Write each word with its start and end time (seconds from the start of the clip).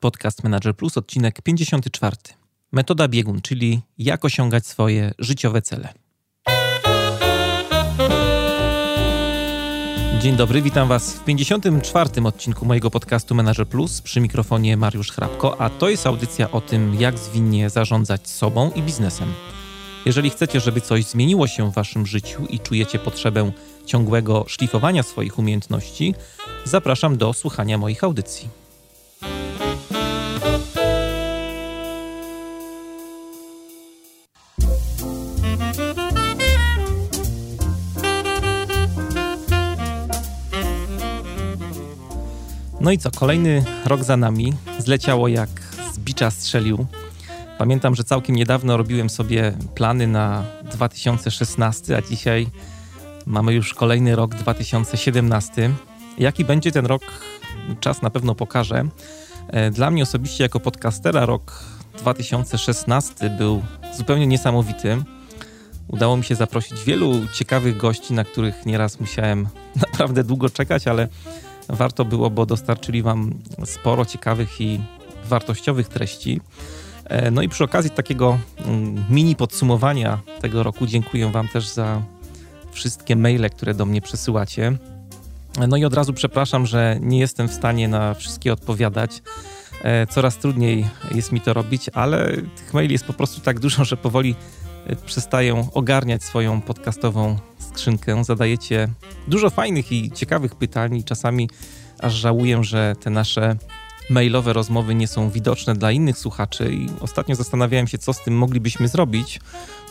Podcast 0.00 0.44
Manager 0.44 0.76
Plus, 0.76 0.96
odcinek 0.96 1.42
54. 1.42 2.16
Metoda 2.72 3.08
biegun, 3.08 3.42
czyli 3.42 3.80
jak 3.98 4.24
osiągać 4.24 4.66
swoje 4.66 5.12
życiowe 5.18 5.62
cele. 5.62 5.88
Dzień 10.20 10.36
dobry, 10.36 10.62
witam 10.62 10.88
Was 10.88 11.14
w 11.14 11.24
54. 11.24 12.10
odcinku 12.24 12.66
mojego 12.66 12.90
podcastu 12.90 13.34
Manager 13.34 13.66
Plus 13.66 14.00
przy 14.00 14.20
mikrofonie 14.20 14.76
Mariusz 14.76 15.12
Hrabko, 15.12 15.60
a 15.60 15.70
to 15.70 15.88
jest 15.88 16.06
audycja 16.06 16.50
o 16.50 16.60
tym, 16.60 16.94
jak 16.94 17.18
zwinnie 17.18 17.70
zarządzać 17.70 18.28
sobą 18.28 18.70
i 18.70 18.82
biznesem. 18.82 19.32
Jeżeli 20.06 20.30
chcecie, 20.30 20.60
żeby 20.60 20.80
coś 20.80 21.04
zmieniło 21.04 21.46
się 21.46 21.70
w 21.70 21.74
Waszym 21.74 22.06
życiu 22.06 22.46
i 22.46 22.60
czujecie 22.60 22.98
potrzebę 22.98 23.52
ciągłego 23.86 24.44
szlifowania 24.48 25.02
swoich 25.02 25.38
umiejętności, 25.38 26.14
zapraszam 26.64 27.16
do 27.16 27.32
słuchania 27.32 27.78
moich 27.78 28.04
audycji. 28.04 28.48
No 42.80 42.90
i 42.90 42.98
co, 42.98 43.10
kolejny 43.10 43.64
rok 43.84 44.04
za 44.04 44.16
nami. 44.16 44.52
Zleciało 44.78 45.28
jak 45.28 45.48
z 45.92 45.98
bicza 45.98 46.30
strzelił. 46.30 46.86
Pamiętam, 47.58 47.94
że 47.94 48.04
całkiem 48.04 48.36
niedawno 48.36 48.76
robiłem 48.76 49.10
sobie 49.10 49.52
plany 49.74 50.06
na 50.06 50.44
2016, 50.72 51.96
a 51.96 52.02
dzisiaj 52.02 52.46
mamy 53.26 53.54
już 53.54 53.74
kolejny 53.74 54.16
rok 54.16 54.34
2017. 54.34 55.70
Jaki 56.18 56.44
będzie 56.44 56.72
ten 56.72 56.86
rok, 56.86 57.02
czas 57.80 58.02
na 58.02 58.10
pewno 58.10 58.34
pokaże. 58.34 58.88
E, 59.48 59.70
dla 59.70 59.90
mnie 59.90 60.02
osobiście 60.02 60.44
jako 60.44 60.60
podcastera 60.60 61.26
rok 61.26 61.64
2016 61.98 63.30
był 63.30 63.62
zupełnie 63.96 64.26
niesamowity. 64.26 65.02
Udało 65.88 66.16
mi 66.16 66.24
się 66.24 66.34
zaprosić 66.34 66.84
wielu 66.84 67.14
ciekawych 67.34 67.76
gości, 67.76 68.14
na 68.14 68.24
których 68.24 68.66
nieraz 68.66 69.00
musiałem 69.00 69.48
naprawdę 69.92 70.24
długo 70.24 70.50
czekać, 70.50 70.88
ale 70.88 71.08
warto 71.68 72.04
było, 72.04 72.30
bo 72.30 72.46
dostarczyli 72.46 73.02
Wam 73.02 73.34
sporo 73.64 74.04
ciekawych 74.04 74.60
i 74.60 74.80
wartościowych 75.24 75.88
treści. 75.88 76.40
E, 77.04 77.30
no 77.30 77.42
i 77.42 77.48
przy 77.48 77.64
okazji 77.64 77.90
takiego 77.90 78.38
mm, 78.58 79.04
mini 79.10 79.36
podsumowania 79.36 80.18
tego 80.40 80.62
roku 80.62 80.86
dziękuję 80.86 81.30
Wam 81.30 81.48
też 81.48 81.68
za 81.68 82.02
wszystkie 82.70 83.16
maile, 83.16 83.50
które 83.50 83.74
do 83.74 83.86
mnie 83.86 84.02
przesyłacie. 84.02 84.78
No 85.68 85.76
i 85.76 85.84
od 85.84 85.94
razu 85.94 86.12
przepraszam, 86.12 86.66
że 86.66 86.98
nie 87.00 87.18
jestem 87.18 87.48
w 87.48 87.52
stanie 87.52 87.88
na 87.88 88.14
wszystkie 88.14 88.52
odpowiadać. 88.52 89.22
E, 89.82 90.06
coraz 90.06 90.36
trudniej 90.36 90.86
jest 91.14 91.32
mi 91.32 91.40
to 91.40 91.52
robić, 91.52 91.90
ale 91.94 92.36
tych 92.56 92.74
maili 92.74 92.92
jest 92.92 93.04
po 93.04 93.12
prostu 93.12 93.40
tak 93.40 93.60
dużo, 93.60 93.84
że 93.84 93.96
powoli 93.96 94.34
przestaję 95.06 95.68
ogarniać 95.74 96.24
swoją 96.24 96.60
podcastową 96.60 97.36
skrzynkę. 97.58 98.24
Zadajecie 98.24 98.88
dużo 99.28 99.50
fajnych 99.50 99.92
i 99.92 100.10
ciekawych 100.10 100.54
pytań 100.54 100.96
i 100.96 101.04
czasami 101.04 101.50
aż 101.98 102.14
żałuję, 102.14 102.64
że 102.64 102.94
te 103.00 103.10
nasze 103.10 103.56
mailowe 104.10 104.52
rozmowy 104.52 104.94
nie 104.94 105.08
są 105.08 105.30
widoczne 105.30 105.74
dla 105.74 105.92
innych 105.92 106.18
słuchaczy 106.18 106.74
i 106.74 106.88
ostatnio 107.00 107.34
zastanawiałem 107.34 107.86
się, 107.86 107.98
co 107.98 108.12
z 108.12 108.24
tym 108.24 108.38
moglibyśmy 108.38 108.88
zrobić. 108.88 109.40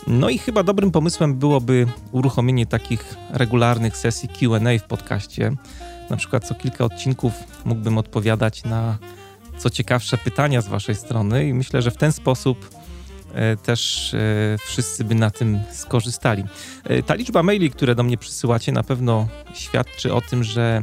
No 0.06 0.28
i 0.28 0.38
chyba 0.38 0.62
dobrym 0.62 0.90
pomysłem 0.90 1.34
byłoby 1.34 1.86
uruchomienie 2.12 2.66
takich 2.66 3.16
regularnych 3.30 3.96
sesji 3.96 4.28
QA 4.28 4.78
w 4.78 4.88
podcaście. 4.88 5.52
Na 6.10 6.16
przykład 6.16 6.44
co 6.44 6.54
kilka 6.54 6.84
odcinków 6.84 7.32
mógłbym 7.64 7.98
odpowiadać 7.98 8.64
na 8.64 8.98
co 9.58 9.70
ciekawsze 9.70 10.18
pytania 10.18 10.60
z 10.60 10.68
Waszej 10.68 10.94
strony, 10.94 11.48
i 11.48 11.54
myślę, 11.54 11.82
że 11.82 11.90
w 11.90 11.96
ten 11.96 12.12
sposób 12.12 12.70
też 13.62 14.14
e, 14.14 14.18
wszyscy 14.66 15.04
by 15.04 15.14
na 15.14 15.30
tym 15.30 15.60
skorzystali. 15.72 16.44
E, 16.84 17.02
ta 17.02 17.14
liczba 17.14 17.42
maili, 17.42 17.70
które 17.70 17.94
do 17.94 18.02
mnie 18.02 18.18
przysyłacie, 18.18 18.72
na 18.72 18.82
pewno 18.82 19.28
świadczy 19.54 20.14
o 20.14 20.20
tym, 20.20 20.44
że 20.44 20.82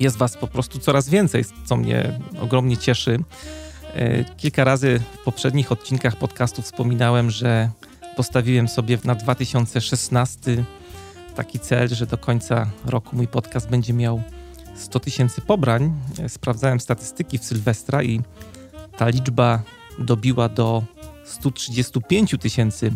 jest 0.00 0.16
Was 0.16 0.36
po 0.36 0.46
prostu 0.46 0.78
coraz 0.78 1.08
więcej, 1.08 1.44
co 1.64 1.76
mnie 1.76 2.18
ogromnie 2.40 2.76
cieszy. 2.76 3.18
Kilka 4.36 4.64
razy 4.64 5.00
w 5.20 5.24
poprzednich 5.24 5.72
odcinkach 5.72 6.16
podcastu 6.16 6.62
wspominałem, 6.62 7.30
że 7.30 7.70
postawiłem 8.16 8.68
sobie 8.68 8.98
na 9.04 9.14
2016 9.14 10.64
taki 11.34 11.58
cel, 11.58 11.88
że 11.88 12.06
do 12.06 12.18
końca 12.18 12.70
roku 12.84 13.16
mój 13.16 13.28
podcast 13.28 13.68
będzie 13.68 13.92
miał 13.92 14.22
100 14.74 15.00
tysięcy 15.00 15.40
pobrań. 15.40 15.92
Sprawdzałem 16.28 16.80
statystyki 16.80 17.38
w 17.38 17.44
Sylwestra 17.44 18.02
i 18.02 18.20
ta 18.98 19.08
liczba 19.08 19.62
dobiła 19.98 20.48
do 20.48 20.82
135 21.30 22.34
tysięcy 22.40 22.92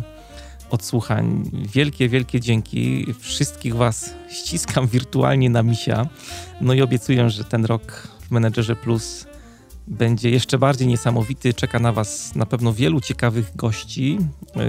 odsłuchań. 0.69 1.51
Wielkie, 1.53 2.09
wielkie 2.09 2.39
dzięki. 2.39 3.13
Wszystkich 3.19 3.75
Was 3.75 4.13
ściskam 4.29 4.87
wirtualnie 4.87 5.49
na 5.49 5.63
misia. 5.63 6.07
No 6.61 6.73
i 6.73 6.81
obiecuję, 6.81 7.29
że 7.29 7.43
ten 7.43 7.65
rok 7.65 8.07
w 8.21 8.31
Menedżerze 8.31 8.75
Plus 8.75 9.25
będzie 9.87 10.29
jeszcze 10.29 10.57
bardziej 10.57 10.87
niesamowity. 10.87 11.53
Czeka 11.53 11.79
na 11.79 11.91
Was 11.91 12.35
na 12.35 12.45
pewno 12.45 12.73
wielu 12.73 13.01
ciekawych 13.01 13.55
gości, 13.55 14.17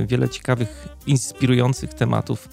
wiele 0.07 0.29
ciekawych, 0.29 0.89
inspirujących 1.07 1.95
tematów 1.95 2.49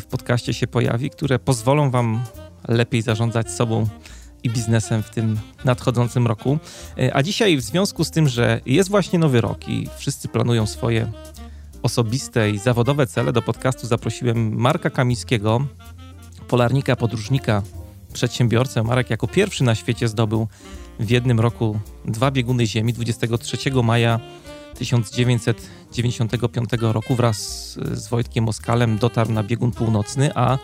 w 0.00 0.04
podcaście 0.04 0.54
się 0.54 0.66
pojawi, 0.66 1.10
które 1.10 1.38
pozwolą 1.38 1.90
Wam 1.90 2.20
lepiej 2.68 3.02
zarządzać 3.02 3.50
sobą 3.50 3.88
i 4.42 4.50
biznesem 4.50 5.02
w 5.02 5.10
tym 5.10 5.38
nadchodzącym 5.64 6.26
roku. 6.26 6.58
A 7.12 7.22
dzisiaj, 7.22 7.56
w 7.56 7.60
związku 7.60 8.04
z 8.04 8.10
tym, 8.10 8.28
że 8.28 8.60
jest 8.66 8.90
właśnie 8.90 9.18
nowy 9.18 9.40
rok 9.40 9.68
i 9.68 9.88
wszyscy 9.98 10.28
planują 10.28 10.66
swoje 10.66 11.12
osobiste 11.82 12.50
i 12.50 12.58
zawodowe 12.58 13.06
cele, 13.06 13.32
do 13.32 13.42
podcastu 13.42 13.86
zaprosiłem 13.86 14.56
Marka 14.56 14.90
Kamińskiego, 14.90 15.66
polarnika, 16.48 16.96
podróżnika, 16.96 17.62
przedsiębiorcę. 18.12 18.82
Marek 18.82 19.10
jako 19.10 19.28
pierwszy 19.28 19.64
na 19.64 19.74
świecie 19.74 20.08
zdobył 20.08 20.48
w 21.00 21.10
jednym 21.10 21.40
roku 21.40 21.80
dwa 22.04 22.30
bieguny 22.30 22.66
Ziemi 22.66 22.92
23 22.92 23.56
maja 23.82 24.20
1995 24.74 26.70
roku 26.80 27.14
wraz 27.14 27.38
z 27.92 28.08
Wojtkiem 28.08 28.44
Moskalem 28.44 28.98
dotarł 28.98 29.32
na 29.32 29.42
biegun 29.42 29.70
północny, 29.70 30.30
a 30.34 30.54
e, 30.54 30.58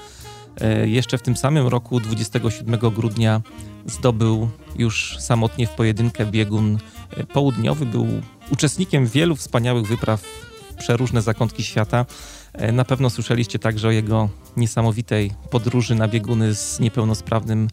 jeszcze 0.85 1.19
w 1.19 1.23
tym 1.23 1.37
samym 1.37 1.67
roku 1.67 2.01
27 2.01 2.81
grudnia 2.81 3.41
zdobył 3.87 4.49
już 4.79 5.17
samotnie 5.21 5.67
w 5.67 5.71
pojedynkę 5.71 6.27
biegun 6.27 6.79
e, 7.11 7.25
południowy. 7.25 7.87
Był 7.87 8.07
uczestnikiem 8.51 9.07
wielu 9.07 9.37
wspaniałych 9.37 9.87
wypraw 9.87 10.23
w 10.23 10.75
przeróżne 10.75 11.23
zakątki 11.23 11.65
świata. 11.65 12.07
E, 12.53 12.73
na 12.73 12.85
pewno 12.85 13.11
słyszeliście 13.11 13.59
także 13.59 13.89
o 13.89 13.91
jego 13.91 14.29
niesamowitej 14.57 15.33
podróży 15.51 15.95
na 15.95 16.09
bieguny 16.09 16.55
z 16.55 16.81
niepełnosprawnym 16.81 17.69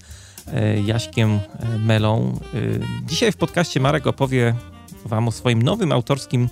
E, 0.47 0.81
Jaśkiem 0.81 1.39
e, 1.59 1.77
Melą. 1.77 2.39
E, 2.53 2.57
dzisiaj 3.05 3.31
w 3.31 3.37
podcaście 3.37 3.79
Marek 3.79 4.07
opowie 4.07 4.55
Wam 5.05 5.27
o 5.27 5.31
swoim 5.31 5.61
nowym 5.61 5.91
autorskim 5.91 6.49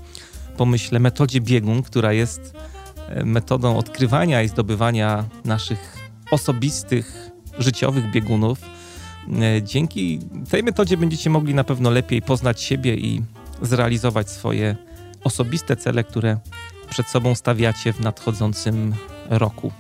pomyśle, 0.58 1.00
metodzie 1.00 1.42
biegun, 1.42 1.84
która 1.84 2.14
jest 2.14 2.54
metodą 3.26 3.78
odkrywania 3.78 4.42
i 4.42 4.48
zdobywania 4.48 5.26
naszych 5.46 6.01
osobistych, 6.32 7.30
życiowych 7.60 8.12
biegunów. 8.12 8.60
Dzięki 9.64 10.20
tej 10.50 10.64
metodzie 10.64 10.98
będziecie 10.98 11.30
mogli 11.30 11.54
na 11.54 11.64
pewno 11.64 11.90
lepiej 11.90 12.22
poznać 12.22 12.62
siebie 12.62 12.96
i 12.96 13.22
zrealizować 13.62 14.30
swoje 14.30 14.76
osobiste 15.24 15.76
cele, 15.76 16.04
które 16.04 16.38
przed 16.90 17.08
sobą 17.08 17.36
stawiacie 17.36 17.94
w 17.94 18.00
nadchodzącym 18.00 18.94
roku. 19.30 19.72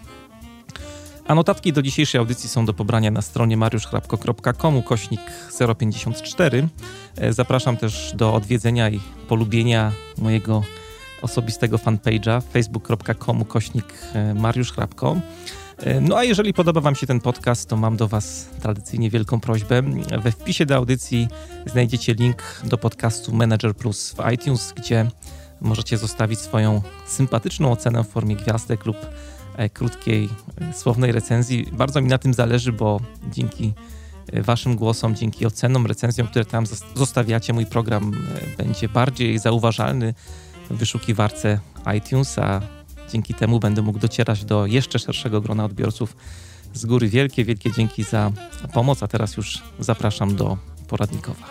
A 1.28 1.36
notatki 1.36 1.74
do 1.74 1.82
dzisiejszej 1.82 2.20
audycji 2.20 2.50
są 2.50 2.66
do 2.66 2.74
pobrania 2.74 3.12
na 3.12 3.22
stronie 3.22 3.58
mariuszchrapko.com 3.58 4.84
kośnik 4.84 5.22
054. 5.80 6.68
E, 7.18 7.34
zapraszam 7.34 7.78
też 7.78 8.14
do 8.16 8.34
odwiedzenia 8.34 8.90
i 8.90 9.00
polubienia 9.28 9.92
mojego 10.18 10.64
osobistego 11.22 11.78
fanpage'a 11.78 12.42
facebook.com 12.54 13.46
kośnik 13.46 13.86
e, 14.14 14.34
Mariusz 14.34 14.72
Hrabko. 14.72 15.18
E, 15.18 15.61
no 16.02 16.18
a 16.18 16.24
jeżeli 16.24 16.54
podoba 16.54 16.82
Wam 16.82 16.96
się 16.96 17.08
ten 17.08 17.20
podcast, 17.20 17.70
to 17.70 17.78
mam 17.78 17.98
do 17.98 18.08
Was 18.08 18.50
tradycyjnie 18.62 19.10
wielką 19.10 19.40
prośbę. 19.40 19.82
We 20.24 20.32
wpisie 20.32 20.66
do 20.66 20.76
audycji 20.76 21.28
znajdziecie 21.66 22.14
link 22.14 22.44
do 22.64 22.78
podcastu 22.78 23.34
Manager 23.34 23.76
Plus 23.76 24.16
w 24.18 24.32
iTunes, 24.34 24.74
gdzie 24.76 25.08
możecie 25.62 25.98
zostawić 25.98 26.40
swoją 26.40 26.82
sympatyczną 27.06 27.72
ocenę 27.72 28.04
w 28.04 28.08
formie 28.08 28.36
gwiazdek 28.36 28.86
lub 28.86 28.98
E, 29.58 29.70
krótkiej, 29.70 30.30
e, 30.62 30.74
słownej 30.74 31.12
recenzji. 31.12 31.66
Bardzo 31.72 32.02
mi 32.02 32.08
na 32.08 32.18
tym 32.18 32.34
zależy, 32.34 32.72
bo 32.72 33.00
dzięki 33.32 33.74
e, 34.34 34.42
Waszym 34.42 34.76
głosom, 34.76 35.16
dzięki 35.16 35.46
ocenom, 35.46 35.86
recenzjom, 35.86 36.28
które 36.28 36.46
tam 36.46 36.66
zostawiacie, 36.96 37.54
mój 37.54 37.66
program 37.66 38.12
będzie 38.58 38.90
bardziej 38.90 39.40
zauważalny 39.40 40.14
w 40.70 40.78
wyszukiwarce 40.78 41.60
iTunes, 41.98 42.40
a 42.40 42.62
Dzięki 43.12 43.34
temu 43.34 43.60
będę 43.60 43.82
mógł 43.82 44.00
docierać 44.00 44.46
do 44.46 44.66
jeszcze 44.66 45.00
szerszego 45.00 45.42
grona 45.42 45.66
odbiorców 45.66 46.16
z 46.74 46.86
góry. 46.86 47.10
Wielkie, 47.10 47.46
wielkie 47.46 47.72
dzięki 47.72 48.04
za 48.04 48.32
pomoc, 48.74 49.04
a 49.04 49.08
teraz 49.08 49.38
już 49.38 49.62
zapraszam 49.80 50.36
do 50.36 50.58
poradnikowa. 50.88 51.46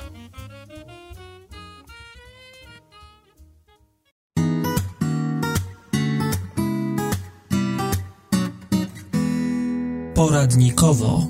Poradnikowo. 10.14 11.26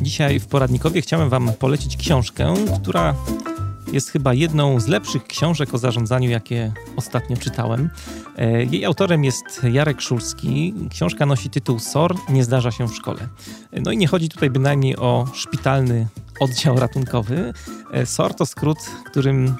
Dzisiaj 0.00 0.40
w 0.40 0.46
poradnikowie 0.46 1.00
chciałem 1.02 1.28
Wam 1.28 1.52
polecić 1.58 1.96
książkę, 1.96 2.54
która 2.82 3.14
jest 3.94 4.10
chyba 4.10 4.34
jedną 4.34 4.80
z 4.80 4.86
lepszych 4.86 5.26
książek 5.26 5.74
o 5.74 5.78
zarządzaniu, 5.78 6.30
jakie 6.30 6.72
ostatnio 6.96 7.36
czytałem. 7.36 7.90
E, 8.36 8.64
jej 8.64 8.84
autorem 8.84 9.24
jest 9.24 9.64
Jarek 9.72 10.00
Szulski. 10.00 10.74
Książka 10.90 11.26
nosi 11.26 11.50
tytuł 11.50 11.78
SOR 11.78 12.16
nie 12.28 12.44
zdarza 12.44 12.70
się 12.70 12.88
w 12.88 12.94
szkole. 12.94 13.28
No 13.72 13.92
i 13.92 13.96
nie 13.96 14.06
chodzi 14.06 14.28
tutaj 14.28 14.50
bynajmniej 14.50 14.96
o 14.96 15.26
szpitalny 15.34 16.06
oddział 16.40 16.78
ratunkowy. 16.78 17.52
E, 17.92 18.06
SOR 18.06 18.34
to 18.34 18.46
skrót, 18.46 18.78
którym 19.06 19.54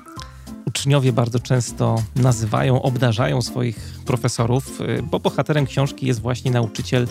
uczniowie 0.67 1.13
bardzo 1.13 1.39
często 1.39 2.03
nazywają, 2.17 2.83
obdarzają 2.83 3.43
swoich 3.43 3.79
profesorów, 4.07 4.81
e, 4.81 5.03
bo 5.03 5.21
bohaterem 5.21 5.67
książki 5.67 6.07
jest 6.07 6.21
właśnie 6.21 6.51
nauczyciel 6.51 7.07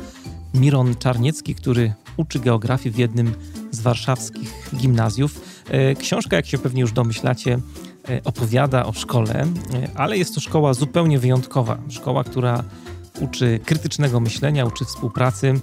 Miron 0.53 0.95
Czarniecki, 0.95 1.55
który 1.55 1.93
uczy 2.17 2.39
geografii 2.39 2.95
w 2.95 2.97
jednym 2.97 3.35
z 3.71 3.79
warszawskich 3.79 4.69
gimnazjów. 4.75 5.41
E, 5.73 5.95
książka, 5.95 6.35
jak 6.35 6.45
się 6.45 6.57
pewnie 6.57 6.81
już 6.81 6.91
domyślacie, 6.91 7.59
e, 8.09 8.21
opowiada 8.23 8.85
o 8.85 8.93
szkole, 8.93 9.33
e, 9.33 9.47
ale 9.95 10.17
jest 10.17 10.35
to 10.35 10.41
szkoła 10.41 10.73
zupełnie 10.73 11.19
wyjątkowa. 11.19 11.77
Szkoła, 11.89 12.23
która 12.23 12.63
uczy 13.21 13.59
krytycznego 13.65 14.19
myślenia, 14.19 14.65
uczy 14.65 14.85
współpracy, 14.85 15.53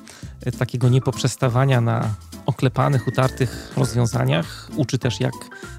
takiego 0.59 0.89
niepoprzestawania 0.89 1.81
na 1.81 2.15
oklepanych, 2.47 3.09
utartych 3.09 3.73
rozwiązaniach. 3.77 4.71
Uczy 4.77 4.99
też, 4.99 5.21
jak 5.21 5.33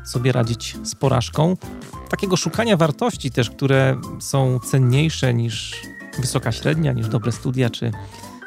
sobie 0.06 0.32
radzić 0.32 0.78
z 0.84 0.96
porażką. 0.96 1.58
Takiego 2.10 2.38
szukania 2.38 2.78
wartości 2.78 3.32
też, 3.32 3.50
które 3.50 3.98
są 4.20 4.60
cenniejsze 4.60 5.34
niż 5.34 5.82
wysoka 6.20 6.52
średnia, 6.52 6.94
niż 6.94 7.08
dobre 7.08 7.32
studia 7.32 7.70
czy 7.70 7.92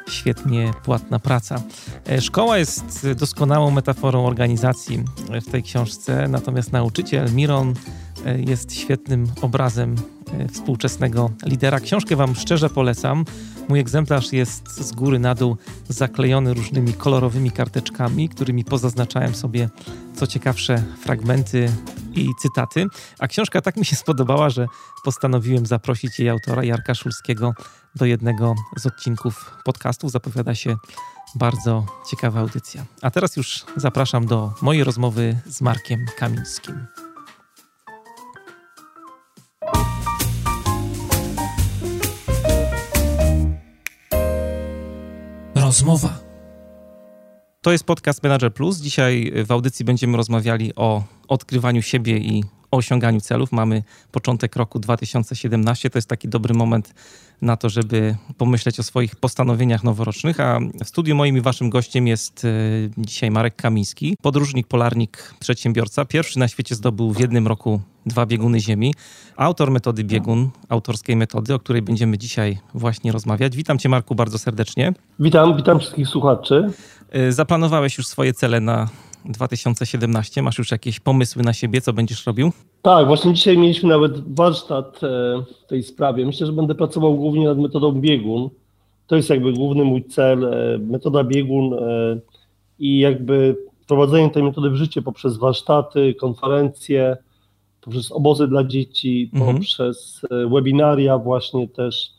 świetnie 0.09 0.71
płatna 0.83 1.19
praca. 1.19 1.61
E, 2.09 2.21
szkoła 2.21 2.57
jest 2.57 3.07
doskonałą 3.15 3.71
metaforą 3.71 4.25
organizacji 4.25 5.03
w 5.47 5.51
tej 5.51 5.63
książce, 5.63 6.27
natomiast 6.27 6.71
nauczyciel 6.71 7.33
Miron 7.33 7.73
e, 8.25 8.39
jest 8.39 8.75
świetnym 8.75 9.27
obrazem 9.41 9.95
e, 10.39 10.47
współczesnego 10.47 11.31
lidera. 11.45 11.79
Książkę 11.79 12.15
Wam 12.15 12.35
szczerze 12.35 12.69
polecam. 12.69 13.25
Mój 13.69 13.79
egzemplarz 13.79 14.33
jest 14.33 14.87
z 14.87 14.91
góry 14.91 15.19
na 15.19 15.35
dół 15.35 15.57
zaklejony 15.89 16.53
różnymi 16.53 16.93
kolorowymi 16.93 17.51
karteczkami, 17.51 18.29
którymi 18.29 18.63
pozaznaczałem 18.63 19.35
sobie 19.35 19.69
co 20.15 20.27
ciekawsze 20.27 20.83
fragmenty 21.01 21.69
i 22.15 22.35
cytaty. 22.39 22.85
A 23.19 23.27
książka 23.27 23.61
tak 23.61 23.77
mi 23.77 23.85
się 23.85 23.95
spodobała, 23.95 24.49
że 24.49 24.67
postanowiłem 25.03 25.65
zaprosić 25.65 26.19
jej 26.19 26.29
autora, 26.29 26.63
Jarka 26.63 26.95
Szulskiego, 26.95 27.53
do 27.95 28.05
jednego 28.05 28.55
z 28.77 28.85
odcinków 28.85 29.51
podcastu. 29.65 30.09
Zapowiada 30.09 30.55
się 30.55 30.75
bardzo 31.35 31.85
ciekawa 32.09 32.39
audycja. 32.39 32.85
A 33.01 33.11
teraz 33.11 33.37
już 33.37 33.65
zapraszam 33.75 34.25
do 34.25 34.53
mojej 34.61 34.83
rozmowy 34.83 35.39
z 35.45 35.61
Markiem 35.61 36.05
Kamińskim. 36.17 36.85
Rozmowa. 45.55 46.24
To 47.65 47.71
jest 47.71 47.83
podcast 47.83 48.23
Manager 48.23 48.53
Plus. 48.53 48.77
Dzisiaj 48.77 49.31
w 49.45 49.51
audycji 49.51 49.85
będziemy 49.85 50.17
rozmawiali 50.17 50.75
o 50.75 51.03
odkrywaniu 51.27 51.81
siebie 51.81 52.17
i 52.17 52.43
o 52.71 52.77
osiąganiu 52.77 53.21
celów. 53.21 53.51
Mamy 53.51 53.83
początek 54.11 54.55
roku 54.55 54.79
2017. 54.79 55.89
To 55.89 55.97
jest 55.97 56.09
taki 56.09 56.27
dobry 56.27 56.53
moment 56.53 56.93
na 57.41 57.57
to, 57.57 57.69
żeby 57.69 58.15
pomyśleć 58.37 58.79
o 58.79 58.83
swoich 58.83 59.15
postanowieniach 59.15 59.83
noworocznych. 59.83 60.39
A 60.39 60.59
w 60.83 60.87
studiu 60.87 61.15
moim 61.15 61.37
i 61.37 61.41
waszym 61.41 61.69
gościem 61.69 62.07
jest 62.07 62.45
e, 62.45 62.49
dzisiaj 62.97 63.31
Marek 63.31 63.55
Kamiński, 63.55 64.17
podróżnik, 64.21 64.67
polarnik, 64.67 65.33
przedsiębiorca. 65.39 66.05
Pierwszy 66.05 66.39
na 66.39 66.47
świecie 66.47 66.75
zdobył 66.75 67.11
w 67.11 67.19
jednym 67.19 67.47
roku 67.47 67.81
dwa 68.05 68.25
bieguny 68.25 68.59
Ziemi. 68.59 68.93
Autor 69.35 69.71
metody 69.71 70.03
biegun, 70.03 70.49
autorskiej 70.69 71.15
metody, 71.15 71.53
o 71.53 71.59
której 71.59 71.81
będziemy 71.81 72.17
dzisiaj 72.17 72.57
właśnie 72.73 73.11
rozmawiać. 73.11 73.55
Witam 73.55 73.77
cię 73.77 73.89
Marku 73.89 74.15
bardzo 74.15 74.37
serdecznie. 74.37 74.93
Witam, 75.19 75.57
witam 75.57 75.79
wszystkich 75.79 76.07
słuchaczy. 76.07 76.71
E, 77.11 77.31
zaplanowałeś 77.31 77.97
już 77.97 78.07
swoje 78.07 78.33
cele 78.33 78.59
na 78.59 78.89
2017? 79.25 80.41
Masz 80.41 80.57
już 80.57 80.71
jakieś 80.71 80.99
pomysły 80.99 81.43
na 81.43 81.53
siebie, 81.53 81.81
co 81.81 81.93
będziesz 81.93 82.25
robił? 82.25 82.51
Tak, 82.81 83.07
właśnie 83.07 83.33
dzisiaj 83.33 83.57
mieliśmy 83.57 83.89
nawet 83.89 84.33
warsztat 84.35 85.03
e, 85.03 85.07
w 85.63 85.67
tej 85.67 85.83
sprawie. 85.83 86.25
Myślę, 86.25 86.47
że 86.47 86.53
będę 86.53 86.75
pracował 86.75 87.15
głównie 87.17 87.45
nad 87.47 87.57
metodą 87.57 87.91
biegun. 87.91 88.49
To 89.07 89.15
jest 89.15 89.29
jakby 89.29 89.53
główny 89.53 89.83
mój 89.83 90.03
cel, 90.03 90.43
e, 90.43 90.77
metoda 90.77 91.23
biegun 91.23 91.75
i 92.79 92.99
jakby 92.99 93.57
wprowadzenie 93.81 94.29
tej 94.29 94.43
metody 94.43 94.69
w 94.69 94.75
życie 94.75 95.01
poprzez 95.01 95.37
warsztaty, 95.37 96.13
konferencje, 96.13 97.17
poprzez 97.81 98.11
obozy 98.11 98.47
dla 98.47 98.63
dzieci, 98.63 99.29
mhm. 99.33 99.55
poprzez 99.55 100.21
webinaria 100.51 101.17
właśnie 101.17 101.67
też 101.67 102.15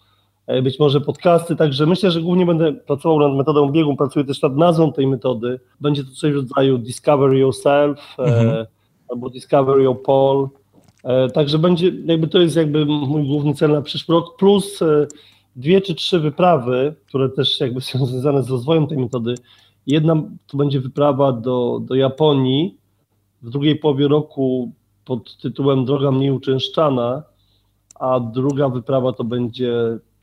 być 0.62 0.78
może 0.78 1.00
podcasty, 1.00 1.56
także 1.56 1.86
myślę, 1.86 2.10
że 2.10 2.22
głównie 2.22 2.46
będę 2.46 2.72
pracował 2.72 3.20
nad 3.20 3.38
metodą 3.38 3.70
biegu, 3.70 3.96
pracuję 3.96 4.24
też 4.24 4.42
nad 4.42 4.56
nazwą 4.56 4.92
tej 4.92 5.06
metody. 5.06 5.60
Będzie 5.80 6.04
to 6.04 6.10
coś 6.10 6.32
w 6.32 6.36
rodzaju 6.36 6.78
Discover 6.78 7.32
Yourself 7.32 7.98
e, 8.18 8.22
mhm. 8.22 8.48
e, 8.48 8.66
albo 9.08 9.30
Discover 9.30 9.80
Your 9.80 10.02
Pole. 10.02 10.48
E, 11.04 11.28
także 11.30 11.58
będzie, 11.58 11.92
jakby 12.04 12.28
to 12.28 12.38
jest 12.38 12.56
jakby 12.56 12.86
mój 12.86 13.26
główny 13.26 13.54
cel 13.54 13.70
na 13.70 13.82
przyszły 13.82 14.14
rok, 14.14 14.36
plus 14.36 14.82
e, 14.82 15.06
dwie 15.56 15.80
czy 15.80 15.94
trzy 15.94 16.20
wyprawy, 16.20 16.94
które 17.06 17.28
też 17.28 17.60
jakby 17.60 17.80
są 17.80 18.06
związane 18.06 18.42
z 18.42 18.50
rozwojem 18.50 18.86
tej 18.86 18.98
metody. 18.98 19.34
Jedna 19.86 20.22
to 20.46 20.56
będzie 20.56 20.80
wyprawa 20.80 21.32
do, 21.32 21.80
do 21.82 21.94
Japonii 21.94 22.76
w 23.42 23.50
drugiej 23.50 23.76
połowie 23.76 24.08
roku 24.08 24.72
pod 25.04 25.36
tytułem 25.36 25.84
Droga 25.84 26.10
mniej 26.10 26.30
uczęszczana, 26.30 27.22
a 27.94 28.20
druga 28.20 28.68
wyprawa 28.68 29.12
to 29.12 29.24
będzie 29.24 29.72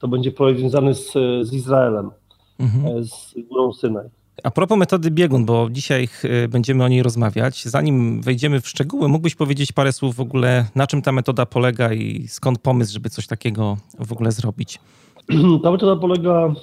to 0.03 0.07
będzie 0.07 0.31
projekt 0.31 0.59
związany 0.59 0.93
z, 0.93 1.11
z 1.41 1.53
Izraelem, 1.53 2.11
mhm. 2.59 2.97
E, 2.97 3.03
z 3.03 3.35
górą 3.49 3.73
Synaj. 3.73 4.07
A 4.43 4.51
propos 4.51 4.77
metody 4.77 5.11
biegun, 5.11 5.45
bo 5.45 5.67
dzisiaj 5.71 6.07
e, 6.23 6.47
będziemy 6.47 6.83
o 6.83 6.87
niej 6.87 7.03
rozmawiać. 7.03 7.65
Zanim 7.65 8.21
wejdziemy 8.21 8.61
w 8.61 8.67
szczegóły, 8.67 9.07
mógłbyś 9.07 9.35
powiedzieć 9.35 9.71
parę 9.71 9.93
słów 9.93 10.15
w 10.15 10.19
ogóle, 10.19 10.65
na 10.75 10.87
czym 10.87 11.01
ta 11.01 11.11
metoda 11.11 11.45
polega 11.45 11.93
i 11.93 12.27
skąd 12.27 12.59
pomysł, 12.59 12.93
żeby 12.93 13.09
coś 13.09 13.27
takiego 13.27 13.77
w 13.99 14.11
ogóle 14.11 14.31
zrobić? 14.31 14.79
Ta 15.63 15.71
metoda 15.71 15.95
polega 15.95 16.53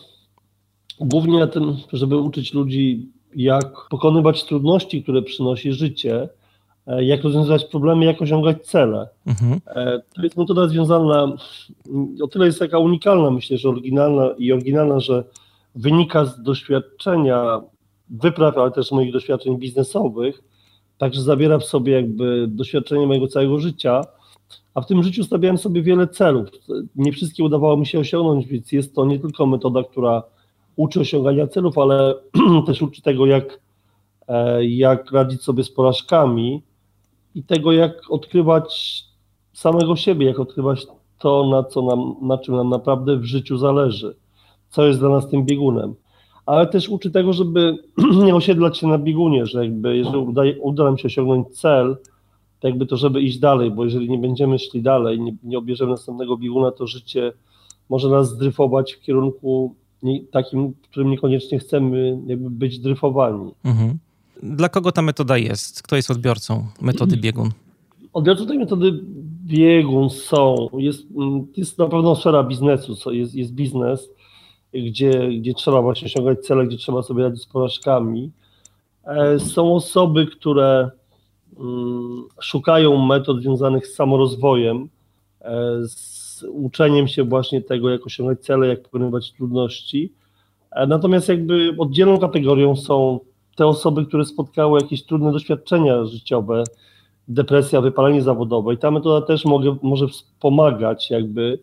głównie 1.00 1.38
na 1.38 1.46
tym, 1.46 1.76
żeby 1.92 2.16
uczyć 2.16 2.54
ludzi, 2.54 3.08
jak 3.36 3.88
pokonywać 3.90 4.44
trudności, 4.44 5.02
które 5.02 5.22
przynosi 5.22 5.72
życie, 5.72 6.28
jak 6.98 7.24
rozwiązywać 7.24 7.64
problemy, 7.64 8.04
jak 8.04 8.22
osiągać 8.22 8.66
cele. 8.66 9.08
Mhm. 9.26 9.60
E, 9.66 10.02
to 10.14 10.22
jest 10.22 10.36
metoda 10.36 10.68
związana, 10.68 11.36
o 12.22 12.28
tyle 12.28 12.46
jest 12.46 12.58
taka 12.58 12.78
unikalna, 12.78 13.30
myślę, 13.30 13.58
że 13.58 13.68
oryginalna 13.68 14.30
i 14.38 14.52
oryginalna, 14.52 15.00
że 15.00 15.24
wynika 15.74 16.24
z 16.24 16.42
doświadczenia 16.42 17.60
wypraw, 18.10 18.58
ale 18.58 18.70
też 18.70 18.92
moich 18.92 19.12
doświadczeń 19.12 19.58
biznesowych, 19.58 20.42
także 20.98 21.22
zawiera 21.22 21.58
w 21.58 21.64
sobie 21.64 21.92
jakby 21.92 22.46
doświadczenie 22.48 23.06
mojego 23.06 23.26
całego 23.26 23.58
życia, 23.58 24.04
a 24.74 24.80
w 24.80 24.86
tym 24.86 25.02
życiu 25.02 25.24
stawiałem 25.24 25.58
sobie 25.58 25.82
wiele 25.82 26.08
celów. 26.08 26.48
Nie 26.96 27.12
wszystkie 27.12 27.44
udawało 27.44 27.76
mi 27.76 27.86
się 27.86 27.98
osiągnąć, 27.98 28.46
więc 28.46 28.72
jest 28.72 28.94
to 28.94 29.04
nie 29.04 29.18
tylko 29.18 29.46
metoda, 29.46 29.82
która 29.84 30.22
uczy 30.76 31.00
osiągania 31.00 31.46
celów, 31.46 31.78
ale 31.78 32.14
też 32.66 32.82
uczy 32.82 33.02
tego, 33.02 33.26
jak, 33.26 33.60
e, 34.28 34.64
jak 34.66 35.12
radzić 35.12 35.42
sobie 35.42 35.64
z 35.64 35.70
porażkami, 35.72 36.62
i 37.34 37.42
tego, 37.42 37.72
jak 37.72 38.10
odkrywać 38.10 39.04
samego 39.52 39.96
siebie, 39.96 40.26
jak 40.26 40.40
odkrywać 40.40 40.86
to, 41.18 41.46
na, 41.46 41.64
co 41.64 41.82
nam, 41.82 42.14
na 42.22 42.38
czym 42.38 42.56
nam 42.56 42.68
naprawdę 42.68 43.16
w 43.16 43.24
życiu 43.24 43.58
zależy, 43.58 44.16
co 44.68 44.86
jest 44.86 44.98
dla 44.98 45.08
nas 45.08 45.28
tym 45.28 45.44
biegunem. 45.44 45.94
Ale 46.46 46.66
też 46.66 46.88
uczy 46.88 47.10
tego, 47.10 47.32
żeby 47.32 47.76
nie 48.24 48.34
osiedlać 48.34 48.78
się 48.78 48.86
na 48.86 48.98
biegunie, 48.98 49.46
że 49.46 49.64
jakby 49.64 49.96
jeżeli 49.96 50.16
uda, 50.16 50.42
uda 50.60 50.84
nam 50.84 50.98
się 50.98 51.06
osiągnąć 51.06 51.48
cel, 51.48 51.96
to 52.60 52.68
jakby 52.68 52.86
to, 52.86 52.96
żeby 52.96 53.20
iść 53.20 53.38
dalej, 53.38 53.70
bo 53.70 53.84
jeżeli 53.84 54.10
nie 54.10 54.18
będziemy 54.18 54.58
szli 54.58 54.82
dalej, 54.82 55.20
nie, 55.20 55.32
nie 55.42 55.58
obierzemy 55.58 55.90
następnego 55.90 56.36
bieguna, 56.36 56.70
to 56.70 56.86
życie 56.86 57.32
może 57.88 58.08
nas 58.08 58.28
zdryfować 58.28 58.92
w 58.92 59.00
kierunku 59.00 59.74
takim, 60.30 60.72
w 60.82 60.88
którym 60.88 61.10
niekoniecznie 61.10 61.58
chcemy 61.58 62.18
jakby 62.26 62.50
być 62.50 62.78
dryfowani. 62.78 63.54
Mhm. 63.64 63.98
Dla 64.42 64.68
kogo 64.68 64.92
ta 64.92 65.02
metoda 65.02 65.38
jest? 65.38 65.82
Kto 65.82 65.96
jest 65.96 66.10
odbiorcą 66.10 66.66
metody 66.80 67.16
biegun? 67.16 67.50
Odbiorcą 68.12 68.46
tej 68.46 68.58
metody 68.58 69.00
biegun 69.44 70.10
są, 70.10 70.68
jest, 70.78 71.06
jest 71.56 71.78
na 71.78 71.88
pewno 71.88 72.16
sfera 72.16 72.42
biznesu, 72.42 73.12
jest, 73.12 73.34
jest 73.34 73.52
biznes, 73.52 74.10
gdzie, 74.74 75.28
gdzie 75.38 75.54
trzeba 75.54 75.82
właśnie 75.82 76.06
osiągać 76.06 76.38
cele, 76.40 76.66
gdzie 76.66 76.76
trzeba 76.76 77.02
sobie 77.02 77.22
radzić 77.22 77.42
z 77.42 77.46
porażkami. 77.46 78.30
E, 79.04 79.38
są 79.38 79.74
osoby, 79.74 80.26
które 80.26 80.90
mm, 81.60 82.24
szukają 82.40 83.06
metod 83.06 83.40
związanych 83.40 83.86
z 83.86 83.94
samorozwojem, 83.94 84.88
e, 85.40 85.76
z 85.88 86.44
uczeniem 86.48 87.08
się 87.08 87.24
właśnie 87.24 87.60
tego, 87.60 87.90
jak 87.90 88.06
osiągać 88.06 88.40
cele, 88.40 88.66
jak 88.66 88.82
pokonywać 88.82 89.32
trudności. 89.32 90.12
Natomiast 90.88 91.28
jakby 91.28 91.74
oddzielną 91.78 92.18
kategorią 92.18 92.76
są 92.76 93.20
te 93.56 93.66
osoby, 93.66 94.06
które 94.06 94.24
spotkały 94.24 94.80
jakieś 94.80 95.04
trudne 95.06 95.32
doświadczenia 95.32 96.04
życiowe, 96.04 96.64
depresja, 97.28 97.80
wypalenie 97.80 98.22
zawodowe 98.22 98.74
i 98.74 98.78
ta 98.78 98.90
metoda 98.90 99.26
też 99.26 99.44
mogę, 99.44 99.76
może 99.82 100.08
wspomagać 100.08 101.10
jakby 101.10 101.58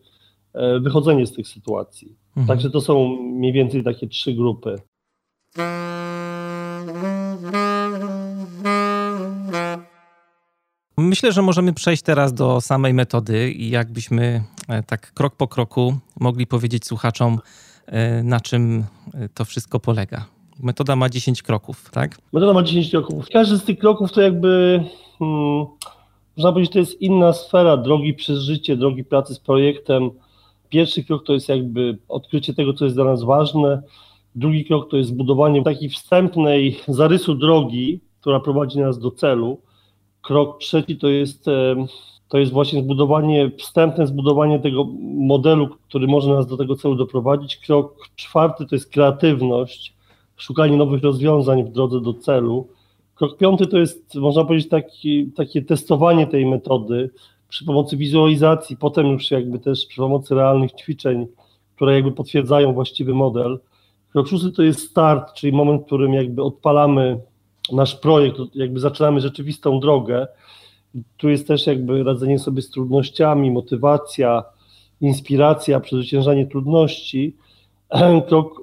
wychodzenie 0.81 1.27
z 1.27 1.33
tych 1.33 1.47
sytuacji. 1.47 2.15
Mhm. 2.37 2.47
Także 2.47 2.69
to 2.69 2.81
są 2.81 3.17
mniej 3.21 3.53
więcej 3.53 3.83
takie 3.83 4.07
trzy 4.07 4.33
grupy. 4.33 4.75
Myślę, 10.97 11.31
że 11.31 11.41
możemy 11.41 11.73
przejść 11.73 12.03
teraz 12.03 12.33
do 12.33 12.61
samej 12.61 12.93
metody 12.93 13.51
i 13.51 13.69
jakbyśmy 13.69 14.43
e, 14.67 14.83
tak 14.83 15.13
krok 15.13 15.35
po 15.35 15.47
kroku 15.47 15.97
mogli 16.19 16.47
powiedzieć 16.47 16.85
słuchaczom, 16.85 17.39
e, 17.85 18.23
na 18.23 18.39
czym 18.39 18.83
e, 19.13 19.29
to 19.29 19.45
wszystko 19.45 19.79
polega. 19.79 20.25
Metoda 20.63 20.95
ma 20.95 21.09
10 21.09 21.43
kroków, 21.43 21.89
tak? 21.91 22.17
Metoda 22.33 22.53
ma 22.53 22.63
10 22.63 22.89
kroków. 22.89 23.29
Każdy 23.29 23.57
z 23.57 23.63
tych 23.63 23.79
kroków 23.79 24.11
to 24.11 24.21
jakby, 24.21 24.83
hmm, 25.19 25.65
można 26.37 26.51
powiedzieć, 26.51 26.73
to 26.73 26.79
jest 26.79 27.01
inna 27.01 27.33
sfera 27.33 27.77
drogi 27.77 28.13
przez 28.13 28.39
życie, 28.39 28.77
drogi 28.77 29.03
pracy 29.03 29.33
z 29.33 29.39
projektem. 29.39 30.09
Pierwszy 30.69 31.03
krok 31.03 31.25
to 31.25 31.33
jest 31.33 31.49
jakby 31.49 31.97
odkrycie 32.07 32.53
tego, 32.53 32.73
co 32.73 32.85
jest 32.85 32.97
dla 32.97 33.05
nas 33.05 33.23
ważne. 33.23 33.81
Drugi 34.35 34.65
krok 34.65 34.89
to 34.89 34.97
jest 34.97 35.09
zbudowanie 35.09 35.63
takiej 35.63 35.89
wstępnej 35.89 36.79
zarysu 36.87 37.35
drogi, 37.35 38.01
która 38.21 38.39
prowadzi 38.39 38.79
nas 38.79 38.99
do 38.99 39.11
celu. 39.11 39.61
Krok 40.21 40.59
trzeci 40.59 40.97
to 40.97 41.07
jest, 41.07 41.45
to 42.27 42.37
jest 42.37 42.51
właśnie 42.51 42.81
zbudowanie, 42.81 43.51
wstępne 43.57 44.07
zbudowanie 44.07 44.59
tego 44.59 44.85
modelu, 45.03 45.67
który 45.87 46.07
może 46.07 46.29
nas 46.29 46.47
do 46.47 46.57
tego 46.57 46.75
celu 46.75 46.95
doprowadzić. 46.95 47.57
Krok 47.57 47.95
czwarty 48.15 48.65
to 48.65 48.75
jest 48.75 48.91
kreatywność, 48.91 49.96
szukanie 50.37 50.77
nowych 50.77 51.03
rozwiązań 51.03 51.63
w 51.63 51.71
drodze 51.71 52.01
do 52.01 52.13
celu. 52.13 52.67
Krok 53.15 53.37
piąty 53.37 53.67
to 53.67 53.77
jest, 53.77 54.15
można 54.15 54.45
powiedzieć, 54.45 54.69
taki, 54.69 55.31
takie 55.35 55.61
testowanie 55.61 56.27
tej 56.27 56.45
metody 56.45 57.09
przy 57.49 57.65
pomocy 57.65 57.97
wizualizacji, 57.97 58.77
potem 58.77 59.07
już 59.07 59.31
jakby 59.31 59.59
też 59.59 59.85
przy 59.85 59.97
pomocy 59.97 60.35
realnych 60.35 60.71
ćwiczeń, 60.73 61.27
które 61.75 61.93
jakby 61.93 62.11
potwierdzają 62.11 62.73
właściwy 62.73 63.13
model. 63.13 63.59
Krok 64.11 64.27
szósty 64.27 64.51
to 64.51 64.63
jest 64.63 64.89
start, 64.89 65.33
czyli 65.33 65.53
moment, 65.53 65.81
w 65.81 65.85
którym 65.85 66.13
jakby 66.13 66.43
odpalamy 66.43 67.19
nasz 67.71 67.95
projekt, 67.95 68.37
jakby 68.55 68.79
zaczynamy 68.79 69.21
rzeczywistą 69.21 69.79
drogę. 69.79 70.27
Tu 71.17 71.29
jest 71.29 71.47
też 71.47 71.67
jakby 71.67 72.03
radzenie 72.03 72.39
sobie 72.39 72.61
z 72.61 72.69
trudnościami, 72.69 73.51
motywacja, 73.51 74.43
inspiracja, 75.01 75.79
przezwyciężanie 75.79 76.47
trudności. 76.47 77.35
Krok 78.27 78.61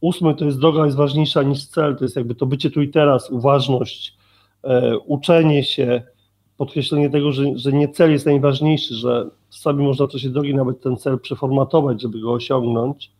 ósmy 0.00 0.34
to 0.34 0.44
jest 0.44 0.58
droga 0.58 0.84
jest 0.84 0.96
ważniejsza 0.96 1.42
niż 1.42 1.66
cel, 1.66 1.96
to 1.96 2.04
jest 2.04 2.16
jakby 2.16 2.34
to 2.34 2.46
bycie 2.46 2.70
tu 2.70 2.82
i 2.82 2.88
teraz, 2.88 3.30
uważność, 3.30 4.16
e, 4.64 4.98
uczenie 4.98 5.64
się, 5.64 6.02
podkreślenie 6.56 7.10
tego, 7.10 7.32
że, 7.32 7.44
że 7.54 7.72
nie 7.72 7.88
cel 7.88 8.12
jest 8.12 8.26
najważniejszy, 8.26 8.94
że 8.94 9.30
czasami 9.50 9.84
można 9.84 10.06
w 10.06 10.10
czasie 10.10 10.30
drogi 10.30 10.54
nawet 10.54 10.80
ten 10.80 10.96
cel 10.96 11.18
przeformatować, 11.18 12.02
żeby 12.02 12.20
go 12.20 12.32
osiągnąć. 12.32 13.12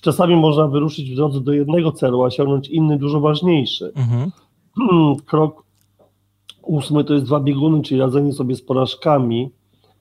Czasami 0.00 0.36
można 0.36 0.68
wyruszyć 0.68 1.10
w 1.10 1.16
drodze 1.16 1.40
do 1.40 1.52
jednego 1.52 1.92
celu, 1.92 2.22
a 2.22 2.26
osiągnąć 2.26 2.68
inny, 2.68 2.98
dużo 2.98 3.20
ważniejszy. 3.20 3.92
Mhm. 3.96 4.30
Krok 5.26 5.64
ósmy 6.62 7.04
to 7.04 7.14
jest 7.14 7.26
dwa 7.26 7.40
bieguny, 7.40 7.82
czyli 7.82 8.00
radzenie 8.00 8.32
sobie 8.32 8.54
z 8.54 8.62
porażkami. 8.62 9.50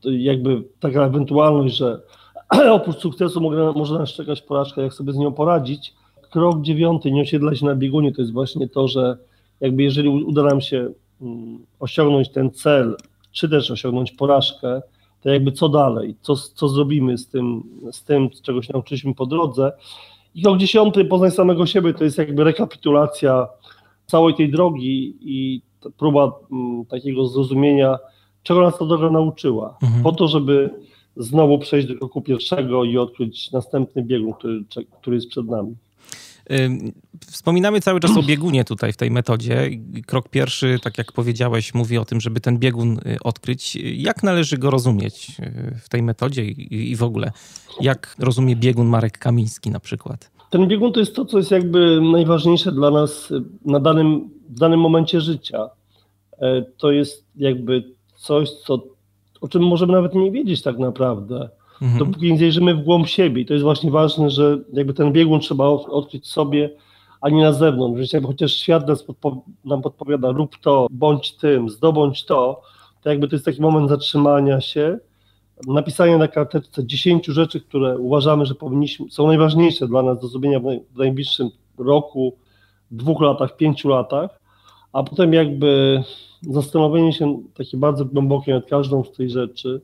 To 0.02 0.12
jakby 0.12 0.64
taka 0.80 1.06
ewentualność, 1.06 1.76
że 1.76 2.02
oprócz 2.72 2.98
sukcesu 2.98 3.42
może, 3.42 3.74
może 3.76 4.00
nas 4.00 4.10
czekać 4.10 4.42
porażka, 4.42 4.82
jak 4.82 4.94
sobie 4.94 5.14
z 5.14 5.18
nią 5.18 5.34
poradzić. 5.34 5.94
Krok 6.30 6.62
dziewiąty, 6.62 7.12
nie 7.12 7.22
osiedla 7.22 7.56
się 7.56 7.66
na 7.66 7.76
biegunie, 7.76 8.14
to 8.14 8.22
jest 8.22 8.34
właśnie 8.34 8.70
to, 8.70 8.88
że 8.88 9.18
jakby 9.62 9.84
jeżeli 9.84 10.10
uda 10.10 10.44
nam 10.44 10.62
się 10.62 10.90
mm, 11.22 11.66
osiągnąć 11.80 12.30
ten 12.30 12.52
cel, 12.52 12.96
czy 13.32 13.50
też 13.50 13.72
osiągnąć 13.72 14.12
porażkę, 14.12 14.82
to 15.22 15.30
jakby 15.30 15.52
co 15.52 15.70
dalej, 15.70 16.16
co, 16.22 16.36
co 16.36 16.70
zrobimy 16.70 17.18
z 17.18 17.28
tym, 17.28 17.64
z 17.92 18.04
tym, 18.04 18.30
czego 18.44 18.62
się 18.62 18.74
nauczyliśmy 18.74 19.16
po 19.16 19.26
drodze. 19.26 19.72
I 20.36 20.42
krok 20.42 20.58
dziesiąty, 20.58 21.06
poznaj 21.06 21.32
samego 21.32 21.66
siebie, 21.66 21.94
to 21.94 22.04
jest 22.04 22.18
jakby 22.18 22.44
rekapitulacja 22.44 23.48
całej 24.06 24.36
tej 24.36 24.52
drogi 24.52 25.18
i 25.22 25.62
próba 25.98 26.24
m, 26.24 26.32
mm, 26.52 26.86
takiego 26.86 27.28
zrozumienia, 27.28 27.98
czego 28.44 28.62
nas 28.62 28.78
ta 28.78 28.86
droga 28.86 29.10
nauczyła, 29.10 29.78
mhm. 29.84 30.04
po 30.04 30.12
to, 30.12 30.28
żeby 30.28 30.70
znowu 31.18 31.60
przejść 31.60 31.88
do 31.88 31.96
kroku 31.96 32.22
pierwszego 32.22 32.84
i 32.84 32.98
odkryć 32.98 33.52
następny 33.52 34.04
biegun, 34.04 34.34
który, 34.34 34.64
który 35.02 35.16
jest 35.16 35.30
przed 35.30 35.48
nami. 35.48 35.76
Wspominamy 37.32 37.82
cały 37.82 38.00
czas 38.00 38.18
o 38.18 38.24
biegunie 38.24 38.64
tutaj 38.64 38.94
w 38.94 38.98
tej 38.98 39.12
metodzie. 39.12 39.70
Krok 40.06 40.30
pierwszy, 40.30 40.80
tak 40.84 40.98
jak 40.98 41.12
powiedziałeś, 41.12 41.74
mówi 41.74 41.98
o 41.98 42.06
tym, 42.06 42.22
żeby 42.22 42.40
ten 42.40 42.58
biegun 42.58 42.98
y, 42.98 43.18
odkryć. 43.24 43.76
Jak 43.84 44.24
należy 44.24 44.58
go 44.58 44.70
rozumieć 44.70 45.32
y, 45.40 45.80
w 45.82 45.90
tej 45.90 46.04
metodzie 46.04 46.46
i 46.46 46.96
w 46.96 47.04
ogóle? 47.04 47.32
Jak 47.82 48.16
rozumie 48.20 48.56
biegun 48.56 48.88
Marek 48.88 49.18
Kamiński 49.18 49.72
na 49.72 49.80
przykład? 49.80 50.32
Ten 50.50 50.68
biegun 50.68 50.94
to 50.94 51.00
jest 51.00 51.16
to, 51.16 51.26
co 51.26 51.38
jest 51.38 51.52
jakby 51.52 52.02
najważniejsze 52.02 52.72
dla 52.72 52.92
nas 52.92 53.32
y, 53.32 53.44
na 53.66 53.80
danym, 53.80 54.30
w 54.50 54.60
danym 54.60 54.80
momencie 54.80 55.22
życia. 55.22 55.70
E, 56.42 56.64
to 56.78 56.92
jest 56.92 57.26
jakby 57.36 57.84
coś, 58.16 58.52
co, 58.52 58.84
o 59.42 59.48
czym 59.48 59.64
możemy 59.64 59.94
nawet 59.94 60.16
nie 60.16 60.32
wiedzieć 60.32 60.62
tak 60.62 60.78
naprawdę 60.78 61.50
mhm. 61.82 62.00
dopóki 62.00 62.32
nie 62.32 62.40
zajrzymy 62.40 62.76
w 62.76 62.84
głąb 62.84 63.08
siebie. 63.08 63.42
I 63.42 63.46
to 63.46 63.54
jest 63.54 63.64
właśnie 63.64 63.92
ważne, 63.92 64.30
że 64.30 64.58
jakby 64.74 64.94
ten 64.94 65.12
biegun 65.12 65.40
trzeba 65.40 65.66
odkryć 65.68 66.28
sobie, 66.28 66.70
a 67.22 67.30
nie 67.30 67.44
na 67.44 67.54
zewnątrz. 67.54 68.12
Więc 68.14 68.26
chociaż 68.26 68.54
świat 68.54 68.88
nas 68.88 69.04
podpo 69.04 69.42
nam 69.66 69.82
podpowiada, 69.82 70.32
rób 70.32 70.58
to, 70.62 70.88
bądź 70.92 71.34
tym, 71.34 71.70
zdobądź 71.70 72.26
to, 72.26 72.62
to 73.02 73.10
jakby 73.10 73.28
to 73.28 73.36
jest 73.36 73.46
taki 73.46 73.62
moment 73.62 73.90
zatrzymania 73.90 74.62
się, 74.62 75.00
napisania 75.68 76.18
na 76.18 76.28
karteczce 76.28 76.86
10 76.86 77.26
rzeczy, 77.26 77.62
które 77.62 77.98
uważamy, 77.98 78.46
że 78.46 78.56
powinniśmy, 78.56 79.12
są 79.12 79.28
najważniejsze 79.28 79.88
dla 79.88 80.04
nas 80.04 80.20
do 80.22 80.28
zrobienia 80.28 80.60
w 80.60 80.98
najbliższym 80.98 81.50
roku, 81.78 82.38
dwóch 82.92 83.22
latach, 83.22 83.56
pięciu 83.56 83.90
latach, 83.90 84.40
a 84.94 85.04
potem 85.04 85.34
jakby 85.34 86.04
zastanowienie 86.42 87.14
się 87.14 87.42
takie 87.54 87.78
bardzo 87.78 88.06
głębokie 88.06 88.54
nad 88.54 88.66
każdą 88.66 89.04
z 89.04 89.12
tych 89.12 89.30
rzeczy, 89.30 89.82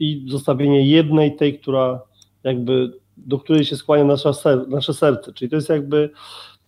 i 0.00 0.24
zostawienie 0.28 0.86
jednej, 0.86 1.36
tej, 1.36 1.58
która 1.58 2.00
jakby, 2.44 2.92
do 3.16 3.38
której 3.38 3.64
się 3.64 3.76
skłania 3.76 4.04
nasza 4.04 4.32
ser, 4.32 4.68
nasze 4.68 4.94
serce. 4.94 5.32
Czyli 5.32 5.50
to 5.50 5.56
jest 5.56 5.68
jakby 5.68 6.10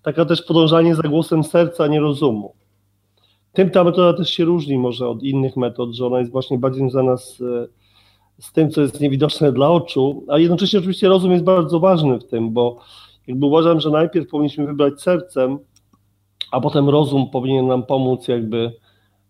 taka 0.02 0.24
też 0.24 0.42
podążanie 0.42 0.94
za 0.94 1.02
głosem 1.02 1.44
serca, 1.44 1.86
nie 1.86 2.00
rozumu. 2.00 2.54
Tym 3.52 3.70
ta 3.70 3.84
metoda 3.84 4.18
też 4.18 4.30
się 4.30 4.44
różni 4.44 4.78
może 4.78 5.08
od 5.08 5.22
innych 5.22 5.56
metod, 5.56 5.94
że 5.94 6.06
ona 6.06 6.18
jest 6.18 6.32
właśnie 6.32 6.58
bardziej 6.58 6.80
związana 6.80 7.16
z, 7.16 7.38
z 8.38 8.52
tym, 8.52 8.70
co 8.70 8.80
jest 8.80 9.00
niewidoczne 9.00 9.52
dla 9.52 9.70
oczu, 9.70 10.24
a 10.28 10.38
jednocześnie 10.38 10.78
oczywiście 10.78 11.08
rozum 11.08 11.32
jest 11.32 11.44
bardzo 11.44 11.80
ważny 11.80 12.18
w 12.18 12.24
tym, 12.24 12.52
bo 12.52 12.78
jakby 13.26 13.46
uważam, 13.46 13.80
że 13.80 13.90
najpierw 13.90 14.28
powinniśmy 14.28 14.66
wybrać 14.66 15.02
sercem, 15.02 15.58
a 16.50 16.60
potem 16.60 16.88
rozum 16.88 17.30
powinien 17.30 17.66
nam 17.66 17.82
pomóc 17.82 18.28
jakby 18.28 18.72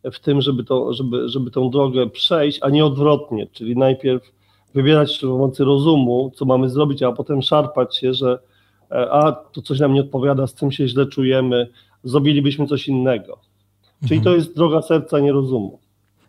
w 0.04 0.20
tym, 0.20 0.40
żeby, 0.40 0.64
to, 0.64 0.92
żeby, 0.92 1.28
żeby 1.28 1.50
tą 1.50 1.70
drogę 1.70 2.10
przejść, 2.10 2.58
a 2.62 2.70
nie 2.70 2.84
odwrotnie, 2.84 3.46
czyli 3.52 3.76
najpierw 3.76 4.32
wybierać 4.74 5.12
przy 5.12 5.26
pomocy 5.26 5.64
rozumu, 5.64 6.32
co 6.34 6.44
mamy 6.44 6.70
zrobić, 6.70 7.02
a 7.02 7.12
potem 7.12 7.42
szarpać 7.42 7.96
się, 7.96 8.14
że 8.14 8.38
e, 8.90 9.12
a 9.12 9.32
to 9.32 9.62
coś 9.62 9.80
nam 9.80 9.94
nie 9.94 10.00
odpowiada, 10.00 10.46
z 10.46 10.54
tym 10.54 10.72
się 10.72 10.88
źle 10.88 11.06
czujemy, 11.06 11.68
zrobilibyśmy 12.04 12.66
coś 12.66 12.88
innego. 12.88 13.38
Czyli 14.08 14.18
mhm. 14.18 14.24
to 14.24 14.34
jest 14.36 14.56
droga 14.56 14.82
serca, 14.82 15.20
nie 15.20 15.32
rozumu. 15.32 15.78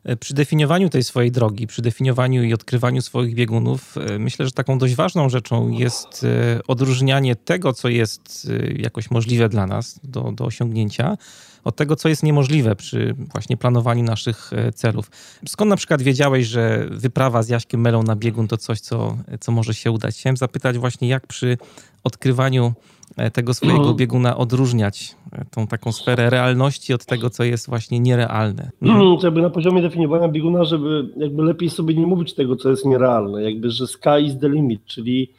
E, 0.03 0.15
przy 0.15 0.34
definiowaniu 0.34 0.89
tej 0.89 1.03
swojej 1.03 1.32
drogi, 1.32 1.68
przy 1.68 1.82
definiowaniu 1.82 2.44
i 2.44 2.53
odkrywaniu 2.53 3.01
swoich 3.01 3.36
biegunów, 3.36 3.96
e, 3.98 4.20
myślę, 4.20 4.46
że 4.46 4.51
taką 4.51 4.77
dość 4.77 4.96
ważną 4.96 5.30
rzeczą 5.30 5.70
jest 5.70 6.25
odróżnianie 6.68 7.36
tego, 7.36 7.74
co 7.74 7.89
jest 7.89 8.51
jakoś 8.75 9.12
możliwe 9.12 9.50
dla 9.50 9.68
nas 9.68 10.00
do, 10.03 10.32
do 10.32 10.46
osiągnięcia, 10.46 11.18
od 11.63 11.75
tego, 11.75 11.96
co 11.96 12.10
jest 12.10 12.24
niemożliwe 12.24 12.75
przy 12.75 13.15
właśnie 13.34 13.58
planowaniu 13.58 14.03
naszych 14.03 14.53
e, 14.53 14.72
celów. 14.72 15.12
Skąd 15.48 15.70
na 15.70 15.75
przykład 15.75 16.01
wiedziałeś, 16.01 16.48
że 16.48 16.88
wyprawa 16.91 17.43
z 17.43 17.50
Jaśkiem 17.50 17.82
Melą 17.82 18.03
na 18.03 18.15
biegun 18.15 18.48
to 18.48 18.58
coś, 18.58 18.79
co, 18.79 19.17
co 19.39 19.51
może 19.51 19.74
się 19.74 19.91
udać? 19.91 20.15
Chciałem 20.15 20.38
zapytać 20.38 20.77
właśnie, 20.77 21.08
jak 21.08 21.27
przy 21.27 21.58
odkrywaniu 22.03 22.74
e, 23.17 23.32
tego 23.32 23.53
swojego 23.53 23.86
no. 23.86 23.93
bieguna 23.93 24.38
odróżniać 24.38 25.15
e, 25.32 25.46
tą 25.46 25.67
taką 25.67 25.91
sferę 25.91 26.29
realności 26.29 26.93
od 26.93 27.05
tego, 27.05 27.29
co 27.29 27.43
jest 27.43 27.70
właśnie 27.70 28.00
nierealne. 28.00 28.72
Hmm, 28.84 29.17
jakby 29.24 29.41
na 29.41 29.50
poziomie 29.50 29.82
definiowania 29.82 30.27
bieguna, 30.27 30.63
żeby 30.63 31.10
jakby 31.17 31.43
lepiej 31.43 31.70
sobie 31.70 31.96
nie 31.96 32.08
mówić 32.08 32.34
tego, 32.34 32.55
co 32.55 32.70
jest 32.70 32.86
nierealne, 32.86 33.43
jakby, 33.43 33.72
że 33.72 33.88
sky 33.88 34.22
is 34.25 34.39
the 34.39 34.50
limit, 34.50 34.86
czyli 34.86 35.29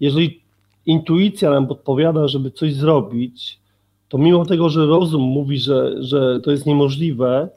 jeżeli 0.00 0.40
intuicja 0.86 1.50
nam 1.50 1.66
podpowiada, 1.66 2.28
żeby 2.28 2.50
coś 2.50 2.74
zrobić, 2.74 3.63
to 4.14 4.18
mimo 4.18 4.44
tego, 4.44 4.68
że 4.68 4.86
rozum 4.86 5.22
mówi, 5.22 5.58
że, 5.58 6.02
że 6.02 6.40
to 6.40 6.50
jest 6.50 6.66
niemożliwe, 6.66 7.48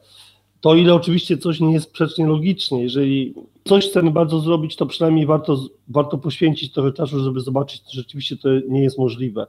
to 0.61 0.75
ile 0.75 0.95
oczywiście 0.95 1.37
coś 1.37 1.59
nie 1.59 1.73
jest 1.73 1.89
sprzecznie 1.89 2.27
logicznie, 2.27 2.83
jeżeli 2.83 3.33
coś 3.65 3.89
chcemy 3.89 4.11
bardzo 4.11 4.39
zrobić, 4.39 4.75
to 4.75 4.85
przynajmniej 4.85 5.25
warto, 5.25 5.57
warto 5.87 6.17
poświęcić 6.17 6.73
trochę 6.73 6.93
czasu, 6.93 7.23
żeby 7.23 7.39
zobaczyć, 7.39 7.83
czy 7.83 7.97
rzeczywiście 7.97 8.37
to 8.37 8.49
nie 8.69 8.83
jest 8.83 8.97
możliwe. 8.97 9.47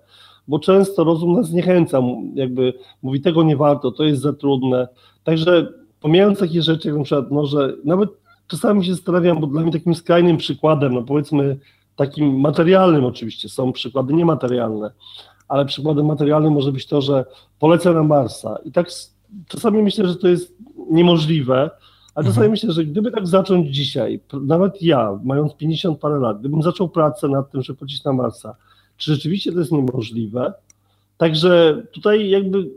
Bo 0.49 0.59
często 0.59 1.05
rozum 1.05 1.33
nas 1.33 1.49
zniechęca, 1.49 2.03
jakby 2.35 2.75
mówi 3.03 3.21
tego 3.21 3.43
nie 3.43 3.57
warto, 3.57 3.91
to 3.91 4.05
jest 4.05 4.23
za 4.23 4.33
trudne. 4.33 4.89
Także 5.25 5.73
pomijając 6.01 6.39
takie 6.39 6.63
rzeczy, 6.63 6.89
jak 6.89 6.97
na 6.97 7.05
przykład, 7.05 7.31
no, 7.31 7.47
że 7.47 7.75
nawet 7.85 8.11
czasami 8.47 8.85
się 8.85 8.95
zastanawiam, 8.95 9.41
bo 9.41 9.47
dla 9.47 9.63
mnie 9.63 9.73
takim 9.73 9.95
skrajnym 9.95 10.37
przykładem, 10.37 10.95
no 10.95 11.03
powiedzmy 11.03 11.59
takim 11.97 12.41
materialnym 12.41 13.05
oczywiście, 13.05 13.49
są 13.49 13.73
przykłady 13.73 14.15
niematerialne, 14.15 14.91
ale 15.49 15.65
przykładem 15.65 16.07
materialnym 16.07 16.53
może 16.53 16.73
być 16.73 16.87
to, 16.87 17.01
że 17.01 17.25
polecę 17.59 17.95
na 17.95 18.03
Marsa 18.03 18.59
i 18.65 18.73
tak 18.73 18.89
czasami 19.49 19.83
myślę, 19.83 20.09
że 20.09 20.17
to 20.17 20.29
jest 20.29 20.55
niemożliwe, 20.91 21.71
ale 22.15 22.27
czasami 22.27 22.47
mhm. 22.47 22.51
myślę, 22.51 22.73
że 22.73 22.85
gdyby 22.85 23.11
tak 23.11 23.27
zacząć 23.27 23.75
dzisiaj, 23.75 24.21
nawet 24.43 24.83
ja, 24.83 25.19
mając 25.25 25.55
50 25.55 25.99
parę 25.99 26.19
lat, 26.19 26.41
gdybym 26.41 26.63
zaczął 26.63 26.89
pracę 26.89 27.29
nad 27.29 27.51
tym, 27.51 27.63
żeby 27.63 27.79
polecieć 27.79 28.05
na 28.05 28.13
Marsa, 28.13 28.55
czy 28.97 29.15
rzeczywiście 29.15 29.53
to 29.53 29.59
jest 29.59 29.73
niemożliwe? 29.73 30.53
Także 31.17 31.83
tutaj 31.93 32.31
jakby 32.31 32.71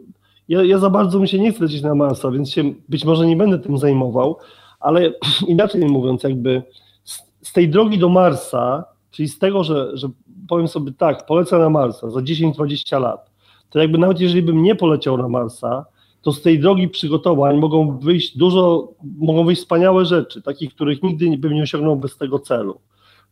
ja, 0.50 0.64
ja 0.64 0.78
za 0.78 0.90
bardzo 0.90 1.20
mi 1.20 1.28
się 1.28 1.40
nie 1.40 1.54
chcę 1.54 1.64
lecieć 1.64 1.82
na 1.82 1.96
Marsa, 1.96 2.32
więc 2.32 2.52
się 2.52 2.64
być 2.90 3.06
może 3.06 3.26
nie 3.28 3.36
będę 3.36 3.60
tym 3.60 3.78
zajmował, 3.78 4.38
ale 4.80 5.14
inaczej 5.48 5.86
mówiąc, 5.86 6.24
jakby 6.24 6.64
z, 7.04 7.24
z 7.42 7.54
tej 7.54 7.70
drogi 7.70 8.00
do 8.00 8.10
Marsa, 8.10 8.84
czyli 9.12 9.28
z 9.28 9.40
tego, 9.40 9.64
że, 9.64 9.98
że 9.98 10.10
powiem 10.52 10.68
sobie 10.68 10.92
tak, 10.92 11.26
polecę 11.26 11.58
na 11.58 11.70
Marsa 11.70 12.10
za 12.10 12.20
10-20 12.20 13.02
lat, 13.02 13.30
to 13.70 13.80
jakby 13.80 13.98
nawet 13.98 14.20
jeżeli 14.20 14.42
bym 14.42 14.64
nie 14.64 14.76
poleciał 14.76 15.18
na 15.18 15.28
Marsa, 15.28 15.86
to 16.22 16.32
z 16.32 16.42
tej 16.42 16.60
drogi 16.60 16.88
przygotowań 16.88 17.58
mogą 17.58 18.00
wyjść 18.00 18.38
dużo, 18.38 18.94
mogą 19.18 19.46
wyjść 19.46 19.62
wspaniałe 19.62 20.06
rzeczy, 20.06 20.42
takich, 20.42 20.76
których 20.76 21.04
nigdy 21.04 21.38
bym 21.38 21.54
nie 21.54 21.64
osiągnął 21.64 21.96
bez 21.96 22.18
tego 22.18 22.40
celu. 22.40 22.80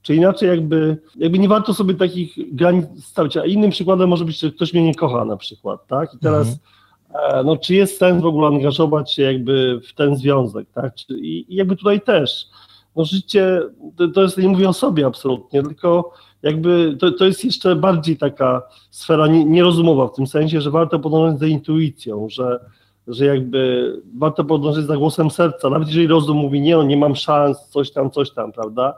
Czy 0.01 0.15
inaczej 0.15 0.49
jakby, 0.49 0.97
jakby 1.15 1.39
nie 1.39 1.47
warto 1.47 1.73
sobie 1.73 1.93
takich 1.93 2.55
granic 2.55 3.05
stawiać, 3.05 3.37
a 3.37 3.45
innym 3.45 3.71
przykładem 3.71 4.09
może 4.09 4.25
być, 4.25 4.39
że 4.39 4.51
ktoś 4.51 4.73
mnie 4.73 4.83
nie 4.83 4.95
kocha 4.95 5.25
na 5.25 5.37
przykład, 5.37 5.87
tak? 5.87 6.13
I 6.13 6.17
teraz 6.17 6.47
mhm. 7.11 7.39
e, 7.39 7.43
no, 7.43 7.57
czy 7.57 7.75
jest 7.75 7.97
sens 7.97 8.21
w 8.21 8.25
ogóle 8.25 8.47
angażować 8.47 9.13
się 9.13 9.23
jakby 9.23 9.81
w 9.89 9.93
ten 9.93 10.15
związek, 10.15 10.67
tak? 10.71 10.93
I, 11.09 11.45
jakby 11.49 11.75
tutaj 11.75 12.01
też, 12.01 12.45
no 12.95 13.05
życie, 13.05 13.61
to, 13.95 14.07
to 14.07 14.21
jest, 14.21 14.37
nie 14.37 14.47
mówię 14.47 14.69
o 14.69 14.73
sobie 14.73 15.05
absolutnie, 15.05 15.63
tylko 15.63 16.13
jakby 16.41 16.97
to, 16.99 17.11
to 17.11 17.25
jest 17.25 17.45
jeszcze 17.45 17.75
bardziej 17.75 18.17
taka 18.17 18.61
sfera 18.89 19.27
nierozumowa 19.27 20.07
w 20.07 20.15
tym 20.15 20.27
sensie, 20.27 20.61
że 20.61 20.71
warto 20.71 20.99
podążać 20.99 21.39
za 21.39 21.47
intuicją, 21.47 22.27
że 22.29 22.59
że 23.09 23.25
jakby 23.25 23.93
warto 24.17 24.43
podążać 24.43 24.85
za 24.85 24.97
głosem 24.97 25.31
serca, 25.31 25.69
nawet 25.69 25.87
jeżeli 25.87 26.07
rozum 26.07 26.37
mówi 26.37 26.61
nie, 26.61 26.75
no 26.75 26.83
nie 26.83 26.97
mam 26.97 27.15
szans, 27.15 27.67
coś 27.69 27.91
tam, 27.91 28.11
coś 28.11 28.31
tam, 28.31 28.51
prawda? 28.51 28.93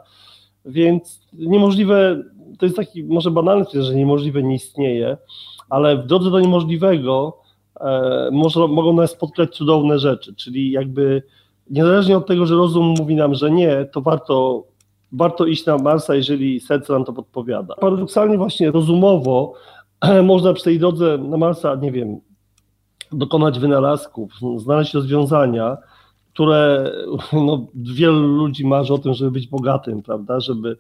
Więc 0.66 1.22
niemożliwe, 1.34 2.24
to 2.60 2.66
jest 2.66 2.76
taki 2.76 3.04
może 3.04 3.32
banalny 3.32 3.66
że 3.74 3.96
niemożliwe 3.96 4.44
nie 4.44 4.56
istnieje, 4.56 5.18
ale 5.70 5.98
w 5.98 6.06
drodze 6.06 6.32
do 6.32 6.40
niemożliwego 6.40 7.38
e, 7.80 8.30
może, 8.32 8.68
mogą 8.68 8.94
nas 8.94 9.12
spotkać 9.12 9.56
cudowne 9.56 10.00
rzeczy, 10.00 10.36
czyli 10.36 10.72
jakby 10.72 11.24
niezależnie 11.70 12.18
od 12.18 12.28
tego, 12.28 12.46
że 12.46 12.56
rozum 12.56 12.94
mówi 13.00 13.16
nam, 13.16 13.34
że 13.36 13.52
nie, 13.52 13.86
to 13.86 14.02
warto, 14.02 14.64
warto 15.12 15.46
iść 15.46 15.66
na 15.66 15.78
Marsa, 15.78 16.16
jeżeli 16.16 16.60
serce 16.60 16.94
nam 16.94 17.06
to 17.06 17.14
podpowiada. 17.14 17.76
Paradoksalnie 17.76 18.38
właśnie 18.38 18.72
rozumowo 18.72 19.54
można 20.24 20.54
przy 20.54 20.64
tej 20.64 20.80
drodze 20.80 21.18
na 21.18 21.38
Marsa, 21.38 21.76
nie 21.76 21.92
wiem, 21.92 22.20
dokonać 23.12 23.60
wynalazków, 23.60 24.32
znaleźć 24.58 24.94
rozwiązania, 24.94 25.78
które 26.34 26.92
no, 27.34 27.68
wielu 27.76 28.28
ludzi 28.28 28.66
marzy 28.66 28.94
o 28.94 28.98
tym, 28.98 29.14
żeby 29.14 29.32
być 29.32 29.48
bogatym, 29.48 30.02
prawda, 30.02 30.40
żeby, 30.40 30.78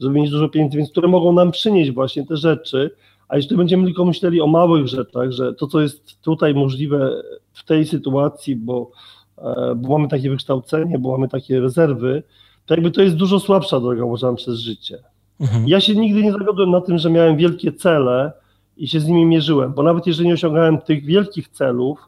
żeby 0.00 0.14
mieć 0.14 0.30
dużo 0.30 0.48
pieniędzy, 0.48 0.76
więc 0.76 0.90
które 0.90 1.08
mogą 1.08 1.32
nam 1.32 1.50
przynieść 1.50 1.90
właśnie 1.90 2.26
te 2.26 2.36
rzeczy, 2.36 2.90
a 3.28 3.36
jeśli 3.36 3.56
będziemy 3.56 3.84
tylko 3.84 4.04
myśleli 4.04 4.40
o 4.40 4.46
małych 4.46 4.86
rzeczach, 4.86 5.30
że 5.30 5.54
to, 5.54 5.66
co 5.66 5.80
jest 5.80 6.20
tutaj 6.22 6.54
możliwe 6.54 7.22
w 7.52 7.64
tej 7.64 7.86
sytuacji, 7.86 8.56
bo, 8.56 8.90
e, 9.38 9.74
bo 9.76 9.98
mamy 9.98 10.08
takie 10.08 10.30
wykształcenie, 10.30 10.98
bo 10.98 11.12
mamy 11.12 11.28
takie 11.28 11.60
rezerwy, 11.60 12.22
to 12.68 12.74
jakby 12.74 12.90
to 12.90 13.02
jest 13.02 13.16
dużo 13.16 13.40
słabsza 13.40 13.80
droga, 13.80 14.04
uważam, 14.04 14.36
przez 14.36 14.58
życie. 14.58 14.98
Mhm. 15.40 15.68
Ja 15.68 15.80
się 15.80 15.94
nigdy 15.94 16.22
nie 16.22 16.32
zawiodłem 16.32 16.70
na 16.70 16.80
tym, 16.80 16.98
że 16.98 17.10
miałem 17.10 17.36
wielkie 17.36 17.72
cele, 17.72 18.32
i 18.78 18.88
się 18.88 19.00
z 19.00 19.06
nimi 19.06 19.26
mierzyłem, 19.26 19.72
bo 19.72 19.82
nawet 19.82 20.06
jeżeli 20.06 20.28
nie 20.28 20.34
osiągałem 20.34 20.78
tych 20.78 21.04
wielkich 21.04 21.48
celów, 21.48 21.98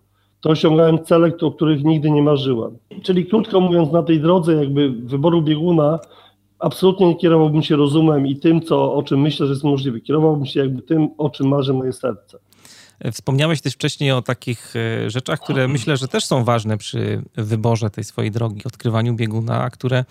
to 0.40 0.50
osiągałem 0.50 1.04
cele, 1.04 1.32
o 1.40 1.50
których 1.50 1.84
nigdy 1.84 2.10
nie 2.10 2.22
marzyłem. 2.22 2.78
Czyli 3.02 3.26
krótko 3.26 3.60
mówiąc, 3.60 3.92
na 3.92 4.02
tej 4.02 4.20
drodze 4.20 4.54
jakby 4.54 4.90
wyboru 4.90 5.42
bieguna 5.42 5.98
absolutnie 6.58 7.06
nie 7.06 7.16
kierowałbym 7.16 7.62
się 7.62 7.76
rozumem 7.76 8.26
i 8.26 8.36
tym, 8.36 8.62
co, 8.62 8.94
o 8.94 9.02
czym 9.02 9.20
myślę, 9.20 9.46
że 9.46 9.52
jest 9.52 9.64
możliwe. 9.64 10.00
Kierowałbym 10.00 10.46
się 10.46 10.60
jakby 10.60 10.82
tym, 10.82 11.08
o 11.18 11.30
czym 11.30 11.48
marzy 11.48 11.72
moje 11.72 11.92
serce. 11.92 12.38
Wspomniałeś 13.12 13.60
też 13.60 13.74
wcześniej 13.74 14.12
o 14.12 14.22
takich 14.22 14.76
e, 14.76 15.10
rzeczach, 15.10 15.40
które 15.40 15.68
myślę, 15.68 15.96
że 15.96 16.08
też 16.08 16.24
są 16.24 16.44
ważne 16.44 16.78
przy 16.78 17.22
wyborze 17.34 17.90
tej 17.90 18.04
swojej 18.04 18.30
drogi, 18.30 18.64
odkrywaniu 18.64 19.14
bieguna, 19.14 19.70
które 19.70 20.04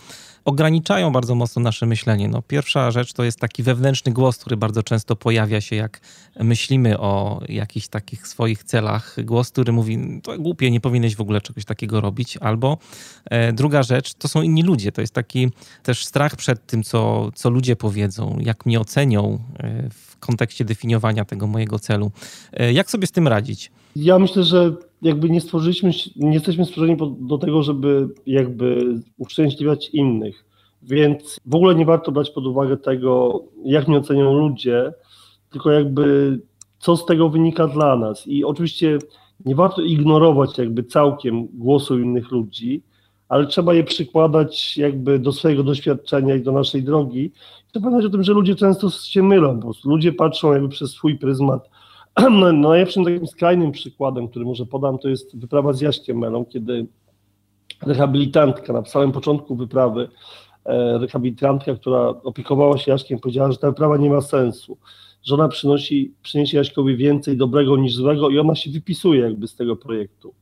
ograniczają 0.50 1.12
bardzo 1.12 1.36
mocno 1.36 1.62
nasze 1.62 1.86
myślenie. 1.86 2.28
No, 2.28 2.42
pierwsza 2.42 2.92
rzecz 2.92 3.14
to 3.14 3.24
jest 3.24 3.40
taki 3.40 3.64
wewnętrzny 3.64 4.12
głos, 4.12 4.38
który 4.38 4.58
bardzo 4.58 4.84
często 4.84 5.16
pojawia 5.16 5.62
się, 5.62 5.76
jak 5.76 6.00
myślimy 6.40 7.00
o 7.00 7.42
jakichś 7.50 7.88
takich 7.88 8.28
swoich 8.28 8.64
celach. 8.64 9.16
Głos, 9.26 9.52
który 9.52 9.72
mówi, 9.74 10.22
to 10.24 10.38
głupie, 10.38 10.72
nie 10.72 10.80
powinieneś 10.80 11.16
w 11.16 11.22
ogóle 11.22 11.42
czegoś 11.42 11.66
takiego 11.66 12.02
robić. 12.02 12.38
Albo 12.38 12.78
e, 13.26 13.54
druga 13.54 13.84
rzecz, 13.84 14.14
to 14.14 14.28
są 14.28 14.42
inni 14.42 14.64
ludzie. 14.64 14.92
To 14.92 15.02
jest 15.02 15.14
taki 15.14 15.50
też 15.84 16.06
strach 16.06 16.36
przed 16.36 16.66
tym, 16.66 16.84
co, 16.84 17.32
co 17.36 17.50
ludzie 17.50 17.76
powiedzą, 17.76 18.38
jak 18.40 18.66
mnie 18.66 18.80
ocenią 18.80 19.40
e, 19.60 19.90
w 19.90 20.18
kontekście 20.18 20.66
definiowania 20.66 21.26
tego 21.26 21.48
mojego 21.48 21.80
celu. 21.80 22.12
E, 22.54 22.74
jak 22.74 22.92
sobie 22.92 23.08
z 23.08 23.12
tym 23.12 23.28
radzić? 23.28 23.72
Ja 23.96 24.20
myślę, 24.20 24.44
że 24.44 24.76
jakby 25.02 25.30
nie 25.30 25.42
stworzyliśmy, 25.42 25.92
nie 26.16 26.34
jesteśmy 26.34 26.66
stworzeni 26.66 26.98
do 27.20 27.38
tego, 27.38 27.64
żeby 27.64 28.10
jakby 28.26 29.00
uszczęśliwiać 29.18 29.90
innych. 29.90 30.46
Więc 30.82 31.40
w 31.46 31.56
ogóle 31.56 31.76
nie 31.76 31.86
warto 31.86 32.12
brać 32.12 32.30
pod 32.30 32.46
uwagę 32.46 32.78
tego, 32.78 33.44
jak 33.66 33.88
mnie 33.88 33.98
ocenią 33.98 34.34
ludzie, 34.34 34.94
tylko 35.52 35.72
jakby 35.72 36.40
co 36.80 36.98
z 36.98 37.06
tego 37.06 37.30
wynika 37.30 37.68
dla 37.68 37.96
nas. 37.96 38.28
I 38.28 38.44
oczywiście 38.44 39.00
nie 39.46 39.56
warto 39.56 39.82
ignorować 39.82 40.58
jakby 40.58 40.84
całkiem 40.84 41.48
głosu 41.48 42.00
innych 42.00 42.32
ludzi, 42.32 42.84
ale 43.30 43.48
trzeba 43.48 43.74
je 43.74 43.84
przykładać 43.84 44.78
jakby 44.78 45.20
do 45.20 45.32
swojego 45.32 45.64
doświadczenia 45.64 46.36
i 46.36 46.42
do 46.42 46.52
naszej 46.52 46.84
drogi. 46.84 47.32
Trzeba 47.72 47.84
pamiętać 47.84 48.08
o 48.10 48.12
tym, 48.12 48.24
że 48.24 48.34
ludzie 48.34 48.56
często 48.56 48.90
się 48.90 49.24
mylą, 49.24 49.56
po 49.56 49.64
prostu 49.64 49.90
ludzie 49.90 50.14
patrzą 50.14 50.54
jakby 50.54 50.70
przez 50.70 50.92
swój 50.92 51.18
pryzmat. 51.18 51.70
No, 52.32 52.54
najlepszym 52.54 53.06
takim 53.06 53.28
skrajnym 53.28 53.72
przykładem, 53.72 54.28
który 54.28 54.45
może 54.45 54.65
podam, 54.65 55.00
to 55.00 55.10
jest 55.10 55.39
wyprawa 55.39 55.74
z 55.74 55.82
Jaśkiem 55.82 56.17
Melą, 56.17 56.45
kiedy 56.45 56.88
rehabilitantka 57.82 58.74
na 58.74 58.86
samym 58.86 59.12
początku 59.12 59.56
wyprawy, 59.56 60.10
e, 60.65 60.98
rehabilitantka, 60.98 61.76
która 61.76 62.08
opiekowała 62.08 62.78
się 62.78 62.91
Jaśkiem, 62.91 63.19
powiedziała, 63.19 63.52
że 63.52 63.58
ta 63.58 63.67
wyprawa 63.67 63.98
nie 63.98 64.10
ma 64.10 64.22
sensu, 64.22 64.78
że 65.24 65.36
ona 65.36 65.48
przynosi, 65.48 66.13
przyniesie 66.22 66.58
Jaśkowi 66.58 66.98
więcej 66.98 67.38
dobrego 67.38 67.78
niż 67.78 67.93
złego 67.93 68.30
i 68.30 68.39
ona 68.39 68.56
się 68.56 68.72
wypisuje 68.72 69.22
jakby 69.22 69.48
z 69.48 69.56
tego 69.56 69.76
projektu. 69.76 70.34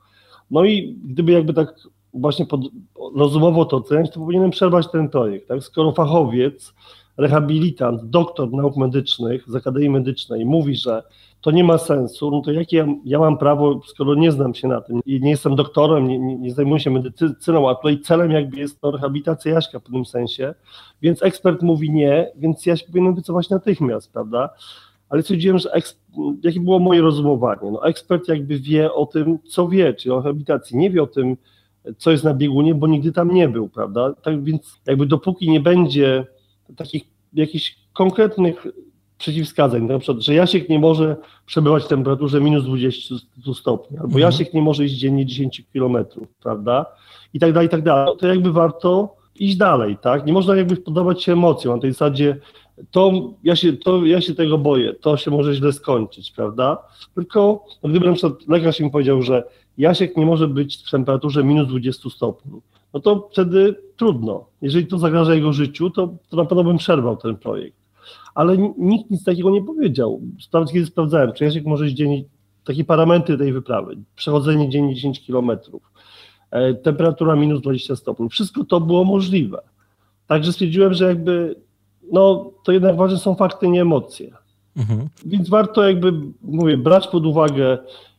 No 0.51 0.65
i 0.65 0.97
gdyby 1.05 1.31
jakby 1.31 1.53
tak 1.53 1.75
właśnie 2.13 2.45
pod, 2.45 2.61
rozumowo 3.15 3.65
to 3.65 3.77
oceniać, 3.77 4.11
to 4.11 4.19
powinienem 4.19 4.51
przerwać 4.51 4.91
ten 4.91 5.09
projekt. 5.09 5.47
Tak? 5.47 5.63
Skoro 5.63 5.91
fachowiec, 5.91 6.73
rehabilitant, 7.17 8.03
doktor 8.03 8.51
nauk 8.51 8.77
medycznych 8.77 9.43
z 9.49 9.55
Akademii 9.55 9.89
Medycznej 9.89 10.45
mówi, 10.45 10.75
że 10.75 11.03
to 11.41 11.51
nie 11.51 11.63
ma 11.63 11.77
sensu, 11.77 12.31
no 12.31 12.41
to 12.41 12.51
jakie 12.51 12.77
ja, 12.77 12.85
ja 13.05 13.19
mam 13.19 13.37
prawo, 13.37 13.81
skoro 13.87 14.15
nie 14.15 14.31
znam 14.31 14.53
się 14.53 14.67
na 14.67 14.81
tym 14.81 14.99
i 15.05 15.21
nie 15.21 15.29
jestem 15.29 15.55
doktorem, 15.55 16.07
nie, 16.07 16.19
nie, 16.19 16.37
nie 16.37 16.53
zajmuję 16.53 16.79
się 16.79 16.91
medycyną, 16.91 17.69
a 17.69 17.75
tutaj 17.75 17.99
celem 17.99 18.31
jakby 18.31 18.57
jest 18.57 18.81
to 18.81 18.91
rehabilitacja 18.91 19.53
Jaśka 19.53 19.79
w 19.79 19.83
pewnym 19.83 20.05
sensie, 20.05 20.53
więc 21.01 21.23
ekspert 21.23 21.61
mówi 21.61 21.91
nie, 21.91 22.31
więc 22.35 22.65
ja 22.65 22.77
się 22.77 22.85
powinienem 22.85 23.15
wycofać 23.15 23.49
natychmiast, 23.49 24.13
prawda? 24.13 24.49
Ale 25.09 25.21
stwierdziłem, 25.21 25.57
że 25.57 25.71
jakie 26.43 26.59
było 26.59 26.79
moje 26.79 27.01
rozumowanie? 27.01 27.71
No 27.71 27.87
ekspert 27.87 28.27
jakby 28.27 28.59
wie 28.59 28.93
o 28.93 29.05
tym, 29.05 29.39
co 29.39 29.67
wie, 29.67 29.93
czyli 29.93 30.11
o 30.11 30.17
rehabilitacji, 30.17 30.77
nie 30.77 30.89
wie 30.89 31.03
o 31.03 31.07
tym, 31.07 31.37
co 31.97 32.11
jest 32.11 32.23
na 32.23 32.33
biegunie, 32.33 32.75
bo 32.75 32.87
nigdy 32.87 33.11
tam 33.11 33.33
nie 33.33 33.49
był, 33.49 33.69
prawda? 33.69 34.13
Tak 34.13 34.43
więc 34.43 34.79
jakby 34.85 35.05
dopóki 35.05 35.49
nie 35.49 35.59
będzie 35.59 36.25
takich 36.75 37.03
jakichś 37.33 37.77
konkretnych 37.93 38.67
przeciwwskazań, 39.17 39.83
na 39.83 39.99
przykład, 39.99 40.23
że 40.23 40.33
Jasiek 40.33 40.69
nie 40.69 40.79
może 40.79 41.15
przebywać 41.45 41.83
w 41.83 41.87
temperaturze 41.87 42.41
minus 42.41 42.63
20 42.63 43.15
stopni, 43.53 43.97
albo 43.97 44.07
mhm. 44.07 44.21
Jasiek 44.21 44.53
nie 44.53 44.61
może 44.61 44.85
iść 44.85 44.95
dziennie 44.95 45.25
10 45.25 45.63
kilometrów, 45.73 46.27
prawda? 46.43 46.85
I 47.33 47.39
tak 47.39 47.53
dalej, 47.53 47.67
i 47.67 47.69
tak 47.69 47.81
dalej. 47.81 48.13
To 48.19 48.27
jakby 48.27 48.51
warto 48.51 49.15
iść 49.39 49.55
dalej, 49.55 49.97
tak? 50.01 50.25
Nie 50.25 50.33
można 50.33 50.55
jakby 50.55 50.75
podobać 50.75 51.23
się 51.23 51.33
emocjom 51.33 51.75
na 51.75 51.81
tej 51.81 51.91
zasadzie, 51.91 52.37
to 52.91 53.33
ja, 53.43 53.55
się, 53.55 53.73
to 53.73 54.05
ja 54.05 54.21
się 54.21 54.35
tego 54.35 54.57
boję, 54.57 54.93
to 54.93 55.17
się 55.17 55.31
może 55.31 55.53
źle 55.53 55.73
skończyć, 55.73 56.31
prawda? 56.31 56.77
Tylko 57.15 57.65
no 57.83 57.89
gdyby 57.89 58.05
na 58.05 58.13
przykład 58.13 58.47
lekarz 58.47 58.79
mi 58.79 58.91
powiedział, 58.91 59.21
że 59.21 59.43
Jasiek 59.77 60.17
nie 60.17 60.25
może 60.25 60.47
być 60.47 60.77
w 60.87 60.91
temperaturze 60.91 61.43
minus 61.43 61.67
20 61.67 62.09
stopni. 62.09 62.51
No 62.93 62.99
to 62.99 63.29
wtedy 63.31 63.75
trudno. 63.97 64.45
Jeżeli 64.61 64.87
to 64.87 64.97
zagraża 64.97 65.35
jego 65.35 65.53
życiu, 65.53 65.89
to, 65.89 66.09
to 66.29 66.37
na 66.37 66.45
pewno 66.45 66.63
bym 66.63 66.77
przerwał 66.77 67.17
ten 67.17 67.35
projekt. 67.35 67.77
Ale 68.37 68.57
nikt 68.77 69.11
nic 69.11 69.23
takiego 69.23 69.49
nie 69.49 69.61
powiedział. 69.61 70.21
Nawet 70.53 70.71
kiedy 70.71 70.85
sprawdzałem, 70.85 71.33
czy 71.33 71.43
Jasiek 71.43 71.65
może 71.65 71.93
dzień 71.93 72.23
takie 72.63 72.83
parametry 72.83 73.37
tej 73.37 73.53
wyprawy, 73.53 73.97
przechodzenie 74.15 74.69
dziennie 74.69 74.95
10 74.95 75.25
kilometrów, 75.25 75.91
e, 76.51 76.73
temperatura 76.73 77.35
minus 77.35 77.61
20 77.61 77.95
stopni, 77.95 78.29
wszystko 78.29 78.65
to 78.65 78.81
było 78.81 79.03
możliwe. 79.03 79.61
Także 80.27 80.53
stwierdziłem, 80.53 80.93
że 80.93 81.05
jakby 81.05 81.55
no 82.11 82.51
to 82.63 82.71
jednak 82.71 82.95
ważne 82.95 83.17
są 83.17 83.35
fakty, 83.35 83.67
nie 83.67 83.81
emocje. 83.81 84.31
Mhm. 84.77 85.09
Więc 85.25 85.49
warto 85.49 85.87
jakby, 85.87 86.13
mówię, 86.41 86.77
brać 86.77 87.07
pod 87.07 87.25
uwagę 87.25 87.77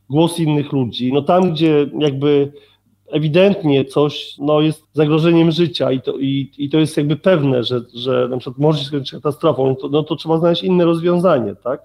głos 0.09 0.39
innych 0.39 0.71
ludzi. 0.71 1.13
No 1.13 1.21
tam, 1.21 1.51
gdzie 1.51 1.89
jakby 1.99 2.51
ewidentnie 3.11 3.85
coś 3.85 4.37
no, 4.37 4.61
jest 4.61 4.83
zagrożeniem 4.93 5.51
życia 5.51 5.91
i 5.91 6.01
to, 6.01 6.17
i, 6.17 6.51
i 6.57 6.69
to 6.69 6.77
jest 6.77 6.97
jakby 6.97 7.15
pewne, 7.15 7.63
że, 7.63 7.81
że 7.93 8.27
na 8.29 8.37
przykład 8.37 8.57
może 8.57 8.79
się 8.79 8.85
skończyć 8.85 9.11
katastrofą, 9.11 9.67
no 9.67 9.75
to, 9.75 9.89
no 9.89 10.03
to 10.03 10.15
trzeba 10.15 10.37
znaleźć 10.37 10.63
inne 10.63 10.85
rozwiązanie, 10.85 11.55
tak? 11.55 11.81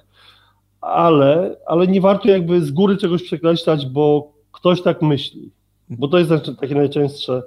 Ale, 0.81 1.57
ale 1.67 1.87
nie 1.87 2.01
warto 2.01 2.29
jakby 2.29 2.61
z 2.61 2.71
góry 2.71 2.97
czegoś 2.97 3.23
przekreślać, 3.23 3.87
bo 3.87 4.33
ktoś 4.53 4.83
tak 4.83 5.03
myśli. 5.03 5.51
Bo 5.91 6.09
to 6.09 6.19
jest 6.19 6.31
takie 6.61 6.75
najczęstsze 6.75 7.43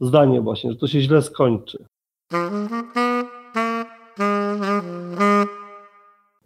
zdanie 0.00 0.40
właśnie, 0.40 0.70
że 0.70 0.76
to 0.76 0.86
się 0.86 1.00
źle 1.00 1.22
skończy. 1.22 1.84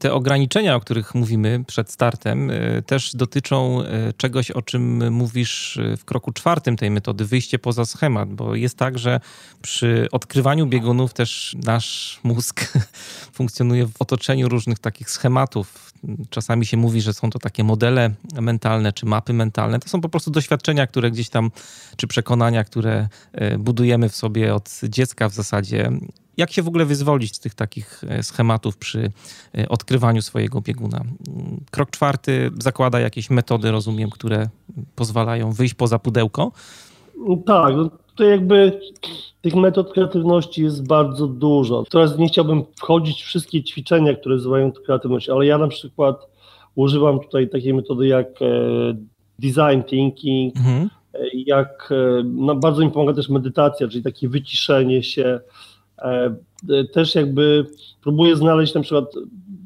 Te 0.06 0.12
ograniczenia, 0.12 0.76
o 0.76 0.80
których 0.80 1.14
mówimy 1.14 1.64
przed 1.66 1.90
startem, 1.90 2.50
e, 2.50 2.82
też 2.82 3.16
dotyczą 3.16 3.82
e, 3.82 4.12
czegoś, 4.12 4.50
o 4.50 4.62
czym 4.62 5.12
mówisz 5.12 5.76
e, 5.76 5.96
w 5.96 6.04
kroku 6.04 6.32
czwartym 6.32 6.76
tej 6.76 6.90
metody, 6.90 7.24
wyjście 7.24 7.58
poza 7.58 7.84
schemat, 7.84 8.28
bo 8.28 8.54
jest 8.54 8.78
tak, 8.78 8.98
że 8.98 9.20
przy 9.62 10.08
odkrywaniu 10.12 10.66
biegunów 10.66 11.14
też 11.14 11.56
nasz 11.64 12.20
mózg 12.22 12.72
funkcjonuje 13.38 13.86
w 13.86 14.02
otoczeniu 14.02 14.48
różnych 14.48 14.78
takich 14.78 15.10
schematów. 15.10 15.92
Czasami 16.30 16.66
się 16.66 16.76
mówi, 16.76 17.00
że 17.00 17.14
są 17.14 17.30
to 17.30 17.38
takie 17.38 17.64
modele 17.64 18.10
mentalne 18.40 18.92
czy 18.92 19.06
mapy 19.06 19.32
mentalne. 19.32 19.78
To 19.78 19.88
są 19.88 20.00
po 20.00 20.08
prostu 20.08 20.30
doświadczenia, 20.30 20.86
które 20.86 21.10
gdzieś 21.10 21.28
tam, 21.28 21.50
czy 21.96 22.06
przekonania, 22.06 22.64
które 22.64 23.08
budujemy 23.58 24.08
w 24.08 24.16
sobie 24.16 24.54
od 24.54 24.80
dziecka 24.88 25.28
w 25.28 25.34
zasadzie 25.34 25.90
jak 26.36 26.52
się 26.52 26.62
w 26.62 26.68
ogóle 26.68 26.84
wyzwolić 26.84 27.36
z 27.36 27.40
tych 27.40 27.54
takich 27.54 28.04
e, 28.08 28.22
schematów 28.22 28.76
przy 28.76 29.10
e, 29.58 29.68
odkrywaniu 29.68 30.22
swojego 30.22 30.60
bieguna? 30.60 30.98
Mm, 30.98 31.60
krok 31.70 31.90
czwarty 31.90 32.50
zakłada 32.58 33.00
jakieś 33.00 33.30
metody, 33.30 33.70
rozumiem, 33.70 34.10
które 34.10 34.48
pozwalają 34.94 35.52
wyjść 35.52 35.74
poza 35.74 35.98
pudełko. 35.98 36.52
Tak, 37.46 37.76
no 37.76 37.90
to 38.14 38.24
jakby 38.24 38.80
tych 39.42 39.54
metod 39.54 39.92
kreatywności 39.92 40.62
jest 40.62 40.86
bardzo 40.86 41.26
dużo. 41.26 41.84
Teraz 41.90 42.18
nie 42.18 42.28
chciałbym 42.28 42.64
wchodzić 42.76 43.22
w 43.22 43.26
wszystkie 43.26 43.64
ćwiczenia, 43.64 44.14
które 44.14 44.36
wzywają 44.36 44.72
kreatywność, 44.72 45.28
ale 45.28 45.46
ja 45.46 45.58
na 45.58 45.68
przykład 45.68 46.26
używam 46.74 47.20
tutaj 47.20 47.48
takiej 47.48 47.74
metody 47.74 48.06
jak 48.06 48.26
e, 48.42 48.46
design 49.38 49.82
thinking, 49.86 50.56
mhm. 50.56 50.90
jak 51.34 51.92
no 52.24 52.54
bardzo 52.54 52.82
mi 52.82 52.90
pomaga 52.90 53.14
też 53.16 53.28
medytacja, 53.28 53.88
czyli 53.88 54.04
takie 54.04 54.28
wyciszenie 54.28 55.02
się, 55.02 55.40
też 56.92 57.14
jakby 57.14 57.66
próbuję 58.02 58.36
znaleźć 58.36 58.74
na 58.74 58.80
przykład, 58.80 59.04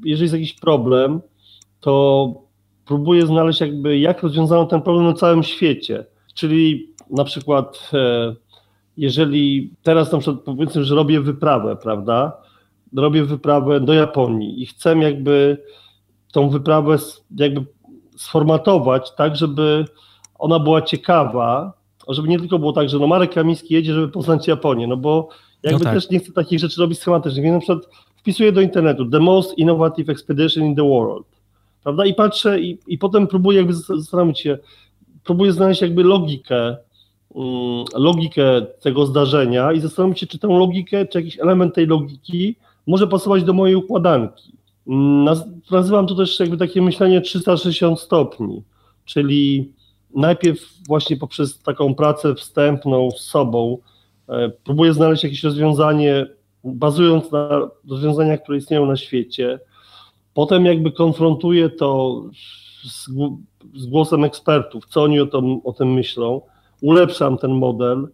jeżeli 0.05 0.23
jest 0.23 0.35
jakiś 0.35 0.55
problem, 0.55 1.21
to 1.81 2.35
próbuję 2.87 3.27
znaleźć 3.27 3.61
jakby 3.61 3.99
jak 3.99 4.23
rozwiązano 4.23 4.67
ten 4.67 4.83
problem 4.83 5.07
na 5.07 5.13
całym 5.13 5.43
świecie. 5.43 6.05
Czyli 6.35 6.91
na 7.11 7.25
przykład 7.25 7.91
e, 7.95 8.35
jeżeli 8.97 9.75
teraz 9.83 10.13
na 10.13 10.19
przykład 10.19 10.45
powiedzmy, 10.45 10.85
że 10.85 10.95
robię 10.95 11.21
wyprawę, 11.21 11.77
prawda? 11.77 12.33
Robię 12.97 13.25
wyprawę 13.25 13.81
do 13.81 13.93
Japonii 13.93 14.63
i 14.63 14.67
chcę 14.67 14.99
jakby 14.99 15.63
tą 16.33 16.49
wyprawę 16.49 16.97
jakby 17.37 17.65
sformatować 18.17 19.15
tak, 19.15 19.37
żeby 19.37 19.85
ona 20.39 20.59
była 20.59 20.83
ciekawa, 20.83 21.73
żeby 22.09 22.29
nie 22.29 22.39
tylko 22.39 22.59
było 22.59 22.73
tak, 22.73 22.89
że 22.89 22.99
no 22.99 23.07
Marek 23.07 23.35
Kamiński 23.35 23.75
jedzie, 23.75 23.95
żeby 23.95 24.09
poznać 24.09 24.49
Japonię, 24.49 24.87
no 24.87 24.97
bo 24.97 25.29
jakby 25.63 25.79
no 25.79 25.85
tak. 25.85 25.95
też 25.95 26.11
nie 26.11 26.19
chcę 26.19 26.33
takich 26.33 26.59
rzeczy 26.59 26.81
robić 26.81 26.99
schematycznie, 26.99 27.43
więc 27.43 27.55
na 27.55 27.61
przykład 27.61 27.95
wpisuję 28.17 28.53
do 28.53 28.61
internetu 28.61 29.11
the 29.11 29.21
most 29.21 29.59
innovative 29.59 30.09
expedition 30.09 30.65
in 30.65 30.77
the 30.77 30.89
world, 30.89 31.27
prawda, 31.83 32.07
i 32.07 32.15
patrzę 32.15 32.61
i, 32.61 32.79
i 32.87 32.99
potem 32.99 33.27
próbuję 33.27 33.59
jakby 33.59 33.75
zastanowić 33.75 34.41
się, 34.41 34.59
próbuję 35.25 35.53
znaleźć 35.53 35.83
jakby 35.83 36.05
logikę, 36.05 36.77
um, 37.29 37.85
logikę 37.95 38.67
tego 38.81 39.07
zdarzenia 39.07 39.73
i 39.73 39.81
zastanowić 39.81 40.21
się, 40.21 40.27
czy 40.27 40.39
tę 40.39 40.49
logikę, 40.49 41.07
czy 41.07 41.19
jakiś 41.19 41.41
element 41.41 41.75
tej 41.75 41.87
logiki 41.87 42.57
może 42.87 43.07
pasować 43.07 43.45
do 43.45 43.53
mojej 43.53 43.77
układanki. 43.77 44.53
Naz 45.25 45.45
nazywam 45.71 46.07
to 46.07 46.15
też 46.15 46.41
jakby 46.41 46.57
takie 46.57 46.83
myślenie 46.83 47.21
360 47.21 48.01
stopni, 48.01 48.63
czyli 49.05 49.73
najpierw 50.15 50.59
właśnie 50.89 51.17
poprzez 51.17 51.59
taką 51.59 51.95
pracę 51.95 52.35
wstępną 52.35 53.11
z 53.11 53.21
sobą, 53.21 53.79
próbuję 54.65 54.93
znaleźć 54.93 55.25
jakieś 55.25 55.45
rozwiązanie, 55.45 56.27
bazując 56.65 57.33
na 57.33 57.69
rozwiązaniach, 57.91 58.43
które 58.43 58.59
istnieją 58.59 58.87
na 58.87 58.97
świecie. 58.97 59.61
Potem 60.35 60.67
jakby 60.67 60.93
konfrontuję 60.93 61.71
to 61.71 62.23
z, 62.85 63.09
z 63.75 63.87
głosem 63.87 64.25
ekspertów, 64.25 64.87
co 64.87 65.03
oni 65.03 65.21
o, 65.21 65.27
to, 65.27 65.43
o 65.65 65.73
tym 65.73 65.93
myślą. 65.93 66.41
Ulepszam 66.81 67.39
ten 67.39 67.51
model. 67.51 68.09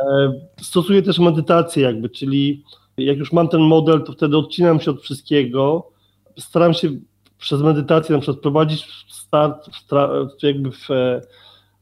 E, 0.00 0.32
stosuję 0.60 1.02
też 1.02 1.18
medytację 1.18 1.82
jakby, 1.82 2.08
czyli 2.10 2.64
jak 2.98 3.18
już 3.18 3.32
mam 3.32 3.48
ten 3.48 3.60
model, 3.60 4.02
to 4.02 4.12
wtedy 4.12 4.36
odcinam 4.36 4.80
się 4.80 4.90
od 4.90 5.02
wszystkiego. 5.02 5.90
Staram 6.38 6.74
się 6.74 6.88
przez 7.38 7.62
medytację 7.62 8.14
na 8.14 8.20
przykład 8.20 8.42
prowadzić 8.42 8.84
start 9.08 9.66
w, 10.38 10.42
jakby 10.42 10.70
w, 10.70 10.88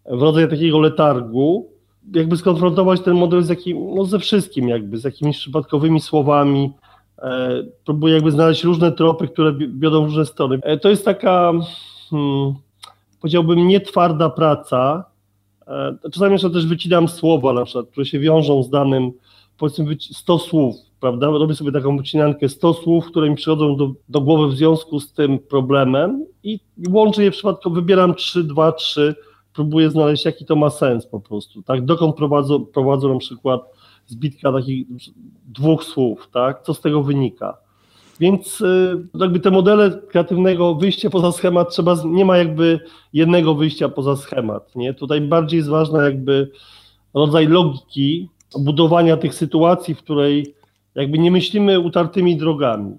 w 0.06 0.50
takiego 0.50 0.80
letargu, 0.80 1.73
jakby 2.12 2.36
skonfrontować 2.36 3.00
ten 3.00 3.14
model 3.14 3.42
z 3.42 3.48
jakim, 3.48 3.94
no 3.94 4.04
ze 4.04 4.18
wszystkim 4.18 4.68
jakby, 4.68 4.98
z 4.98 5.04
jakimiś 5.04 5.38
przypadkowymi 5.38 6.00
słowami, 6.00 6.70
e, 7.18 7.62
próbuję 7.84 8.14
jakby 8.14 8.30
znaleźć 8.30 8.64
różne 8.64 8.92
tropy, 8.92 9.28
które 9.28 9.54
wiodą 9.78 10.04
różne 10.04 10.26
strony. 10.26 10.58
E, 10.62 10.78
to 10.78 10.90
jest 10.90 11.04
taka, 11.04 11.52
hmm, 12.10 12.54
powiedziałbym, 13.20 13.68
nietwarda 13.68 14.30
praca. 14.30 15.04
E, 15.66 16.10
czasami 16.12 16.32
jeszcze 16.32 16.50
też 16.50 16.66
wycinam 16.66 17.08
słowa 17.08 17.52
na 17.52 17.64
przykład, 17.64 17.86
które 17.90 18.06
się 18.06 18.18
wiążą 18.18 18.62
z 18.62 18.70
danym, 18.70 19.12
powiedzmy 19.58 19.96
100 20.00 20.38
słów, 20.38 20.76
prawda? 21.00 21.26
Robię 21.26 21.54
sobie 21.54 21.72
taką 21.72 21.96
wycinankę 21.96 22.48
100 22.48 22.74
słów, 22.74 23.06
które 23.06 23.30
mi 23.30 23.36
przychodzą 23.36 23.76
do, 23.76 23.92
do 24.08 24.20
głowy 24.20 24.48
w 24.48 24.56
związku 24.56 25.00
z 25.00 25.12
tym 25.12 25.38
problemem 25.38 26.26
i 26.42 26.58
łączę 26.88 27.24
je 27.24 27.30
w 27.30 27.34
przypadku, 27.34 27.70
wybieram 27.70 28.14
3, 28.14 28.44
2, 28.44 28.72
3, 28.72 29.14
próbuję 29.54 29.90
znaleźć, 29.90 30.24
jaki 30.24 30.44
to 30.44 30.56
ma 30.56 30.70
sens 30.70 31.06
po 31.06 31.20
prostu, 31.20 31.62
tak? 31.62 31.84
Dokąd 31.84 32.16
prowadzą, 32.16 32.66
prowadzą 32.66 33.12
na 33.12 33.18
przykład 33.18 33.60
zbitka 34.06 34.52
takich 34.52 34.86
dwóch 35.46 35.84
słów, 35.84 36.28
tak? 36.32 36.62
Co 36.62 36.74
z 36.74 36.80
tego 36.80 37.02
wynika? 37.02 37.56
Więc 38.20 38.60
y, 38.60 39.06
jakby 39.14 39.40
te 39.40 39.50
modele 39.50 39.90
kreatywnego 39.90 40.74
wyjścia 40.74 41.10
poza 41.10 41.32
schemat 41.32 41.70
trzeba, 41.70 41.96
nie 42.04 42.24
ma 42.24 42.36
jakby 42.36 42.80
jednego 43.12 43.54
wyjścia 43.54 43.88
poza 43.88 44.16
schemat, 44.16 44.76
nie? 44.76 44.94
Tutaj 44.94 45.20
bardziej 45.20 45.56
jest 45.56 45.68
ważna 45.68 46.04
jakby 46.04 46.50
rodzaj 47.14 47.46
logiki 47.46 48.28
budowania 48.58 49.16
tych 49.16 49.34
sytuacji, 49.34 49.94
w 49.94 49.98
której 49.98 50.54
jakby 50.94 51.18
nie 51.18 51.30
myślimy 51.30 51.80
utartymi 51.80 52.36
drogami. 52.36 52.94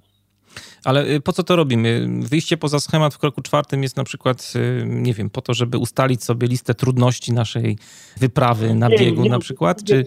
Ale 0.86 1.08
y, 1.10 1.22
po 1.22 1.34
co 1.34 1.44
to 1.44 1.56
robimy? 1.56 2.08
Wyjście 2.22 2.58
poza 2.58 2.80
schemat 2.80 3.14
w 3.14 3.18
kroku 3.18 3.42
czwartym 3.42 3.84
jest 3.84 3.98
na 3.98 4.04
przykład, 4.04 4.54
y, 4.56 4.86
nie 4.86 5.14
wiem, 5.14 5.30
po 5.30 5.42
to, 5.42 5.54
żeby 5.54 5.78
ustalić 5.78 6.24
sobie 6.24 6.48
listę 6.48 6.74
trudności 6.74 7.34
naszej 7.34 7.78
wyprawy 8.18 8.76
na 8.76 8.88
nie, 8.88 8.98
biegun 8.98 9.24
nie, 9.24 9.30
na 9.30 9.40
przykład? 9.40 9.82
Nie, 9.82 9.88
czy... 9.88 10.06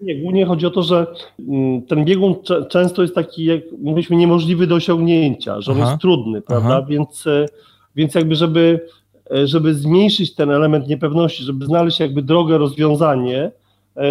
nie, 0.00 0.16
głównie 0.16 0.46
chodzi 0.46 0.66
o 0.66 0.70
to, 0.70 0.82
że 0.82 1.06
mm, 1.48 1.82
ten 1.82 2.04
biegun 2.04 2.34
często 2.70 3.02
jest 3.02 3.14
taki, 3.14 3.44
jak 3.44 3.60
mówiliśmy, 3.82 4.16
niemożliwy 4.16 4.66
do 4.66 4.74
osiągnięcia, 4.74 5.60
że 5.60 5.72
on 5.72 5.80
aha, 5.80 5.90
jest 5.90 6.00
trudny, 6.00 6.42
prawda? 6.42 6.76
Aha. 6.76 6.86
Więc, 6.88 7.26
e, 7.26 7.46
więc 7.96 8.14
jakby, 8.14 8.34
żeby, 8.34 8.86
żeby 9.44 9.74
zmniejszyć 9.74 10.34
ten 10.34 10.50
element 10.50 10.88
niepewności, 10.88 11.42
żeby 11.42 11.66
znaleźć 11.66 12.00
jakby 12.00 12.22
drogę, 12.22 12.58
rozwiązanie, 12.58 13.50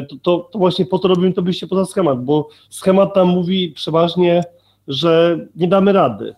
to, 0.09 0.15
to, 0.21 0.49
to 0.51 0.59
właśnie 0.59 0.85
po 0.85 0.99
to 0.99 1.07
robimy 1.07 1.33
to 1.33 1.41
wyjście 1.41 1.67
poza 1.67 1.85
schemat, 1.85 2.25
bo 2.25 2.49
schemat 2.69 3.13
tam 3.13 3.27
mówi 3.27 3.69
przeważnie 3.69 4.43
że 4.87 5.39
nie 5.55 5.67
damy 5.67 5.93
rady. 5.93 6.35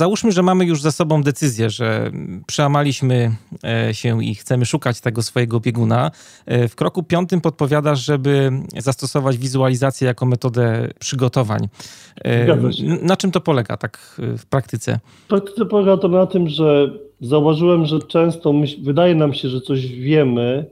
załóżmy, 0.00 0.32
że 0.32 0.42
mamy 0.42 0.64
już 0.64 0.82
za 0.82 0.92
sobą 0.92 1.22
decyzję, 1.22 1.70
że 1.70 2.10
przełamaliśmy 2.46 3.30
e, 3.64 3.94
się 3.94 4.24
i 4.24 4.34
chcemy 4.34 4.66
szukać 4.66 5.00
tego 5.00 5.22
swojego 5.22 5.60
bieguna. 5.60 6.10
E, 6.46 6.68
w 6.68 6.76
kroku 6.76 7.02
piątym 7.02 7.40
podpowiadasz, 7.40 8.04
żeby 8.04 8.50
zastosować 8.78 9.38
wizualizację 9.38 10.06
jako 10.06 10.26
metodę 10.26 10.88
przygotowań. 10.98 11.68
E, 12.24 12.56
na 13.02 13.16
czym 13.16 13.30
to 13.30 13.40
polega 13.40 13.76
tak 13.76 14.20
w 14.38 14.46
praktyce? 14.46 15.00
W 15.24 15.28
praktyce 15.28 15.66
polega 15.66 15.96
to 15.96 16.08
na 16.08 16.26
tym, 16.26 16.48
że 16.48 16.90
zauważyłem, 17.20 17.86
że 17.86 17.98
często 17.98 18.54
wydaje 18.82 19.14
nam 19.14 19.34
się, 19.34 19.48
że 19.48 19.60
coś 19.60 19.86
wiemy 19.86 20.66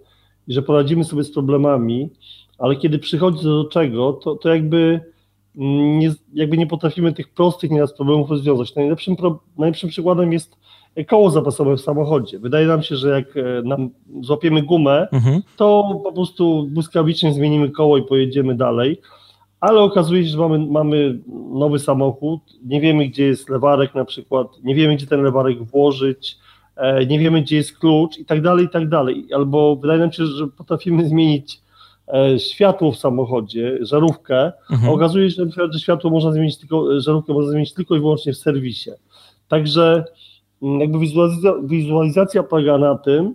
i 0.48 0.52
że 0.52 0.62
poradzimy 0.62 1.04
sobie 1.04 1.24
z 1.24 1.32
problemami, 1.32 2.10
ale 2.58 2.76
kiedy 2.76 2.98
przychodzi 2.98 3.44
do 3.44 3.64
czego, 3.64 4.12
to, 4.12 4.36
to 4.36 4.48
jakby 4.48 5.00
nie, 5.98 6.14
jakby 6.34 6.58
nie 6.58 6.66
potrafimy 6.66 7.12
tych 7.12 7.28
prostych 7.28 7.70
nieraz 7.70 7.92
problemów 7.92 8.30
rozwiązać. 8.30 8.74
Najlepszym, 8.74 9.16
pro, 9.16 9.40
najlepszym 9.58 9.88
przykładem 9.88 10.32
jest 10.32 10.56
koło 11.08 11.30
zapasowe 11.30 11.76
w 11.76 11.80
samochodzie. 11.80 12.38
Wydaje 12.38 12.66
nam 12.66 12.82
się, 12.82 12.96
że 12.96 13.08
jak 13.10 13.36
e, 13.36 13.62
nam 13.64 13.90
złapiemy 14.20 14.62
gumę, 14.62 15.08
mhm. 15.12 15.42
to 15.56 16.00
po 16.04 16.12
prostu 16.12 16.66
błyskawicznie 16.70 17.32
zmienimy 17.32 17.70
koło 17.70 17.98
i 17.98 18.02
pojedziemy 18.02 18.54
dalej, 18.54 19.00
ale 19.60 19.80
okazuje 19.80 20.24
się, 20.24 20.30
że 20.30 20.38
mamy, 20.38 20.58
mamy 20.58 21.18
nowy 21.50 21.78
samochód, 21.78 22.40
nie 22.64 22.80
wiemy 22.80 23.08
gdzie 23.08 23.24
jest 23.26 23.48
lewarek 23.48 23.94
na 23.94 24.04
przykład, 24.04 24.48
nie 24.64 24.74
wiemy 24.74 24.96
gdzie 24.96 25.06
ten 25.06 25.22
lewarek 25.22 25.62
włożyć, 25.62 26.38
nie 27.08 27.18
wiemy 27.18 27.42
gdzie 27.42 27.56
jest 27.56 27.78
klucz 27.78 28.18
i 28.18 28.24
tak 28.24 28.42
dalej, 28.42 28.64
i 28.64 28.68
tak 28.68 28.88
dalej. 28.88 29.26
Albo 29.34 29.76
wydaje 29.76 30.00
nam 30.00 30.12
się, 30.12 30.26
że 30.26 30.46
potrafimy 30.46 31.08
zmienić 31.08 31.60
E, 32.12 32.38
światło 32.38 32.92
w 32.92 32.98
samochodzie, 32.98 33.78
żarówkę, 33.80 34.52
mhm. 34.70 34.92
okazuje 34.92 35.30
się, 35.30 35.46
że 35.72 35.78
światło 35.80 36.10
można 36.10 36.32
zmienić 36.32 36.58
tylko, 36.58 37.00
żarówkę 37.00 37.32
można 37.32 37.50
zmienić 37.50 37.74
tylko 37.74 37.96
i 37.96 38.00
wyłącznie 38.00 38.32
w 38.32 38.38
serwisie. 38.38 38.90
Także 39.48 40.04
mm, 40.62 40.80
jakby 40.80 40.98
wizualizacja, 40.98 41.52
wizualizacja 41.64 42.42
polega 42.42 42.78
na 42.78 42.94
tym, 42.94 43.34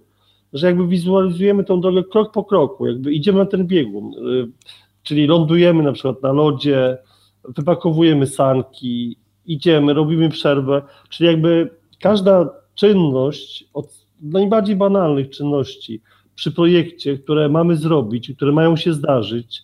że 0.53 0.67
jakby 0.67 0.87
wizualizujemy 0.87 1.63
tą 1.63 1.81
drogę 1.81 2.03
krok 2.03 2.31
po 2.31 2.43
kroku, 2.43 2.87
jakby 2.87 3.13
idziemy 3.13 3.39
na 3.39 3.45
ten 3.45 3.67
biegun, 3.67 4.13
y, 4.13 4.47
czyli 5.03 5.27
lądujemy 5.27 5.83
na 5.83 5.91
przykład 5.91 6.23
na 6.23 6.31
lodzie, 6.31 6.97
wypakowujemy 7.43 8.27
sanki, 8.27 9.17
idziemy, 9.45 9.93
robimy 9.93 10.29
przerwę, 10.29 10.81
czyli 11.09 11.29
jakby 11.29 11.69
każda 11.99 12.49
czynność 12.75 13.65
od 13.73 14.05
najbardziej 14.21 14.75
banalnych 14.75 15.29
czynności, 15.29 16.01
przy 16.35 16.51
projekcie, 16.51 17.17
które 17.17 17.49
mamy 17.49 17.75
zrobić, 17.75 18.31
które 18.35 18.51
mają 18.51 18.75
się 18.75 18.93
zdarzyć, 18.93 19.63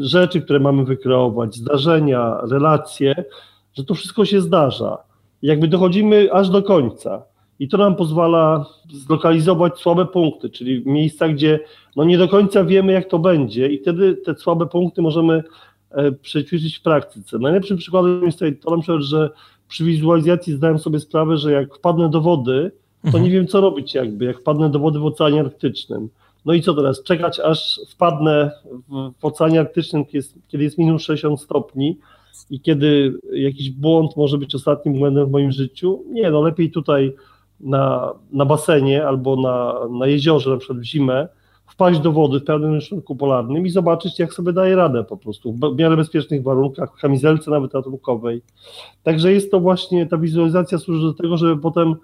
rzeczy, 0.00 0.40
które 0.40 0.60
mamy 0.60 0.84
wykreować, 0.84 1.54
zdarzenia, 1.54 2.40
relacje, 2.50 3.24
że 3.74 3.84
to 3.84 3.94
wszystko 3.94 4.24
się 4.24 4.40
zdarza. 4.40 4.98
Jakby 5.42 5.68
dochodzimy 5.68 6.32
aż 6.32 6.50
do 6.50 6.62
końca. 6.62 7.22
I 7.58 7.68
to 7.68 7.76
nam 7.78 7.96
pozwala 7.96 8.66
zlokalizować 8.92 9.78
słabe 9.78 10.06
punkty, 10.06 10.50
czyli 10.50 10.82
miejsca, 10.86 11.28
gdzie 11.28 11.60
no 11.96 12.04
nie 12.04 12.18
do 12.18 12.28
końca 12.28 12.64
wiemy, 12.64 12.92
jak 12.92 13.08
to 13.08 13.18
będzie, 13.18 13.68
i 13.68 13.78
wtedy 13.78 14.16
te 14.16 14.34
słabe 14.34 14.66
punkty 14.66 15.02
możemy 15.02 15.42
e, 15.90 16.12
przećwiczyć 16.12 16.78
w 16.78 16.82
praktyce. 16.82 17.38
Najlepszym 17.38 17.76
przykładem 17.76 18.24
jest 18.24 18.38
tutaj 18.38 18.56
to 18.56 18.70
na 18.70 18.82
przykład, 18.82 19.02
że 19.02 19.30
przy 19.68 19.84
wizualizacji 19.84 20.52
zdałem 20.52 20.78
sobie 20.78 21.00
sprawę, 21.00 21.36
że 21.36 21.52
jak 21.52 21.74
wpadnę 21.74 22.10
do 22.10 22.20
wody, 22.20 22.72
to 23.02 23.06
mhm. 23.08 23.24
nie 23.24 23.30
wiem, 23.30 23.46
co 23.46 23.60
robić 23.60 23.94
jakby, 23.94 24.24
jak 24.24 24.40
wpadnę 24.40 24.70
do 24.70 24.78
wody 24.78 24.98
w 24.98 25.06
Oceanie 25.06 25.40
Arktycznym. 25.40 26.08
No 26.44 26.52
i 26.52 26.62
co 26.62 26.74
teraz? 26.74 27.02
Czekać, 27.02 27.40
aż 27.40 27.80
wpadnę 27.88 28.50
w, 28.88 29.12
w 29.18 29.24
Oceanie 29.24 29.60
Arktycznym, 29.60 30.04
kiedy 30.04 30.18
jest, 30.18 30.34
kiedy 30.48 30.64
jest 30.64 30.78
minus 30.78 31.02
60 31.02 31.40
stopni 31.40 31.98
i 32.50 32.60
kiedy 32.60 33.14
jakiś 33.32 33.70
błąd 33.70 34.16
może 34.16 34.38
być 34.38 34.54
ostatnim 34.54 34.98
błędem 34.98 35.26
w 35.26 35.30
moim 35.30 35.52
życiu? 35.52 36.04
Nie, 36.10 36.30
no 36.30 36.42
lepiej 36.42 36.70
tutaj 36.70 37.14
na, 37.60 38.12
na 38.32 38.44
basenie 38.44 39.06
albo 39.06 39.36
na, 39.36 39.74
na 39.98 40.06
jeziorze, 40.06 40.50
na 40.50 40.56
przykład 40.56 40.78
w 40.78 40.84
zimę, 40.84 41.28
wpaść 41.74 42.00
do 42.00 42.12
wody 42.12 42.40
w 42.40 42.44
pełnym 42.44 42.74
rysunku 42.74 43.16
polarnym 43.16 43.66
i 43.66 43.70
zobaczyć, 43.70 44.18
jak 44.18 44.32
sobie 44.32 44.52
daje 44.52 44.76
radę 44.76 45.04
po 45.04 45.16
prostu, 45.16 45.52
w 45.52 45.78
miarę 45.78 45.96
bezpiecznych 45.96 46.42
warunkach, 46.42 46.96
w 46.96 47.00
kamizelce 47.00 47.50
nawet 47.50 47.74
ratunkowej. 47.74 48.42
Także 49.02 49.32
jest 49.32 49.50
to 49.50 49.60
właśnie, 49.60 50.06
ta 50.06 50.18
wizualizacja 50.18 50.78
służy 50.78 51.02
do 51.02 51.14
tego, 51.14 51.36
żeby 51.36 51.60
potem 51.60 51.96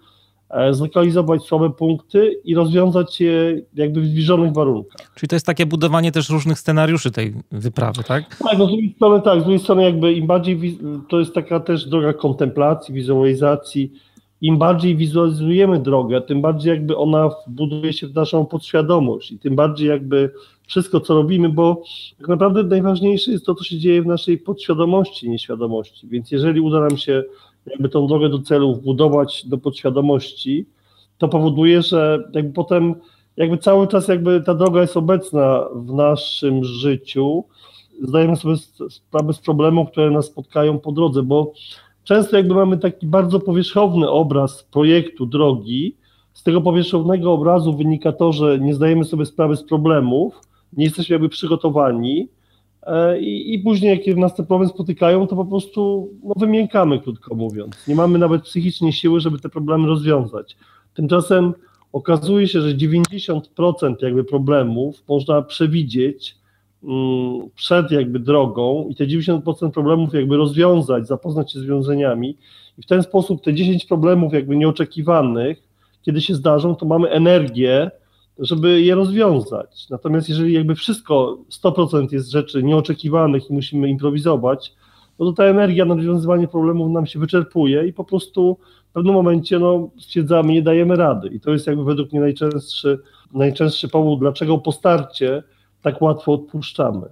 E, 0.50 0.74
zlokalizować 0.74 1.42
słabe 1.42 1.70
punkty 1.70 2.40
i 2.44 2.54
rozwiązać 2.54 3.20
je 3.20 3.60
jakby 3.74 4.00
w 4.00 4.06
zbliżonych 4.06 4.52
warunkach. 4.52 5.14
Czyli 5.14 5.28
to 5.28 5.36
jest 5.36 5.46
takie 5.46 5.66
budowanie 5.66 6.12
też 6.12 6.30
różnych 6.30 6.58
scenariuszy 6.58 7.10
tej 7.10 7.34
wyprawy, 7.52 8.04
tak? 8.04 8.36
Tak, 8.36 8.58
no 8.58 8.64
z 8.64 8.68
drugiej 8.68 8.92
strony 8.96 9.22
tak, 9.22 9.40
z 9.40 9.42
drugiej 9.42 9.58
strony 9.58 9.82
jakby 9.82 10.12
im 10.12 10.26
bardziej, 10.26 10.78
to 11.08 11.18
jest 11.18 11.34
taka 11.34 11.60
też 11.60 11.86
droga 11.86 12.12
kontemplacji, 12.12 12.94
wizualizacji, 12.94 13.92
im 14.40 14.58
bardziej 14.58 14.96
wizualizujemy 14.96 15.78
drogę, 15.78 16.20
tym 16.20 16.42
bardziej 16.42 16.70
jakby 16.70 16.96
ona 16.96 17.30
buduje 17.46 17.92
się 17.92 18.06
w 18.06 18.14
naszą 18.14 18.46
podświadomość 18.46 19.32
i 19.32 19.38
tym 19.38 19.56
bardziej 19.56 19.88
jakby 19.88 20.30
wszystko, 20.66 21.00
co 21.00 21.14
robimy, 21.14 21.48
bo 21.48 21.82
tak 22.18 22.28
naprawdę 22.28 22.62
najważniejsze 22.62 23.30
jest 23.30 23.46
to, 23.46 23.54
co 23.54 23.64
się 23.64 23.78
dzieje 23.78 24.02
w 24.02 24.06
naszej 24.06 24.38
podświadomości, 24.38 25.30
nieświadomości, 25.30 26.08
więc 26.08 26.30
jeżeli 26.30 26.60
uda 26.60 26.80
nam 26.80 26.96
się 26.98 27.22
jakby 27.66 27.88
tą 27.88 28.06
drogę 28.06 28.28
do 28.28 28.38
celu 28.38 28.74
wbudować 28.74 29.46
do 29.46 29.58
podświadomości, 29.58 30.66
to 31.18 31.28
powoduje, 31.28 31.82
że 31.82 32.28
jakby 32.32 32.52
potem 32.52 32.94
jakby 33.36 33.58
cały 33.58 33.88
czas 33.88 34.08
jakby 34.08 34.40
ta 34.40 34.54
droga 34.54 34.80
jest 34.80 34.96
obecna 34.96 35.64
w 35.74 35.94
naszym 35.94 36.64
życiu, 36.64 37.44
zdajemy 38.02 38.36
sobie 38.36 38.56
sprawę 38.90 39.32
z 39.32 39.38
problemów, 39.38 39.90
które 39.90 40.10
nas 40.10 40.26
spotkają 40.26 40.78
po 40.78 40.92
drodze, 40.92 41.22
bo 41.22 41.52
często 42.04 42.36
jakby 42.36 42.54
mamy 42.54 42.78
taki 42.78 43.06
bardzo 43.06 43.40
powierzchowny 43.40 44.10
obraz 44.10 44.62
projektu 44.62 45.26
drogi, 45.26 45.96
z 46.32 46.42
tego 46.42 46.60
powierzchownego 46.60 47.32
obrazu 47.32 47.76
wynika 47.76 48.12
to, 48.12 48.32
że 48.32 48.58
nie 48.58 48.74
zdajemy 48.74 49.04
sobie 49.04 49.26
sprawy 49.26 49.56
z 49.56 49.62
problemów, 49.62 50.40
nie 50.72 50.84
jesteśmy 50.84 51.12
jakby 51.12 51.28
przygotowani, 51.28 52.28
E, 52.82 53.20
I, 53.20 53.54
I 53.54 53.58
później, 53.58 54.02
jak 54.06 54.16
nas 54.16 54.34
te 54.34 54.42
problemy 54.42 54.72
spotykają, 54.72 55.26
to 55.26 55.36
po 55.36 55.44
prostu 55.44 56.10
no, 56.22 56.34
wymiękamy, 56.36 57.00
krótko 57.00 57.34
mówiąc. 57.34 57.86
Nie 57.88 57.94
mamy 57.94 58.18
nawet 58.18 58.42
psychicznie 58.42 58.92
siły, 58.92 59.20
żeby 59.20 59.38
te 59.38 59.48
problemy 59.48 59.88
rozwiązać. 59.88 60.56
Tymczasem 60.94 61.54
okazuje 61.92 62.48
się, 62.48 62.60
że 62.60 62.74
90% 62.74 63.94
jakby 64.00 64.24
problemów 64.24 65.02
można 65.08 65.42
przewidzieć 65.42 66.36
przed 67.54 67.90
jakby 67.90 68.18
drogą 68.18 68.86
i 68.88 68.94
te 68.94 69.06
90% 69.06 69.70
problemów 69.70 70.14
jakby 70.14 70.36
rozwiązać, 70.36 71.06
zapoznać 71.06 71.52
się 71.52 71.58
z 71.58 71.64
wiązaniami 71.64 72.36
i 72.78 72.82
w 72.82 72.86
ten 72.86 73.02
sposób 73.02 73.44
te 73.44 73.54
10 73.54 73.84
problemów 73.84 74.32
jakby 74.32 74.56
nieoczekiwanych, 74.56 75.68
kiedy 76.02 76.20
się 76.20 76.34
zdarzą, 76.34 76.74
to 76.74 76.86
mamy 76.86 77.08
energię, 77.08 77.90
żeby 78.38 78.82
je 78.82 78.94
rozwiązać. 78.94 79.88
Natomiast 79.90 80.28
jeżeli 80.28 80.52
jakby 80.52 80.74
wszystko, 80.74 81.38
100% 81.64 82.12
jest 82.12 82.30
rzeczy 82.30 82.62
nieoczekiwanych 82.62 83.50
i 83.50 83.54
musimy 83.54 83.88
improwizować, 83.88 84.74
no 85.18 85.26
to 85.26 85.32
ta 85.32 85.44
energia 85.44 85.84
na 85.84 85.94
rozwiązywanie 85.94 86.48
problemów 86.48 86.92
nam 86.92 87.06
się 87.06 87.18
wyczerpuje 87.18 87.86
i 87.86 87.92
po 87.92 88.04
prostu 88.04 88.58
w 88.90 88.92
pewnym 88.92 89.14
momencie 89.14 89.58
no, 89.58 89.90
stwierdzamy, 89.98 90.52
nie 90.52 90.62
dajemy 90.62 90.96
rady. 90.96 91.28
I 91.28 91.40
to 91.40 91.50
jest 91.50 91.66
jakby 91.66 91.84
według 91.84 92.12
mnie 92.12 92.20
najczęstszy, 92.20 92.98
najczęstszy 93.34 93.88
powód, 93.88 94.20
dlaczego 94.20 94.58
po 94.58 94.72
starcie 94.72 95.42
tak 95.82 96.02
łatwo 96.02 96.32
odpuszczamy. 96.32 97.06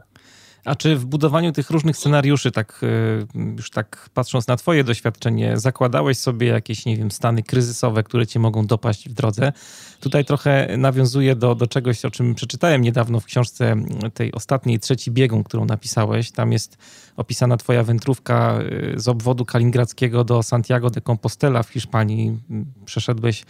A 0.65 0.75
czy 0.75 0.97
w 0.97 1.07
budowaniu 1.07 1.53
tych 1.53 1.71
różnych 1.71 1.97
scenariuszy, 1.97 2.51
tak 2.51 2.81
y, 2.83 3.27
już 3.57 3.71
tak 3.71 4.11
patrząc 4.15 4.47
na 4.47 4.57
Twoje 4.57 4.85
doświadczenie, 4.85 5.57
zakładałeś 5.57 6.19
sobie 6.19 6.47
jakieś, 6.47 6.87
nie 6.87 6.97
wiem, 6.97 7.11
stany 7.11 7.43
kryzysowe, 7.43 8.03
które 8.03 8.27
Cię 8.27 8.41
mogą 8.41 8.67
dopaść 8.67 9.09
w 9.09 9.13
drodze? 9.13 9.53
Tutaj 10.01 10.25
trochę 10.25 10.77
nawiązuję 10.79 11.37
do, 11.37 11.55
do 11.55 11.67
czegoś, 11.67 12.05
o 12.05 12.11
czym 12.11 12.35
przeczytałem 12.35 12.83
niedawno 12.83 13.21
w 13.21 13.25
książce 13.25 13.77
tej 14.15 14.33
ostatniej, 14.33 14.79
trzeci 14.79 15.11
biegun, 15.11 15.45
którą 15.45 15.65
napisałeś. 15.65 16.31
Tam 16.31 16.53
jest 16.53 16.79
opisana 17.17 17.57
Twoja 17.57 17.83
wędrówka 17.83 18.59
y, 18.61 19.01
z 19.01 19.09
obwodu 19.09 19.45
kaliningradzkiego 19.45 20.25
do 20.25 20.43
Santiago 20.43 20.91
de 20.91 21.01
Compostela 21.01 21.63
w 21.63 21.69
Hiszpanii. 21.69 22.39
Przeszedłeś 22.85 23.45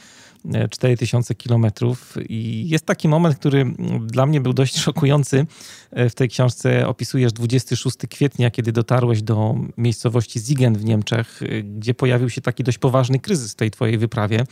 4000 0.70 1.34
kilometrów. 1.34 2.14
I 2.28 2.68
jest 2.68 2.86
taki 2.86 3.08
moment, 3.08 3.36
który 3.36 3.74
dla 4.00 4.26
mnie 4.26 4.40
był 4.40 4.52
dość 4.52 4.78
szokujący. 4.78 5.46
W 5.92 6.14
tej 6.14 6.28
książce 6.28 6.88
opisujesz 6.88 7.32
26 7.32 7.96
kwietnia, 8.10 8.50
kiedy 8.50 8.72
dotarłeś 8.72 9.22
do 9.22 9.54
miejscowości 9.76 10.40
Ziegen 10.40 10.78
w 10.78 10.84
Niemczech, 10.84 11.40
gdzie 11.64 11.94
pojawił 11.94 12.30
się 12.30 12.40
taki 12.40 12.64
dość 12.64 12.78
poważny 12.78 13.18
kryzys 13.18 13.52
w 13.52 13.56
tej 13.56 13.70
twojej 13.70 13.98
wyprawie. 13.98 14.44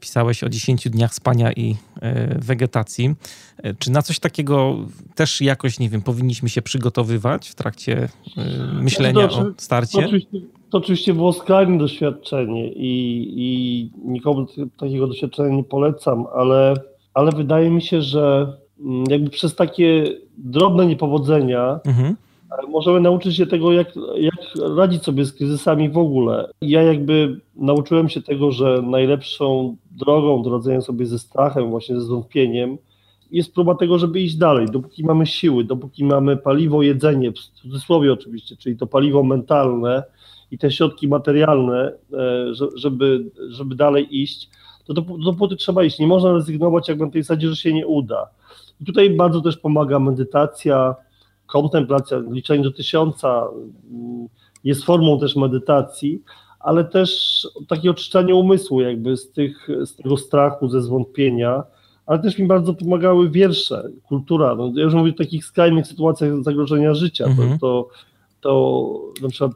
Pisałeś 0.00 0.44
o 0.44 0.48
10 0.48 0.88
dniach 0.88 1.14
spania 1.14 1.52
i 1.52 1.76
e, 2.00 2.38
wegetacji. 2.38 3.14
E, 3.56 3.74
czy 3.74 3.90
na 3.90 4.02
coś 4.02 4.18
takiego 4.18 4.76
też 5.14 5.40
jakoś, 5.40 5.78
nie 5.78 5.88
wiem, 5.90 6.02
powinniśmy 6.02 6.48
się 6.48 6.62
przygotowywać 6.62 7.48
w 7.48 7.54
trakcie 7.54 8.08
e, 8.36 8.82
myślenia 8.82 9.30
o 9.30 9.46
starcie? 9.58 9.98
Oczywiście, 9.98 10.38
to 10.74 10.78
oczywiście 10.78 11.14
było 11.14 11.32
skrajne 11.32 11.78
doświadczenie 11.78 12.72
i, 12.72 13.32
i 13.36 13.90
nikomu 14.04 14.46
takiego 14.76 15.06
doświadczenia 15.06 15.56
nie 15.56 15.64
polecam, 15.64 16.24
ale, 16.34 16.74
ale 17.14 17.32
wydaje 17.32 17.70
mi 17.70 17.82
się, 17.82 18.02
że 18.02 18.52
mm, 18.80 19.04
jakby 19.10 19.30
przez 19.30 19.54
takie 19.54 20.04
drobne 20.38 20.86
niepowodzenia 20.86 21.80
mhm. 21.84 22.16
możemy 22.68 23.00
nauczyć 23.00 23.36
się 23.36 23.46
tego, 23.46 23.72
jak, 23.72 23.92
jak 24.16 24.34
radzić 24.76 25.02
sobie 25.02 25.24
z 25.24 25.32
kryzysami 25.32 25.90
w 25.90 25.98
ogóle. 25.98 26.48
Ja 26.60 26.82
jakby 26.82 27.40
nauczyłem 27.56 28.08
się 28.08 28.22
tego, 28.22 28.52
że 28.52 28.82
najlepszą 28.82 29.76
drogą 29.90 30.42
do 30.42 30.50
radzenia 30.50 30.80
sobie 30.80 31.06
ze 31.06 31.18
strachem, 31.18 31.70
właśnie 31.70 31.94
ze 31.94 32.02
zwątpieniem, 32.02 32.78
jest 33.30 33.54
próba 33.54 33.74
tego, 33.74 33.98
żeby 33.98 34.20
iść 34.20 34.36
dalej, 34.36 34.66
dopóki 34.66 35.04
mamy 35.04 35.26
siły, 35.26 35.64
dopóki 35.64 36.04
mamy 36.04 36.36
paliwo, 36.36 36.82
jedzenie, 36.82 37.32
w 37.32 37.38
cudzysłowie 37.38 38.12
oczywiście, 38.12 38.56
czyli 38.56 38.76
to 38.76 38.86
paliwo 38.86 39.22
mentalne 39.22 40.02
i 40.54 40.58
te 40.58 40.70
środki 40.70 41.08
materialne, 41.08 41.92
e, 42.12 42.54
żeby, 42.74 43.30
żeby 43.48 43.74
dalej 43.74 44.22
iść, 44.22 44.50
to 44.84 44.94
dopóty 45.24 45.56
trzeba 45.56 45.84
iść. 45.84 45.98
Nie 45.98 46.06
można 46.06 46.32
rezygnować 46.32 46.88
jakby 46.88 47.04
na 47.04 47.10
tej 47.10 47.22
zasadzie, 47.22 47.48
że 47.48 47.56
się 47.56 47.72
nie 47.72 47.86
uda. 47.86 48.26
I 48.80 48.84
tutaj 48.84 49.10
bardzo 49.10 49.40
też 49.40 49.56
pomaga 49.56 49.98
medytacja, 49.98 50.94
kontemplacja, 51.46 52.18
liczenie 52.30 52.64
do 52.64 52.72
tysiąca 52.72 53.46
mm, 53.90 54.28
jest 54.64 54.84
formą 54.84 55.20
też 55.20 55.36
medytacji, 55.36 56.22
ale 56.60 56.84
też 56.84 57.40
takie 57.68 57.90
oczyszczanie 57.90 58.34
umysłu 58.34 58.80
jakby 58.80 59.16
z, 59.16 59.32
tych, 59.32 59.68
z 59.84 59.96
tego 59.96 60.16
strachu, 60.16 60.68
ze 60.68 60.82
zwątpienia, 60.82 61.62
ale 62.06 62.18
też 62.18 62.38
mi 62.38 62.46
bardzo 62.46 62.74
pomagały 62.74 63.30
wiersze, 63.30 63.88
kultura. 64.08 64.54
No, 64.54 64.72
ja 64.74 64.82
już 64.82 64.94
mówię 64.94 65.10
o 65.10 65.18
takich 65.18 65.44
skrajnych 65.44 65.86
sytuacjach 65.86 66.42
zagrożenia 66.42 66.94
życia. 66.94 67.24
Mhm. 67.24 67.58
To, 67.58 67.58
to, 67.58 67.88
to 68.40 69.22
na 69.22 69.28
przykład 69.28 69.52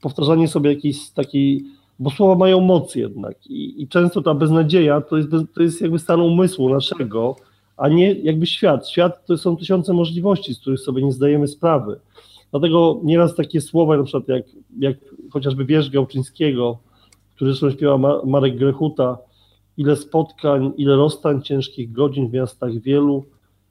powtarzanie 0.00 0.48
sobie 0.48 0.74
jakiejś 0.74 1.10
takiej, 1.10 1.64
bo 1.98 2.10
słowa 2.10 2.34
mają 2.34 2.60
moc 2.60 2.94
jednak 2.94 3.46
i, 3.46 3.82
i 3.82 3.88
często 3.88 4.22
ta 4.22 4.34
beznadzieja 4.34 5.00
to 5.00 5.16
jest, 5.16 5.28
to 5.54 5.62
jest 5.62 5.80
jakby 5.80 5.98
stan 5.98 6.20
umysłu 6.20 6.68
naszego, 6.68 7.36
a 7.76 7.88
nie 7.88 8.12
jakby 8.12 8.46
świat. 8.46 8.88
Świat 8.88 9.26
to 9.26 9.38
są 9.38 9.56
tysiące 9.56 9.92
możliwości, 9.92 10.54
z 10.54 10.60
których 10.60 10.80
sobie 10.80 11.02
nie 11.02 11.12
zdajemy 11.12 11.48
sprawy. 11.48 12.00
Dlatego 12.50 13.00
nieraz 13.04 13.34
takie 13.34 13.60
słowa, 13.60 13.96
na 13.96 14.02
przykład 14.02 14.28
jak, 14.28 14.44
jak 14.78 14.96
chociażby 15.30 15.64
wiersz 15.64 15.90
Gałczyńskiego, 15.90 16.78
który 17.34 17.50
zresztą 17.50 17.70
śpiewa 17.70 18.22
Marek 18.26 18.56
Grechuta, 18.56 19.18
ile 19.76 19.96
spotkań, 19.96 20.72
ile 20.76 20.96
rozstań 20.96 21.42
ciężkich 21.42 21.92
godzin 21.92 22.28
w 22.28 22.32
miastach 22.32 22.78
wielu 22.78 23.24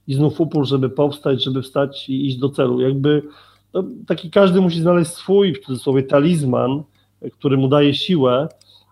i 0.07 0.13
znów 0.13 0.41
upór, 0.41 0.65
żeby 0.65 0.89
powstać, 0.89 1.43
żeby 1.43 1.61
wstać 1.61 2.09
i 2.09 2.27
iść 2.27 2.37
do 2.37 2.49
celu. 2.49 2.81
Jakby 2.81 3.21
no, 3.73 3.83
taki 4.07 4.29
każdy 4.29 4.61
musi 4.61 4.81
znaleźć 4.81 5.11
swój, 5.11 5.53
w 5.53 5.59
cudzysłowie, 5.59 6.03
talizman, 6.03 6.83
który 7.33 7.57
mu 7.57 7.67
daje 7.67 7.93
siłę, 7.93 8.47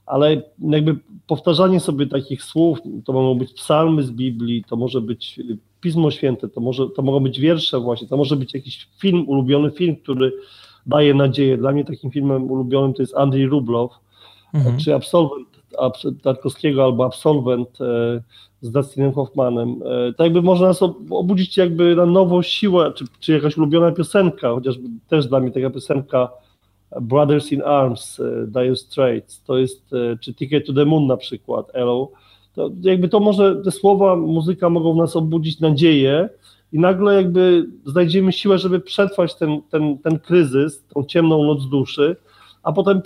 ale 0.06 0.42
jakby 0.60 0.98
powtarzanie 1.28 1.80
sobie 1.80 2.08
takich 2.08 2.44
słów, 2.44 2.80
to 3.06 3.14
mogą 3.14 3.36
być 3.36 3.54
psalmy 3.54 4.04
z 4.04 4.12
Biblii, 4.12 4.64
to 4.68 4.76
może 4.76 5.02
być 5.02 5.40
Pismo 5.82 6.12
Święte, 6.12 6.50
to, 6.50 6.62
może, 6.62 6.90
to 6.90 7.02
mogą 7.02 7.20
być 7.20 7.40
wiersze 7.40 7.80
właśnie, 7.80 8.08
to 8.08 8.18
może 8.18 8.36
być 8.36 8.54
jakiś 8.54 8.88
film, 8.98 9.30
ulubiony 9.30 9.72
film, 9.72 9.96
który 9.96 10.34
daje 10.86 11.14
nadzieję. 11.14 11.58
Dla 11.58 11.72
mnie 11.72 11.86
takim 11.86 12.12
filmem 12.12 12.52
ulubionym 12.52 12.94
to 12.94 13.04
jest 13.04 13.16
Andrzej 13.16 13.48
Rublow, 13.48 13.92
mhm. 14.54 14.78
czy 14.78 14.96
Absolwent 14.96 15.55
Tarkowskiego 16.24 16.84
albo 16.84 17.06
Absolwent 17.06 17.82
e, 17.82 18.22
z 18.62 18.72
Dustinem 18.72 19.14
Hoffmanem. 19.14 19.70
E, 19.70 20.14
tak 20.14 20.26
jakby 20.26 20.42
można 20.42 20.68
nas 20.68 20.82
obudzić 21.10 21.58
jakby 21.58 21.96
na 21.96 22.06
nowo 22.06 22.44
siłę, 22.44 22.92
czy, 22.96 23.06
czy 23.20 23.32
jakaś 23.32 23.58
ulubiona 23.58 23.92
piosenka, 23.92 24.50
chociażby 24.50 24.90
też 25.08 25.28
dla 25.28 25.40
mnie 25.40 25.52
taka 25.52 25.70
piosenka 25.70 26.30
Brothers 27.02 27.52
in 27.52 27.62
Arms, 27.62 28.20
e, 28.20 28.48
Dire 28.48 28.76
Straits, 28.76 29.44
to 29.44 29.58
jest, 29.58 29.92
czy 30.22 30.34
Ticket 30.34 30.68
to 30.68 30.74
the 30.74 30.86
Moon 30.86 31.08
na 31.08 31.18
przykład, 31.18 31.72
Hello, 31.74 32.12
to 32.54 32.70
jakby 32.82 33.10
to 33.10 33.20
może, 33.20 33.56
te 33.56 33.72
słowa, 33.72 34.16
muzyka 34.16 34.70
mogą 34.70 34.94
w 34.94 34.98
nas 34.98 35.16
obudzić 35.16 35.60
nadzieję 35.60 36.30
i 36.74 36.80
nagle 36.80 37.16
jakby 37.16 37.66
znajdziemy 37.86 38.32
siłę, 38.32 38.58
żeby 38.58 38.80
przetrwać 38.80 39.36
ten, 39.36 39.62
ten, 39.70 39.98
ten 39.98 40.20
kryzys, 40.20 40.84
tą 40.94 41.04
ciemną 41.04 41.44
noc 41.44 41.70
duszy, 41.70 42.16
a 42.64 42.72
potem 42.72 43.02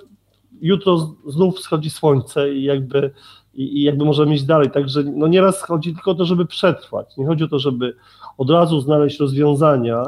jutro 0.61 1.15
znów 1.27 1.59
schodzi 1.59 1.89
słońce 1.89 2.53
i 2.53 2.63
jakby, 2.63 3.11
i, 3.53 3.79
i 3.79 3.83
jakby 3.83 4.05
możemy 4.05 4.35
iść 4.35 4.43
dalej. 4.43 4.71
Także 4.71 5.03
no 5.03 5.27
nieraz 5.27 5.61
chodzi 5.61 5.93
tylko 5.93 6.11
o 6.11 6.15
to, 6.15 6.25
żeby 6.25 6.45
przetrwać. 6.45 7.17
Nie 7.17 7.25
chodzi 7.25 7.43
o 7.43 7.47
to, 7.47 7.59
żeby 7.59 7.95
od 8.37 8.49
razu 8.49 8.81
znaleźć 8.81 9.19
rozwiązania, 9.19 10.03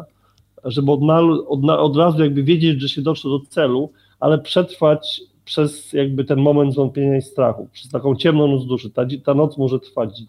żeby 0.64 0.92
od, 0.92 1.00
od, 1.48 1.70
od 1.70 1.98
razu 1.98 2.24
jakby 2.24 2.44
wiedzieć, 2.44 2.82
że 2.82 2.90
się 2.90 3.02
doszło 3.02 3.40
do 3.40 3.46
celu, 3.46 3.92
ale 4.20 4.40
przetrwać 4.40 5.22
przez 5.46 5.94
jakby 5.94 6.24
ten 6.24 6.40
moment 6.40 6.74
zwątpienia 6.74 7.18
i 7.18 7.22
strachu, 7.22 7.70
przez 7.72 7.92
taką 7.92 8.16
ciemną 8.16 8.48
noc 8.48 8.66
duszy. 8.66 8.90
Ta, 8.90 9.06
ta 9.24 9.34
noc 9.34 9.58
może 9.58 9.80
trwać 9.80 10.22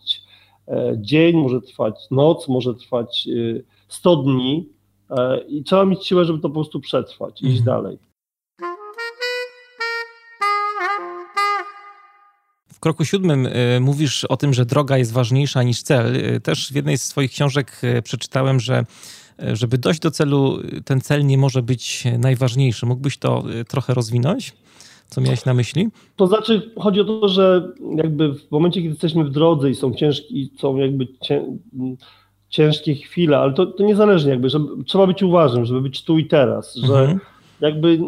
e, 0.69 0.95
dzień, 0.97 1.37
może 1.37 1.61
trwać 1.61 1.95
noc, 2.11 2.49
może 2.49 2.75
trwać 2.75 3.29
100 3.89 4.13
e, 4.13 4.23
dni 4.23 4.69
e, 5.11 5.39
i 5.39 5.65
trzeba 5.65 5.85
mieć 5.85 6.07
siłę, 6.07 6.25
żeby 6.25 6.39
to 6.39 6.49
po 6.49 6.55
prostu 6.55 6.81
przetrwać, 6.81 7.43
iść 7.43 7.59
mhm. 7.59 7.65
dalej. 7.65 8.12
Kroku 12.83 13.05
siódmym 13.05 13.47
y, 13.47 13.81
mówisz 13.81 14.25
o 14.25 14.37
tym, 14.37 14.55
że 14.55 14.67
droga 14.67 14.99
jest 14.99 15.13
ważniejsza 15.13 15.63
niż 15.63 15.83
cel. 15.83 16.17
Y, 16.17 16.41
też 16.41 16.73
w 16.73 16.75
jednej 16.75 16.99
z 16.99 17.03
swoich 17.03 17.31
książek 17.31 17.81
y, 17.85 18.03
przeczytałem, 18.03 18.61
że 18.61 18.85
żeby 19.53 19.79
dojść 19.79 20.01
do 20.01 20.11
celu, 20.11 20.59
ten 20.85 21.01
cel 21.01 21.27
nie 21.27 21.39
może 21.39 21.63
być 21.63 22.05
najważniejszy. 22.19 22.87
Mógłbyś 22.87 23.19
to 23.19 23.45
trochę 23.69 23.95
rozwinąć? 23.95 24.53
Co 25.09 25.21
miałeś 25.21 25.45
na 25.45 25.55
myśli? 25.55 25.89
To 26.17 26.27
znaczy, 26.27 26.71
chodzi 26.79 27.01
o 27.01 27.05
to, 27.05 27.29
że 27.29 27.73
jakby 27.97 28.35
w 28.35 28.51
momencie, 28.51 28.81
kiedy 28.81 28.93
jesteśmy 28.93 29.25
w 29.25 29.31
drodze 29.31 29.71
i 29.71 29.75
są 29.75 29.95
ciężkie, 29.95 30.27
są 30.59 30.77
jakby 30.77 31.07
cię, 31.23 31.45
ciężkie 32.49 32.95
chwile, 32.95 33.39
ale 33.39 33.53
to, 33.53 33.67
to 33.67 33.85
niezależnie 33.85 34.31
jakby, 34.31 34.51
że 34.51 34.61
trzeba 34.87 35.07
być 35.07 35.23
uważnym, 35.23 35.65
żeby 35.65 35.81
być 35.81 36.05
tu 36.05 36.19
i 36.19 36.27
teraz, 36.27 36.75
że 36.75 36.99
mhm. 37.01 37.21
jakby 37.61 37.99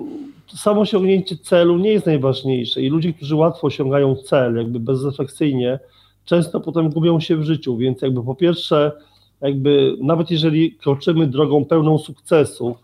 samo 0.48 0.80
osiągnięcie 0.80 1.37
celu 1.37 1.78
nie 1.78 1.90
jest 1.90 2.07
najważniejsze 2.07 2.83
i 2.83 2.88
ludzie, 2.88 3.12
którzy 3.12 3.37
łatwo 3.37 3.66
osiągają 3.66 4.16
cel, 4.16 4.57
jakby 4.57 4.80
bezrefleksyjnie, 4.80 5.78
często 6.24 6.61
potem 6.61 6.90
gubią 6.90 7.20
się 7.20 7.37
w 7.37 7.42
życiu, 7.42 7.76
więc 7.76 8.02
jakby 8.02 8.22
po 8.22 8.35
pierwsze, 8.35 8.92
jakby 9.40 9.96
nawet 10.00 10.30
jeżeli 10.30 10.72
kroczymy 10.72 11.26
drogą 11.26 11.64
pełną 11.64 11.98
sukcesów, 11.98 12.76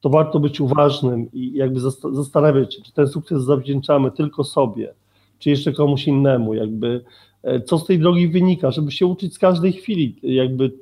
to 0.00 0.10
warto 0.10 0.40
być 0.40 0.60
uważnym 0.60 1.32
i 1.32 1.52
jakby 1.52 1.80
zastanawiać 2.12 2.74
się, 2.74 2.82
czy 2.82 2.92
ten 2.92 3.08
sukces 3.08 3.42
zawdzięczamy 3.42 4.10
tylko 4.10 4.44
sobie, 4.44 4.94
czy 5.38 5.50
jeszcze 5.50 5.72
komuś 5.72 6.06
innemu, 6.06 6.54
jakby 6.54 7.04
e, 7.42 7.60
co 7.60 7.78
z 7.78 7.86
tej 7.86 7.98
drogi 7.98 8.28
wynika, 8.28 8.70
żeby 8.70 8.92
się 8.92 9.06
uczyć 9.06 9.34
z 9.34 9.38
każdej 9.38 9.72
chwili 9.72 10.16
jakby 10.22 10.72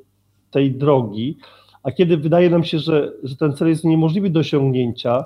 tej 0.50 0.72
drogi, 0.72 1.36
a 1.82 1.90
kiedy 1.92 2.16
wydaje 2.16 2.50
nam 2.50 2.64
się, 2.64 2.78
że, 2.78 3.12
że 3.22 3.36
ten 3.36 3.52
cel 3.52 3.68
jest 3.68 3.84
niemożliwy 3.84 4.30
do 4.30 4.40
osiągnięcia, 4.40 5.24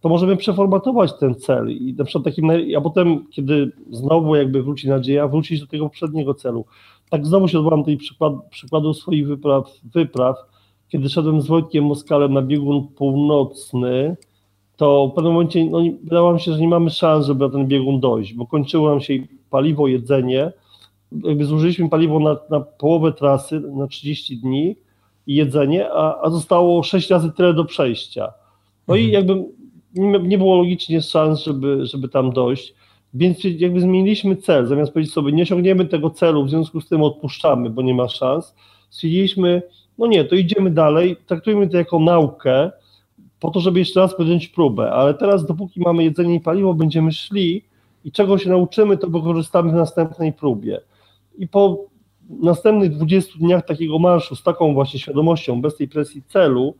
to 0.00 0.08
możemy 0.08 0.36
przeformatować 0.36 1.12
ten 1.18 1.34
cel 1.34 1.70
i 1.70 1.94
na 1.98 2.04
przykład 2.04 2.24
takim, 2.24 2.50
a 2.76 2.80
potem, 2.80 3.26
kiedy 3.30 3.72
znowu 3.90 4.36
jakby 4.36 4.62
wróci 4.62 4.88
nadzieja, 4.88 5.28
wrócić 5.28 5.60
do 5.60 5.66
tego 5.66 5.84
poprzedniego 5.84 6.34
celu. 6.34 6.64
Tak 7.10 7.26
znowu 7.26 7.48
się 7.48 7.58
odwołam 7.58 7.84
tej 7.84 7.96
przykład, 7.96 8.32
przykładu 8.50 8.94
swoich 8.94 9.26
wypraw, 9.26 9.72
wypraw, 9.84 10.36
kiedy 10.88 11.08
szedłem 11.08 11.40
z 11.40 11.46
Wojtkiem 11.46 11.84
Moskalem 11.84 12.32
na 12.32 12.42
biegun 12.42 12.88
północny, 12.88 14.16
to 14.76 15.08
w 15.12 15.14
pewnym 15.14 15.32
momencie 15.32 15.64
no, 15.64 15.78
wydawało 16.04 16.32
mi 16.32 16.40
się, 16.40 16.52
że 16.52 16.60
nie 16.60 16.68
mamy 16.68 16.90
szans, 16.90 17.26
żeby 17.26 17.44
na 17.44 17.50
ten 17.50 17.66
biegun 17.66 18.00
dojść, 18.00 18.34
bo 18.34 18.46
kończyło 18.46 18.90
nam 18.90 19.00
się 19.00 19.14
paliwo, 19.50 19.88
jedzenie, 19.88 20.52
jakby 21.24 21.44
zużyliśmy 21.44 21.88
paliwo 21.88 22.20
na, 22.20 22.36
na 22.50 22.60
połowę 22.60 23.12
trasy, 23.12 23.60
na 23.60 23.86
30 23.86 24.36
dni 24.38 24.76
i 25.26 25.34
jedzenie, 25.34 25.92
a, 25.92 26.22
a 26.22 26.30
zostało 26.30 26.82
6 26.82 27.10
razy 27.10 27.32
tyle 27.32 27.54
do 27.54 27.64
przejścia. 27.64 28.32
No 28.88 28.96
i 28.96 29.04
mhm. 29.04 29.14
jakby 29.14 29.44
nie, 29.94 30.18
nie 30.18 30.38
było 30.38 30.56
logicznie 30.56 31.02
szans, 31.02 31.44
żeby, 31.44 31.86
żeby 31.86 32.08
tam 32.08 32.32
dojść. 32.32 32.74
Więc 33.14 33.38
jakby 33.58 33.80
zmieniliśmy 33.80 34.36
cel, 34.36 34.66
zamiast 34.66 34.92
powiedzieć 34.92 35.14
sobie, 35.14 35.32
nie 35.32 35.42
osiągniemy 35.42 35.86
tego 35.86 36.10
celu, 36.10 36.44
w 36.44 36.50
związku 36.50 36.80
z 36.80 36.88
tym 36.88 37.02
odpuszczamy, 37.02 37.70
bo 37.70 37.82
nie 37.82 37.94
ma 37.94 38.08
szans, 38.08 38.54
stwierdziliśmy, 38.90 39.62
no 39.98 40.06
nie, 40.06 40.24
to 40.24 40.34
idziemy 40.34 40.70
dalej, 40.70 41.16
traktujmy 41.26 41.68
to 41.68 41.76
jako 41.76 41.98
naukę, 41.98 42.70
po 43.40 43.50
to, 43.50 43.60
żeby 43.60 43.78
jeszcze 43.78 44.00
raz 44.00 44.16
podjąć 44.16 44.48
próbę, 44.48 44.92
ale 44.92 45.14
teraz 45.14 45.46
dopóki 45.46 45.80
mamy 45.80 46.04
jedzenie 46.04 46.34
i 46.34 46.40
paliwo, 46.40 46.74
będziemy 46.74 47.12
szli 47.12 47.64
i 48.04 48.12
czego 48.12 48.38
się 48.38 48.50
nauczymy, 48.50 48.96
to 48.96 49.06
wykorzystamy 49.06 49.72
w 49.72 49.74
następnej 49.74 50.32
próbie. 50.32 50.80
I 51.38 51.48
po 51.48 51.84
następnych 52.28 52.90
20 52.90 53.38
dniach 53.38 53.66
takiego 53.66 53.98
marszu 53.98 54.36
z 54.36 54.42
taką 54.42 54.74
właśnie 54.74 55.00
świadomością, 55.00 55.60
bez 55.60 55.76
tej 55.76 55.88
presji 55.88 56.22
celu, 56.22 56.74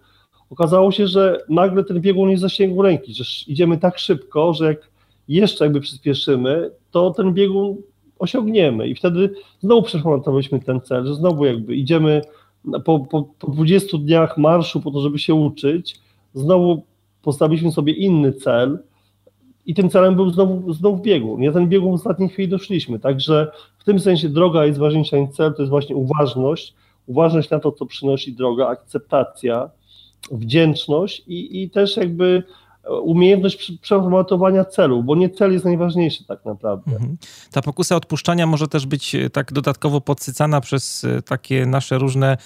okazało 0.51 0.93
się, 0.93 1.07
że 1.07 1.45
nagle 1.49 1.85
ten 1.85 2.01
biegun 2.01 2.31
jest 2.31 2.43
zasięgu 2.43 2.83
ręki, 2.83 3.15
że 3.15 3.25
idziemy 3.47 3.79
tak 3.79 3.99
szybko, 3.99 4.55
że 4.55 4.67
jak 4.67 4.91
jeszcze 5.29 5.65
jakby 5.65 5.81
przyspieszymy, 5.81 6.71
to 6.91 7.11
ten 7.11 7.35
biegun 7.35 7.77
osiągniemy. 8.19 8.89
I 8.89 8.95
wtedy 8.95 9.35
znowu 9.61 9.83
przeformatowaliśmy 9.83 10.61
ten 10.61 10.81
cel, 10.81 11.07
że 11.07 11.15
znowu 11.15 11.45
jakby 11.45 11.77
idziemy 11.77 12.23
po, 12.85 13.01
po, 13.01 13.23
po 13.39 13.51
20 13.51 13.99
dniach 13.99 14.39
marszu 14.39 14.81
po 14.81 14.91
to, 14.91 15.01
żeby 15.01 15.19
się 15.19 15.35
uczyć, 15.35 16.01
znowu 16.35 16.83
postawiliśmy 17.23 17.73
sobie 17.73 17.93
inny 17.93 18.33
cel 18.33 18.79
i 19.67 19.75
tym 19.75 19.91
celem 19.91 20.15
był 20.15 20.31
znowu, 20.31 20.73
znowu 20.73 21.03
biegun. 21.03 21.43
Ja 21.43 21.53
ten 21.53 21.69
biegun 21.69 21.91
w 21.91 21.95
ostatniej 21.95 22.29
chwili 22.29 22.49
doszliśmy, 22.49 22.99
także 22.99 23.53
w 23.79 23.85
tym 23.85 24.01
sensie 24.01 24.29
droga 24.29 24.65
jest 24.65 24.79
ważniejsza 24.79 25.19
niż 25.19 25.31
cel, 25.31 25.55
to 25.55 25.63
jest 25.63 25.71
właśnie 25.71 25.97
uważność, 25.97 26.75
uważność 27.07 27.51
na 27.51 27.61
to, 27.61 27.73
co 27.73 27.87
przynosi 27.87 28.33
droga, 28.33 28.69
akceptacja, 28.69 29.71
wdzięczność 30.31 31.23
i, 31.27 31.63
i 31.63 31.71
też 31.71 31.97
jakby 31.97 32.43
umiejętność 33.03 33.73
przeformatowania 33.81 34.65
celu, 34.65 35.03
bo 35.03 35.17
nie 35.17 35.31
cel 35.31 35.53
jest 35.53 35.65
najważniejszy 35.65 36.25
tak 36.25 36.45
naprawdę. 36.45 36.93
Mhm. 36.93 37.17
Ta 37.53 37.63
pokusa 37.63 37.97
odpuszczania 37.97 38.47
może 38.47 38.69
też 38.69 38.87
być 38.87 39.15
e, 39.15 39.31
tak 39.31 39.53
dodatkowo 39.53 40.01
podsycana 40.01 40.61
przez 40.61 41.05
e, 41.05 41.23
takie 41.23 41.67
nasze 41.67 41.99
różne 41.99 42.37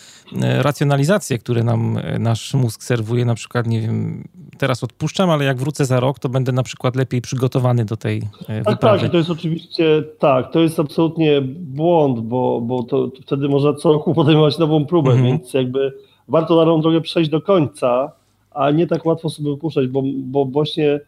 e, 0.43 0.63
racjonalizacje, 0.63 1.39
które 1.39 1.65
nam 1.65 1.99
nasz 2.19 2.55
mózg 2.55 2.83
serwuje, 2.83 3.25
na 3.25 3.35
przykład, 3.35 3.67
nie 3.67 3.81
wiem, 3.81 4.25
teraz 4.59 4.85
odpuszczam, 4.85 5.31
ale 5.31 5.45
jak 5.45 5.59
wrócę 5.59 5.85
za 5.85 6.01
rok, 6.01 6.19
to 6.19 6.29
będę 6.29 6.53
na 6.53 6.63
przykład 6.63 6.97
lepiej 6.97 7.21
przygotowany 7.21 7.85
do 7.85 7.97
tej 7.97 8.23
tak, 8.47 8.65
wyprawy. 8.71 9.01
Tak, 9.01 9.11
to 9.11 9.17
jest 9.17 9.31
oczywiście, 9.31 10.03
tak, 10.19 10.53
to 10.53 10.61
jest 10.61 10.81
absolutnie 10.81 11.41
błąd, 11.59 12.21
bo, 12.21 12.61
bo 12.61 12.83
to, 12.83 13.09
to 13.09 13.23
wtedy 13.23 13.49
można 13.49 13.75
co 13.75 13.93
roku 13.93 14.15
podejmować 14.15 14.59
nową 14.59 14.87
próbę, 14.87 15.11
mhm. 15.11 15.29
więc 15.29 15.55
jakby 15.55 15.93
warto 16.29 16.57
daną 16.57 16.81
drogę 16.81 17.01
przejść 17.01 17.31
do 17.31 17.41
końca, 17.41 18.13
a 18.51 18.71
nie 18.71 18.87
tak 18.87 19.07
łatwo 19.07 19.31
sobie 19.31 19.51
wypuszczać, 19.51 19.87
bo, 19.87 20.03
bo 20.17 20.45
właśnie 20.45 21.01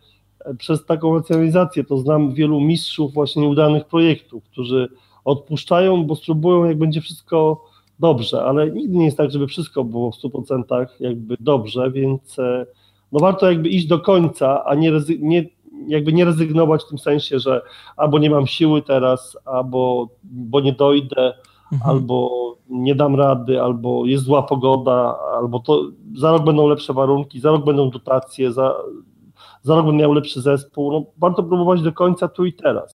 e, 0.45 0.55
przez 0.55 0.87
taką 0.87 1.15
racjonalizację 1.15 1.85
to 1.85 1.99
znam 1.99 2.35
wielu 2.35 2.61
mistrzów 2.61 3.15
właśnie 3.15 3.43
nieudanych 3.43 3.85
projektów, 3.85 4.45
którzy 4.45 4.89
odpuszczają, 5.25 6.05
bo 6.05 6.17
spróbują, 6.17 6.65
jak 6.65 6.79
będzie 6.79 7.01
wszystko 7.01 7.65
dobrze, 8.01 8.45
ale 8.45 8.71
nigdy 8.71 8.97
nie 8.97 9.05
jest 9.05 9.17
tak, 9.17 9.31
żeby 9.31 9.47
wszystko 9.47 9.85
było 9.85 10.11
w 10.11 10.17
100% 10.17 10.87
jakby 11.01 11.37
dobrze, 11.41 11.91
więc 11.91 12.39
e, 12.39 12.67
no 13.13 13.21
warto 13.21 13.51
jakby 13.51 13.69
iść 13.69 13.87
do 13.87 14.01
końca, 14.01 14.65
a 14.65 14.75
nie, 14.75 14.93
nie, 15.19 15.45
jakby 15.89 16.13
nie 16.13 16.25
rezygnować 16.25 16.83
w 16.83 16.89
tym 16.89 16.99
sensie, 16.99 17.39
że 17.39 17.63
albo 17.97 18.19
nie 18.19 18.31
mam 18.31 18.47
siły 18.47 18.83
teraz, 18.83 19.39
albo 19.45 20.09
bo 20.25 20.61
nie 20.61 20.73
dojdę, 20.73 21.35
mhm. 21.73 21.91
albo 21.91 22.47
nie 22.69 22.95
dam 22.95 23.17
rady, 23.17 23.63
albo 23.63 24.07
jest 24.07 24.25
zła 24.25 24.43
pogoda, 24.43 25.19
albo 25.37 25.61
to 25.61 25.83
za 26.17 26.33
rok 26.33 26.45
będą 26.45 26.69
lepsze 26.69 26.93
warunki, 26.93 27.41
za 27.41 27.51
rok 27.51 27.65
będą 27.65 27.91
dotacje, 27.91 28.53
za, 28.53 28.75
za 29.63 29.77
rok 29.77 29.87
będę 29.87 30.03
miał 30.03 30.13
lepszy 30.13 30.41
zespół. 30.41 30.93
No, 30.93 31.03
warto 31.19 31.43
próbować 31.43 31.83
do 31.83 31.93
końca 31.93 32.29
tu 32.29 32.45
i 32.45 32.53
teraz. 32.53 32.93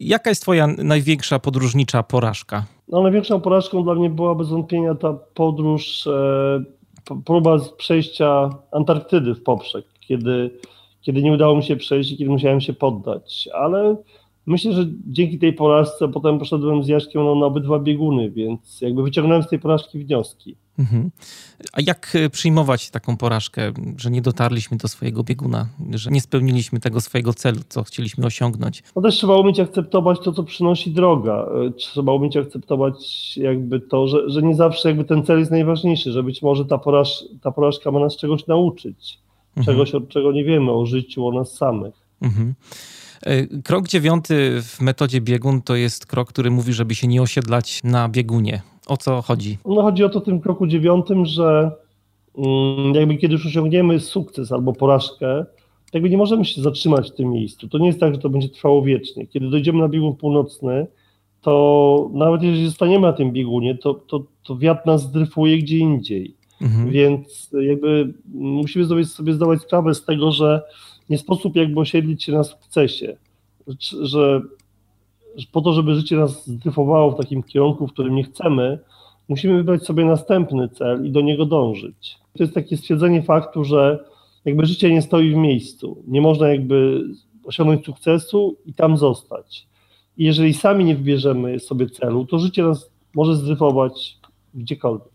Jaka 0.00 0.30
jest 0.30 0.42
Twoja 0.42 0.66
największa 0.66 1.38
podróżnicza 1.38 2.02
porażka? 2.02 2.64
No, 2.88 3.02
największą 3.02 3.40
porażką 3.40 3.84
dla 3.84 3.94
mnie 3.94 4.10
była 4.10 4.34
bez 4.34 4.48
wątpienia 4.48 4.94
ta 4.94 5.12
podróż, 5.34 6.06
e, 6.06 6.64
próba 7.24 7.58
przejścia 7.76 8.50
Antarktydy 8.72 9.34
w 9.34 9.42
poprzek, 9.42 9.84
kiedy, 10.00 10.50
kiedy 11.00 11.22
nie 11.22 11.32
udało 11.32 11.56
mi 11.56 11.62
się 11.62 11.76
przejść 11.76 12.12
i 12.12 12.16
kiedy 12.16 12.30
musiałem 12.30 12.60
się 12.60 12.72
poddać. 12.72 13.48
Ale 13.54 13.96
Myślę, 14.46 14.72
że 14.72 14.86
dzięki 15.06 15.38
tej 15.38 15.52
porażce 15.52 16.08
potem 16.08 16.38
poszedłem 16.38 16.84
z 16.84 16.88
Jaśkiem 16.88 17.24
no, 17.24 17.34
na 17.34 17.46
obydwa 17.46 17.78
bieguny, 17.78 18.30
więc 18.30 18.80
jakby 18.80 19.02
wyciągnąłem 19.02 19.42
z 19.42 19.48
tej 19.48 19.58
porażki 19.58 19.98
wnioski. 19.98 20.56
Mhm. 20.78 21.10
A 21.72 21.80
jak 21.86 22.12
e, 22.14 22.30
przyjmować 22.30 22.90
taką 22.90 23.16
porażkę, 23.16 23.72
że 23.96 24.10
nie 24.10 24.22
dotarliśmy 24.22 24.76
do 24.76 24.88
swojego 24.88 25.24
bieguna, 25.24 25.68
że 25.90 26.10
nie 26.10 26.20
spełniliśmy 26.20 26.80
tego 26.80 27.00
swojego 27.00 27.34
celu, 27.34 27.60
co 27.68 27.82
chcieliśmy 27.82 28.26
osiągnąć? 28.26 28.82
No 28.96 29.02
też 29.02 29.14
trzeba 29.14 29.36
umieć 29.36 29.60
akceptować 29.60 30.18
to, 30.20 30.32
co 30.32 30.42
przynosi 30.42 30.90
droga. 30.90 31.46
E, 31.66 31.70
trzeba 31.70 32.12
umieć 32.12 32.36
akceptować 32.36 32.96
jakby 33.36 33.80
to, 33.80 34.08
że, 34.08 34.30
że 34.30 34.42
nie 34.42 34.54
zawsze 34.54 34.88
jakby 34.88 35.04
ten 35.04 35.24
cel 35.24 35.38
jest 35.38 35.50
najważniejszy, 35.50 36.12
że 36.12 36.22
być 36.22 36.42
może 36.42 36.64
ta, 36.64 36.78
poraż, 36.78 37.24
ta 37.42 37.50
porażka 37.50 37.90
ma 37.90 38.00
nas 38.00 38.16
czegoś 38.16 38.46
nauczyć, 38.46 39.18
mhm. 39.56 39.64
czegoś, 39.64 39.94
od 39.94 40.08
czego 40.08 40.32
nie 40.32 40.44
wiemy 40.44 40.72
o 40.72 40.86
życiu, 40.86 41.26
o 41.26 41.32
nas 41.32 41.52
samych. 41.52 41.94
Mhm. 42.22 42.54
E, 43.24 43.46
krok 43.62 43.88
dziewiąty 43.88 44.62
w 44.62 44.80
metodzie 44.80 45.20
biegun 45.20 45.62
to 45.62 45.76
jest 45.76 46.06
krok, 46.06 46.28
który 46.28 46.50
mówi, 46.50 46.72
żeby 46.72 46.94
się 46.94 47.06
nie 47.06 47.22
osiedlać 47.22 47.80
na 47.84 48.08
biegunie. 48.08 48.62
O 48.86 48.96
co 48.96 49.22
chodzi? 49.22 49.58
No 49.66 49.82
chodzi 49.82 50.04
o 50.04 50.08
to 50.08 50.20
w 50.20 50.24
tym 50.24 50.40
kroku 50.40 50.66
dziewiątym, 50.66 51.26
że 51.26 51.70
mm, 52.38 52.94
jakby 52.94 53.16
kiedy 53.16 53.32
już 53.32 53.46
osiągniemy 53.46 54.00
sukces 54.00 54.52
albo 54.52 54.72
porażkę, 54.72 55.44
jakby 55.92 56.10
nie 56.10 56.16
możemy 56.16 56.44
się 56.44 56.62
zatrzymać 56.62 57.10
w 57.10 57.14
tym 57.14 57.30
miejscu. 57.30 57.68
To 57.68 57.78
nie 57.78 57.86
jest 57.86 58.00
tak, 58.00 58.14
że 58.14 58.20
to 58.20 58.30
będzie 58.30 58.48
trwało 58.48 58.82
wiecznie. 58.82 59.26
Kiedy 59.26 59.50
dojdziemy 59.50 59.78
na 59.78 59.88
biegun 59.88 60.16
północny, 60.16 60.86
to 61.42 62.10
nawet 62.14 62.42
jeżeli 62.42 62.66
zostaniemy 62.66 63.06
na 63.06 63.12
tym 63.12 63.32
biegunie, 63.32 63.78
to, 63.78 63.94
to, 63.94 64.24
to 64.42 64.56
wiatr 64.56 64.86
nas 64.86 65.02
zdryfuje 65.02 65.58
gdzie 65.58 65.78
indziej. 65.78 66.36
Mhm. 66.62 66.90
Więc 66.90 67.50
jakby 67.60 68.14
musimy 68.34 68.86
sobie, 68.86 69.04
sobie 69.04 69.32
zdawać 69.32 69.62
sprawę 69.62 69.94
z 69.94 70.04
tego, 70.04 70.32
że 70.32 70.62
nie 71.10 71.18
sposób 71.18 71.56
jakby 71.56 71.80
osiedlić 71.80 72.24
się 72.24 72.32
na 72.32 72.44
sukcesie, 72.44 73.16
że, 74.02 74.42
że 75.36 75.46
po 75.52 75.60
to, 75.60 75.72
żeby 75.72 75.94
życie 75.94 76.16
nas 76.16 76.46
zdryfowało 76.46 77.10
w 77.10 77.16
takim 77.16 77.42
kierunku, 77.42 77.86
w 77.86 77.92
którym 77.92 78.14
nie 78.14 78.24
chcemy, 78.24 78.78
musimy 79.28 79.56
wybrać 79.56 79.82
sobie 79.82 80.04
następny 80.04 80.68
cel 80.68 81.06
i 81.06 81.10
do 81.10 81.20
niego 81.20 81.46
dążyć. 81.46 82.16
To 82.36 82.42
jest 82.42 82.54
takie 82.54 82.76
stwierdzenie 82.76 83.22
faktu, 83.22 83.64
że 83.64 84.04
jakby 84.44 84.66
życie 84.66 84.90
nie 84.90 85.02
stoi 85.02 85.30
w 85.30 85.36
miejscu. 85.36 86.02
Nie 86.06 86.20
można 86.20 86.48
jakby 86.48 87.04
osiągnąć 87.44 87.84
sukcesu 87.84 88.56
i 88.66 88.74
tam 88.74 88.96
zostać. 88.96 89.66
I 90.16 90.24
jeżeli 90.24 90.54
sami 90.54 90.84
nie 90.84 90.96
wybierzemy 90.96 91.60
sobie 91.60 91.90
celu, 91.90 92.26
to 92.26 92.38
życie 92.38 92.62
nas 92.62 92.90
może 93.14 93.36
zdryfować 93.36 94.18
gdziekolwiek. 94.54 95.13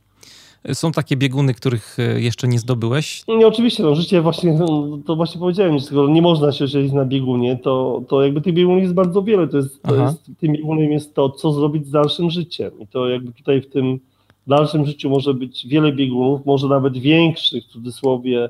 Są 0.74 0.92
takie 0.92 1.18
bieguny, 1.18 1.54
których 1.54 1.98
e, 2.00 2.22
jeszcze 2.22 2.48
nie 2.48 2.60
zdobyłeś? 2.60 3.24
Nie, 3.28 3.48
oczywiście, 3.48 3.84
no 3.84 3.96
życie 3.96 4.22
właśnie, 4.22 4.54
no, 4.54 5.00
to 5.06 5.16
właśnie 5.16 5.40
powiedziałem, 5.40 5.80
że 5.80 6.08
nie 6.10 6.22
można 6.22 6.52
się 6.52 6.66
osiedlić 6.66 6.94
na 6.94 7.06
biegunie, 7.06 7.58
to, 7.58 8.02
to 8.08 8.24
jakby 8.24 8.42
tych 8.42 8.54
biegunów 8.54 8.82
jest 8.82 8.94
bardzo 8.94 9.22
wiele, 9.22 9.48
to 9.48 9.58
jest, 9.58 9.84
to 9.84 9.96
jest, 9.96 10.32
tym 10.40 10.54
biegunem 10.54 10.92
jest 10.92 11.14
to, 11.14 11.30
co 11.30 11.52
zrobić 11.52 11.88
z 11.88 11.92
dalszym 11.92 12.30
życiem 12.30 12.72
i 12.80 12.88
to 12.88 13.10
jakby 13.10 13.32
tutaj 13.32 13.62
w 13.62 13.70
tym 13.70 14.00
dalszym 14.48 14.86
życiu 14.86 15.10
może 15.10 15.34
być 15.34 15.68
wiele 15.68 15.92
biegunów, 15.92 16.46
może 16.46 16.68
nawet 16.68 16.98
większych 16.98 17.64
w 17.64 17.68
cudzysłowie 17.68 18.50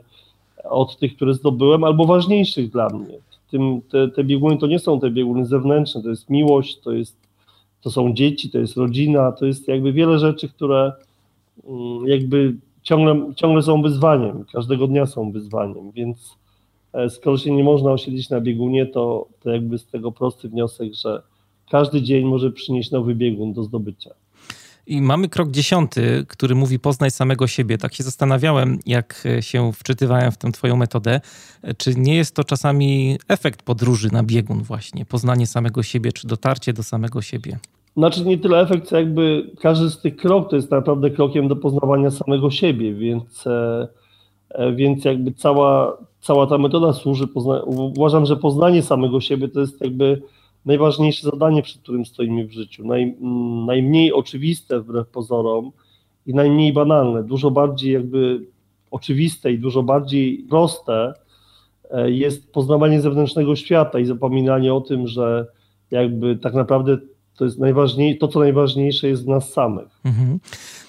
od 0.63 0.97
tych, 0.97 1.15
które 1.15 1.33
zdobyłem, 1.33 1.83
albo 1.83 2.05
ważniejszych 2.05 2.69
dla 2.69 2.89
mnie. 2.89 3.17
Tym, 3.51 3.81
te, 3.91 4.07
te 4.07 4.23
bieguny 4.23 4.57
to 4.57 4.67
nie 4.67 4.79
są 4.79 4.99
te 4.99 5.09
bieguny 5.09 5.45
zewnętrzne, 5.45 6.03
to 6.03 6.09
jest 6.09 6.29
miłość, 6.29 6.79
to, 6.79 6.91
jest, 6.91 7.17
to 7.81 7.91
są 7.91 8.13
dzieci, 8.13 8.49
to 8.49 8.59
jest 8.59 8.77
rodzina, 8.77 9.31
to 9.31 9.45
jest 9.45 9.67
jakby 9.67 9.93
wiele 9.93 10.19
rzeczy, 10.19 10.49
które 10.49 10.91
jakby 12.05 12.55
ciągle, 12.81 13.33
ciągle 13.35 13.61
są 13.61 13.81
wyzwaniem, 13.81 14.45
każdego 14.53 14.87
dnia 14.87 15.05
są 15.05 15.31
wyzwaniem, 15.31 15.91
więc 15.91 16.37
e, 16.93 17.09
skoro 17.09 17.37
się 17.37 17.51
nie 17.51 17.63
można 17.63 17.91
osiedlić 17.91 18.29
na 18.29 18.41
biegunie, 18.41 18.85
to, 18.85 19.27
to 19.39 19.49
jakby 19.49 19.77
z 19.77 19.87
tego 19.87 20.11
prosty 20.11 20.49
wniosek, 20.49 20.93
że 20.93 21.21
każdy 21.71 22.01
dzień 22.01 22.25
może 22.25 22.51
przynieść 22.51 22.91
nowy 22.91 23.15
biegun 23.15 23.53
do 23.53 23.63
zdobycia. 23.63 24.09
I 24.87 25.01
mamy 25.01 25.29
krok 25.29 25.51
dziesiąty, 25.51 26.25
który 26.27 26.55
mówi 26.55 26.79
poznaj 26.79 27.11
samego 27.11 27.47
siebie. 27.47 27.77
Tak 27.77 27.93
się 27.93 28.03
zastanawiałem, 28.03 28.79
jak 28.85 29.27
się 29.39 29.73
wczytywałem 29.73 30.31
w 30.31 30.37
tę 30.37 30.51
twoją 30.51 30.75
metodę. 30.75 31.21
Czy 31.77 31.95
nie 31.95 32.15
jest 32.15 32.35
to 32.35 32.43
czasami 32.43 33.17
efekt 33.27 33.63
podróży 33.63 34.09
na 34.11 34.23
biegun 34.23 34.63
właśnie? 34.63 35.05
Poznanie 35.05 35.47
samego 35.47 35.83
siebie, 35.83 36.11
czy 36.11 36.27
dotarcie 36.27 36.73
do 36.73 36.83
samego 36.83 37.21
siebie? 37.21 37.59
Znaczy 37.97 38.25
nie 38.25 38.37
tyle 38.37 38.59
efekt, 38.61 38.87
co 38.87 38.97
jakby 38.97 39.51
każdy 39.59 39.89
z 39.89 40.01
tych 40.01 40.15
kroków 40.15 40.49
to 40.49 40.55
jest 40.55 40.71
naprawdę 40.71 41.09
krokiem 41.09 41.47
do 41.47 41.55
poznawania 41.55 42.11
samego 42.11 42.51
siebie, 42.51 42.93
więc, 42.93 43.47
e, 43.47 43.87
e, 44.49 44.73
więc 44.73 45.05
jakby 45.05 45.31
cała, 45.31 45.97
cała 46.21 46.47
ta 46.47 46.57
metoda 46.57 46.93
służy, 46.93 47.27
pozna- 47.27 47.63
uważam, 47.65 48.25
że 48.25 48.35
poznanie 48.35 48.81
samego 48.81 49.21
siebie 49.21 49.47
to 49.47 49.59
jest 49.59 49.81
jakby 49.81 50.21
najważniejsze 50.65 51.29
zadanie, 51.29 51.61
przed 51.61 51.81
którym 51.81 52.05
stoimy 52.05 52.47
w 52.47 52.51
życiu, 52.51 52.87
Naj, 52.87 53.15
najmniej 53.65 54.13
oczywiste 54.13 54.79
wbrew 54.79 55.07
pozorom 55.07 55.71
i 56.25 56.33
najmniej 56.33 56.73
banalne, 56.73 57.23
dużo 57.23 57.51
bardziej 57.51 57.93
jakby 57.93 58.45
oczywiste 58.91 59.51
i 59.51 59.59
dużo 59.59 59.83
bardziej 59.83 60.45
proste 60.49 61.13
e, 61.91 62.11
jest 62.11 62.53
poznawanie 62.53 63.01
zewnętrznego 63.01 63.55
świata 63.55 63.99
i 63.99 64.05
zapominanie 64.05 64.73
o 64.73 64.81
tym, 64.81 65.07
że 65.07 65.47
jakby 65.91 66.35
tak 66.35 66.53
naprawdę 66.53 66.97
to 67.39 67.45
jest 67.45 67.59
najważniejsze, 67.59 68.19
to 68.19 68.27
co 68.27 68.39
najważniejsze 68.39 69.07
jest 69.07 69.25
w 69.25 69.27
nas 69.27 69.53
samych. 69.53 69.87
Mhm. 70.05 70.39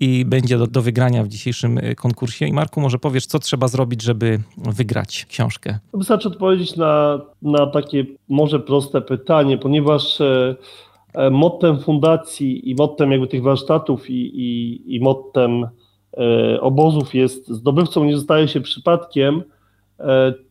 i 0.00 0.24
będzie 0.24 0.58
do, 0.58 0.66
do 0.66 0.82
wygrania 0.82 1.24
w 1.24 1.28
dzisiejszym 1.28 1.80
konkursie. 1.96 2.46
I 2.46 2.52
Marku, 2.52 2.80
może 2.80 2.98
powiesz, 2.98 3.26
co 3.26 3.38
trzeba 3.38 3.68
zrobić, 3.68 4.02
żeby 4.02 4.40
wygrać 4.56 5.26
książkę? 5.28 5.78
Wystarczy 5.94 6.28
odpowiedzieć 6.28 6.76
na, 6.76 7.20
na 7.42 7.66
takie 7.66 8.06
może 8.28 8.60
proste 8.60 9.00
pytanie, 9.00 9.58
ponieważ 9.58 10.18
mottem 11.30 11.78
fundacji 11.78 12.70
i 12.70 12.74
mottem 12.74 13.12
jakby 13.12 13.26
tych 13.26 13.42
warsztatów 13.42 14.10
i, 14.10 14.14
i, 14.14 14.80
i 14.96 15.00
mottem 15.00 15.66
obozów 16.60 17.14
jest 17.14 17.48
zdobywcą 17.48 18.04
nie 18.04 18.16
zostaje 18.16 18.48
się 18.48 18.60
przypadkiem, 18.60 19.42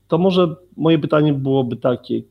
to 0.08 0.18
może 0.18 0.56
moje 0.78 1.00
pytanie 1.00 1.34
byłoby 1.34 1.76
takie, 1.76 2.22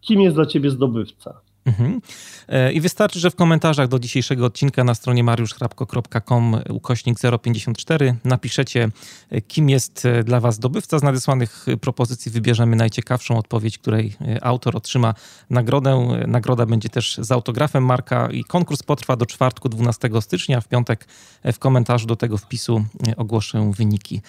kim 0.00 0.20
jest 0.20 0.36
dla 0.36 0.46
ciebie 0.46 0.70
zdobywca? 0.70 1.40
Mhm. 1.70 2.00
E, 2.48 2.72
I 2.72 2.80
wystarczy, 2.80 3.20
że 3.20 3.30
w 3.30 3.34
komentarzach 3.34 3.88
do 3.88 3.98
dzisiejszego 3.98 4.46
odcinka 4.46 4.84
na 4.84 4.94
stronie 4.94 5.24
mariuszchrapko.com 5.24 6.56
ukośnik 6.68 7.18
054 7.42 8.16
napiszecie, 8.24 8.88
e, 9.30 9.40
kim 9.40 9.70
jest 9.70 10.06
e, 10.06 10.24
dla 10.24 10.40
Was 10.40 10.54
zdobywca. 10.54 10.98
Z 10.98 11.02
nadesłanych 11.02 11.66
propozycji 11.80 12.32
wybierzemy 12.32 12.76
najciekawszą 12.76 13.38
odpowiedź, 13.38 13.78
której 13.78 14.16
autor 14.42 14.76
otrzyma 14.76 15.14
nagrodę. 15.50 16.08
Nagroda 16.26 16.66
będzie 16.66 16.88
też 16.88 17.18
z 17.18 17.32
autografem 17.32 17.84
Marka 17.84 18.28
i 18.30 18.44
konkurs 18.44 18.82
potrwa 18.82 19.16
do 19.16 19.26
czwartku 19.26 19.68
12 19.68 20.10
stycznia. 20.20 20.60
W 20.60 20.68
piątek 20.68 21.06
w 21.52 21.58
komentarzu 21.58 22.06
do 22.06 22.16
tego 22.16 22.38
wpisu 22.38 22.84
ogłoszę 23.16 23.72
wyniki. 23.76 24.20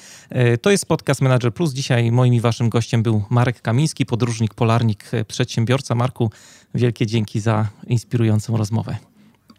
To 0.61 0.71
jest 0.71 0.85
podcast 0.85 1.21
Manager 1.21 1.53
Plus. 1.53 1.73
Dzisiaj 1.73 2.11
moim 2.11 2.33
i 2.33 2.39
Waszym 2.41 2.69
gościem 2.69 3.03
był 3.03 3.23
Marek 3.29 3.61
Kamiński, 3.61 4.05
podróżnik, 4.05 4.53
polarnik, 4.53 5.11
przedsiębiorca. 5.27 5.95
Marku, 5.95 6.31
wielkie 6.75 7.07
dzięki 7.07 7.39
za 7.39 7.67
inspirującą 7.87 8.57
rozmowę. 8.57 8.97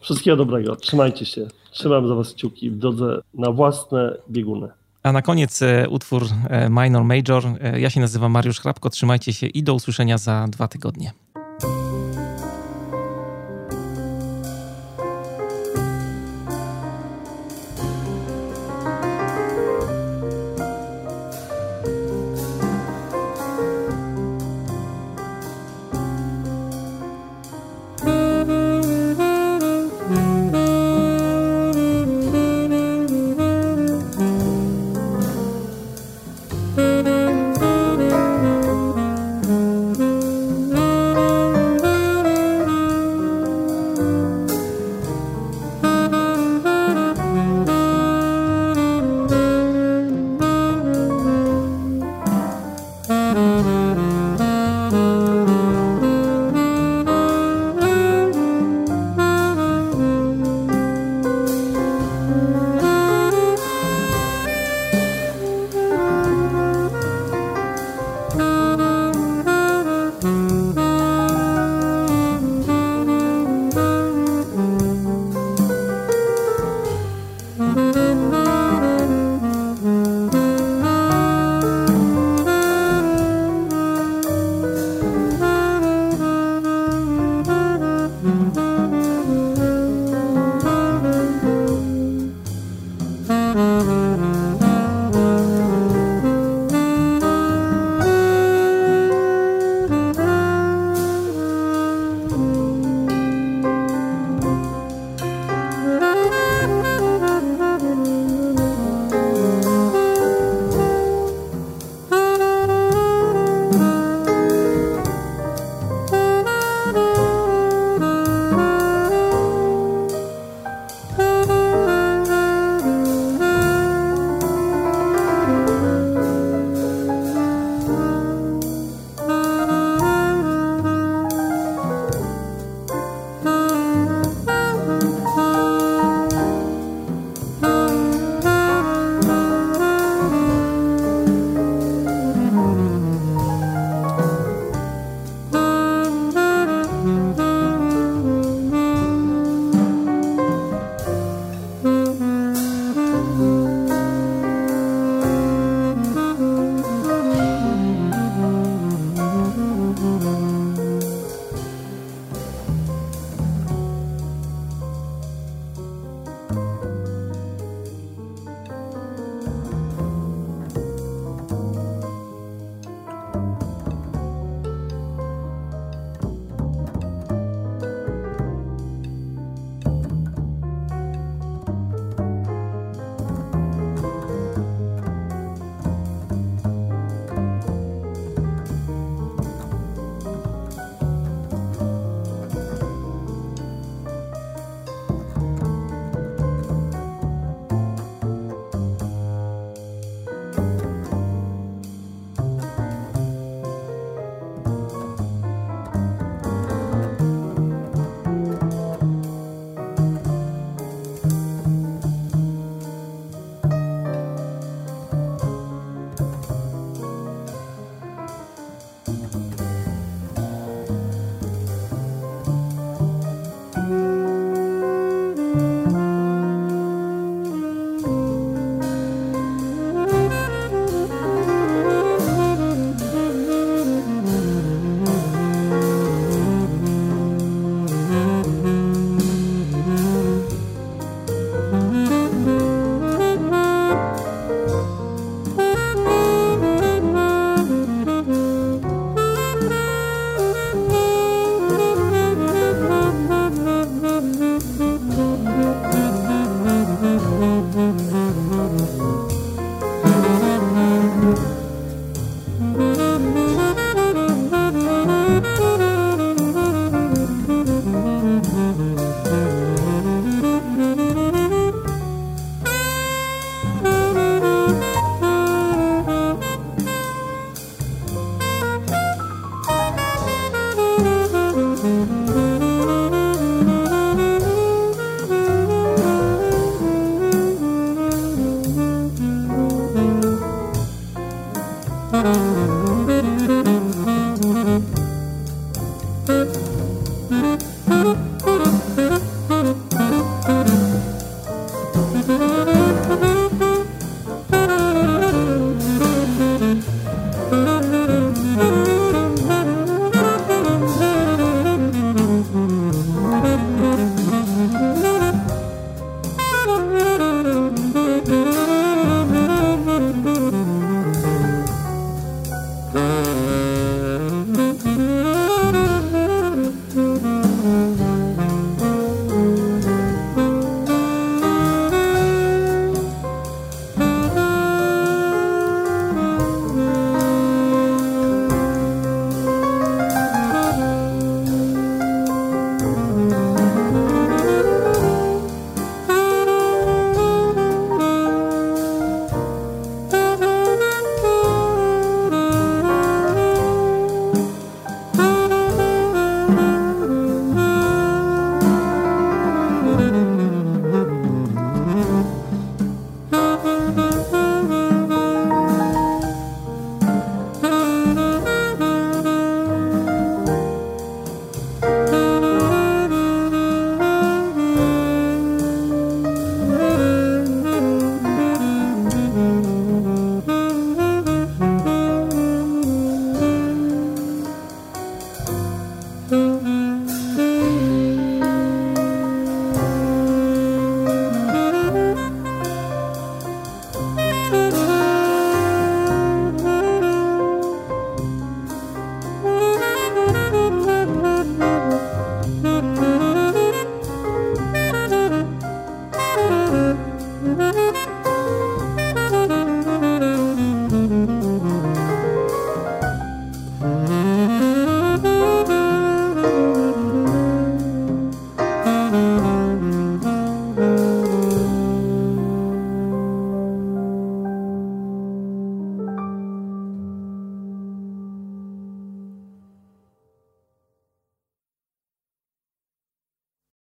Wszystkiego 0.01 0.37
dobrego. 0.37 0.77
Trzymajcie 0.77 1.27
się. 1.27 1.49
Trzymam 1.71 2.09
za 2.09 2.15
Was 2.15 2.33
kciuki 2.33 2.71
w 2.71 2.77
drodze 2.77 3.21
na 3.35 3.53
własne 3.53 4.17
bieguny. 4.31 4.69
A 5.03 5.13
na 5.13 5.23
koniec 5.23 5.63
e, 5.63 5.89
utwór 5.89 6.27
e, 6.49 6.71
Minor 6.71 7.05
Major. 7.05 7.45
E, 7.61 7.81
ja 7.81 7.91
się 7.91 8.01
nazywam 8.01 8.33
Mariusz 8.33 8.61
Hrabko. 8.61 8.91
Trzymajcie 8.91 9.33
się 9.33 9.47
i 9.47 9.63
do 9.63 9.75
usłyszenia 9.75 10.19
za 10.19 10.47
dwa 10.49 10.69
tygodnie. 10.69 11.13